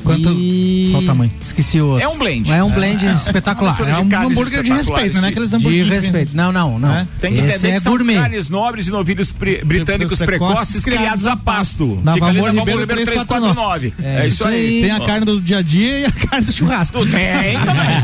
Quanto, 0.04 0.30
E- 0.32 0.88
qual 0.90 1.02
o 1.02 1.06
tamanho? 1.06 1.32
Esqueci 1.40 1.80
o 1.80 1.88
outro. 1.88 2.04
É 2.04 2.08
um 2.08 2.18
blend. 2.18 2.50
É 2.52 2.62
um 2.62 2.70
blend 2.70 3.06
É. 3.06 3.12
espetacular. 3.14 3.72
É 3.80 3.84
de 3.84 4.00
um 4.16 4.26
hambúrguer 4.26 4.62
de 4.62 4.72
respeito, 4.72 5.14
né? 5.16 5.20
de- 5.22 5.26
Aqueles 5.28 5.50
De 5.50 5.56
hambúrguer 5.56 5.86
respeito. 5.86 6.36
Não, 6.36 6.52
não, 6.52 6.78
não. 6.78 6.94
É? 6.94 7.06
Tem 7.20 7.32
que 7.32 7.38
Esse 7.40 7.48
entender 7.48 7.68
é 7.68 7.72
que 7.74 7.80
são 7.80 7.92
gourmet. 7.92 8.14
carnes 8.16 8.50
nobres 8.50 8.86
e 8.86 8.90
novilhos 8.90 9.30
britânicos 9.32 10.18
Precoces 10.18 10.26
precoces 10.72 10.84
criados 10.84 11.26
a 11.26 11.36
pasto. 11.36 11.98
Na 12.04 12.14
Fica 12.14 12.26
ali 12.26 12.38
Valmor 12.40 12.52
na 12.54 12.60
Ribeiro 12.60 12.86
Valmor 12.86 12.96
349. 13.04 13.90
349. 13.90 14.22
É, 14.24 14.26
isso 14.28 14.44
aí. 14.44 14.82
Tem 14.82 14.90
a 14.90 15.00
carne 15.00 15.24
do 15.26 15.40
dia 15.40 15.58
a 15.58 15.62
dia 15.62 15.98
e 16.00 16.04
a 16.04 16.10
carne 16.12 16.46
do 16.46 16.52
churrasco. 16.52 16.98
Tem 17.06 17.58
também. 17.58 17.96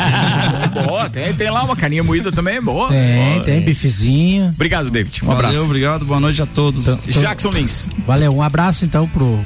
boa, 0.87 1.09
tem, 1.11 1.35
tem 1.35 1.51
lá 1.51 1.63
uma 1.65 1.77
carninha 1.77 2.03
moída 2.03 2.33
também, 2.33 2.61
boa. 2.61 2.89
Tem, 2.89 3.33
Boa. 3.35 3.45
tem 3.45 3.61
bifezinho. 3.61 4.47
Obrigado, 4.55 4.91
David. 4.91 5.21
Um 5.23 5.27
Valeu, 5.27 5.47
abraço. 5.49 5.65
obrigado, 5.65 6.05
boa 6.05 6.21
noite 6.21 6.41
a 6.43 6.47
todos. 6.47 6.85
Jackson 7.07 7.51
Lins. 7.51 7.89
Valeu, 8.07 8.35
um 8.35 8.43
abraço 8.43 8.85
então 8.85 9.07
pro, 9.09 9.39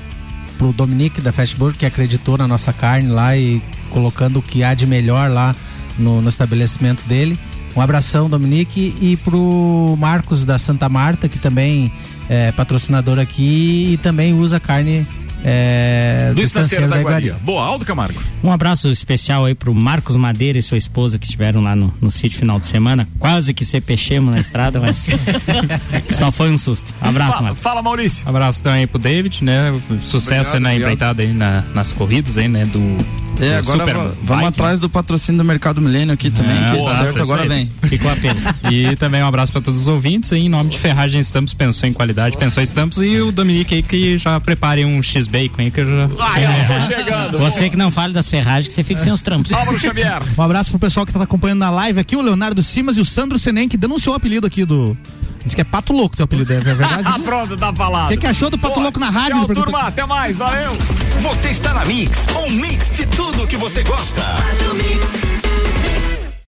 pro 0.58 0.72
Dominique 0.72 1.20
da 1.20 1.32
Fastburger 1.32 1.78
que 1.78 1.86
acreditou 1.86 2.38
na 2.38 2.46
nossa 2.46 2.72
carne 2.72 3.08
lá 3.08 3.36
e 3.36 3.62
colocando 3.90 4.38
o 4.38 4.42
que 4.42 4.62
há 4.62 4.74
de 4.74 4.86
melhor 4.86 5.30
lá 5.30 5.54
no, 5.98 6.20
no 6.20 6.28
estabelecimento 6.28 7.04
dele. 7.06 7.38
Um 7.74 7.80
abração, 7.80 8.28
Dominique, 8.28 8.94
e 9.00 9.16
pro 9.16 9.96
Marcos 9.98 10.44
da 10.44 10.58
Santa 10.58 10.88
Marta, 10.88 11.28
que 11.28 11.38
também 11.38 11.90
é 12.28 12.52
patrocinador 12.52 13.18
aqui 13.18 13.92
e 13.92 13.96
também 13.96 14.34
usa 14.34 14.60
carne 14.60 15.06
é, 15.44 16.32
Do 16.34 16.42
Estanceiro 16.42 16.88
da 16.88 17.00
Iguaria. 17.00 17.28
Iguaria. 17.28 17.44
Boa, 17.44 17.64
Aldo 17.64 17.84
Camargo. 17.84 18.20
Um 18.42 18.50
abraço 18.52 18.90
especial 18.90 19.44
aí 19.44 19.54
pro 19.54 19.74
Marcos 19.74 20.14
Madeira 20.16 20.58
e 20.58 20.62
sua 20.62 20.78
esposa 20.78 21.18
que 21.18 21.24
estiveram 21.26 21.60
lá 21.62 21.74
no, 21.76 21.92
no 22.00 22.10
sítio 22.10 22.38
final 22.38 22.58
de 22.60 22.66
semana. 22.66 23.08
Quase 23.18 23.52
que 23.54 23.64
se 23.64 23.80
pechemos 23.80 24.34
na 24.34 24.40
estrada, 24.40 24.80
mas 24.80 25.06
só 26.10 26.30
foi 26.30 26.50
um 26.50 26.58
susto. 26.58 26.94
Abraço, 27.00 27.32
Fala, 27.32 27.42
Marcos. 27.42 27.62
fala, 27.62 27.82
Maurício. 27.82 28.28
Abraço 28.28 28.62
também 28.62 28.86
pro 28.86 28.98
David, 28.98 29.42
né? 29.44 29.72
Sucesso 30.00 30.50
Obrigado, 30.50 30.54
aí 30.54 30.60
na 30.60 30.68
obrigado. 30.70 30.92
empreitada 30.92 31.22
aí 31.22 31.32
na- 31.32 31.64
nas 31.74 31.92
corridas 31.92 32.38
aí, 32.38 32.48
né? 32.48 32.64
Do, 32.66 32.78
É, 33.40 33.60
do 33.60 33.72
agora 33.72 34.14
vamos 34.22 34.42
né? 34.42 34.48
atrás 34.48 34.80
do 34.80 34.88
patrocínio 34.88 35.42
do 35.42 35.44
Mercado 35.44 35.80
Milênio 35.80 36.14
aqui 36.14 36.30
também, 36.30 36.56
Ah, 36.56 36.70
que 36.70 36.76
boa, 36.76 36.90
tá 36.90 36.96
certo, 36.98 37.14
isso 37.14 37.22
agora 37.22 37.48
vem. 37.48 37.70
Ficou 37.84 38.10
a 38.10 38.16
pena. 38.16 38.54
E 38.70 38.96
também 38.96 39.22
um 39.22 39.26
abraço 39.26 39.52
para 39.52 39.60
todos 39.60 39.80
os 39.80 39.88
ouvintes. 39.88 40.32
E 40.32 40.36
em 40.36 40.48
nome 40.48 40.70
de 40.70 40.78
Ferragem 40.78 41.20
Estampos, 41.20 41.52
pensou 41.52 41.88
em 41.88 41.92
qualidade, 41.92 42.38
pensou 42.38 42.62
em 42.62 42.64
estampos. 42.64 42.98
E 42.98 43.20
o 43.20 43.30
Dominique 43.30 43.74
aí 43.74 43.82
que 43.82 44.16
já 44.16 44.40
prepare 44.40 44.84
um 44.84 45.02
X-Bacon 45.02 45.56
aí 45.62 45.70
que 45.70 45.80
eu 45.80 45.86
já. 45.86 46.08
Ai, 46.18 46.44
eu 46.44 46.80
tô 46.80 46.86
chegando. 46.86 47.38
Você 47.38 47.68
que 47.68 47.76
não 47.76 47.90
fale 47.90 48.14
das 48.14 48.28
ferragens, 48.28 48.68
que 48.68 48.74
você 48.74 48.82
fica 48.84 49.00
sem 49.00 49.12
os 49.12 49.20
trampos. 49.20 49.52
Álvaro 49.52 49.78
Xavier. 49.78 50.22
Um 50.38 50.42
abraço 50.42 50.70
pro 50.70 50.78
pessoal 50.78 51.04
que 51.04 51.12
tá 51.12 51.22
acompanhando 51.22 51.58
na 51.58 51.70
live 51.70 52.00
aqui, 52.00 52.16
o 52.16 52.22
Leonardo 52.22 52.62
Simas 52.62 52.96
e 52.96 53.00
o 53.00 53.04
Sandro 53.04 53.38
Senem, 53.38 53.68
que 53.68 53.76
denunciou 53.76 54.14
o 54.14 54.16
apelido 54.16 54.46
aqui 54.46 54.64
do. 54.64 54.96
Diz 55.44 55.54
que 55.54 55.60
é 55.60 55.64
Pato 55.64 55.92
Louco 55.92 56.16
seu 56.16 56.24
apelido, 56.24 56.52
é 56.52 56.60
verdade? 56.60 57.02
Ah, 57.06 57.18
pronto, 57.18 57.56
tá 57.56 57.72
falado. 57.72 58.06
O 58.06 58.08
que, 58.10 58.16
que 58.18 58.26
achou 58.26 58.48
do 58.50 58.58
Pato 58.58 58.74
Boa. 58.74 58.84
Louco 58.84 59.00
na 59.00 59.10
rádio? 59.10 59.38
Tchau, 59.38 59.46
Pergunta- 59.46 59.70
turma. 59.70 59.88
Até 59.88 60.06
mais. 60.06 60.36
Valeu. 60.36 60.72
Você 61.20 61.48
está 61.50 61.72
na 61.74 61.84
Mix, 61.84 62.26
um 62.36 62.50
mix 62.50 62.92
de 62.92 63.06
tudo 63.06 63.46
que 63.46 63.56
você 63.56 63.82
gosta. 63.82 64.22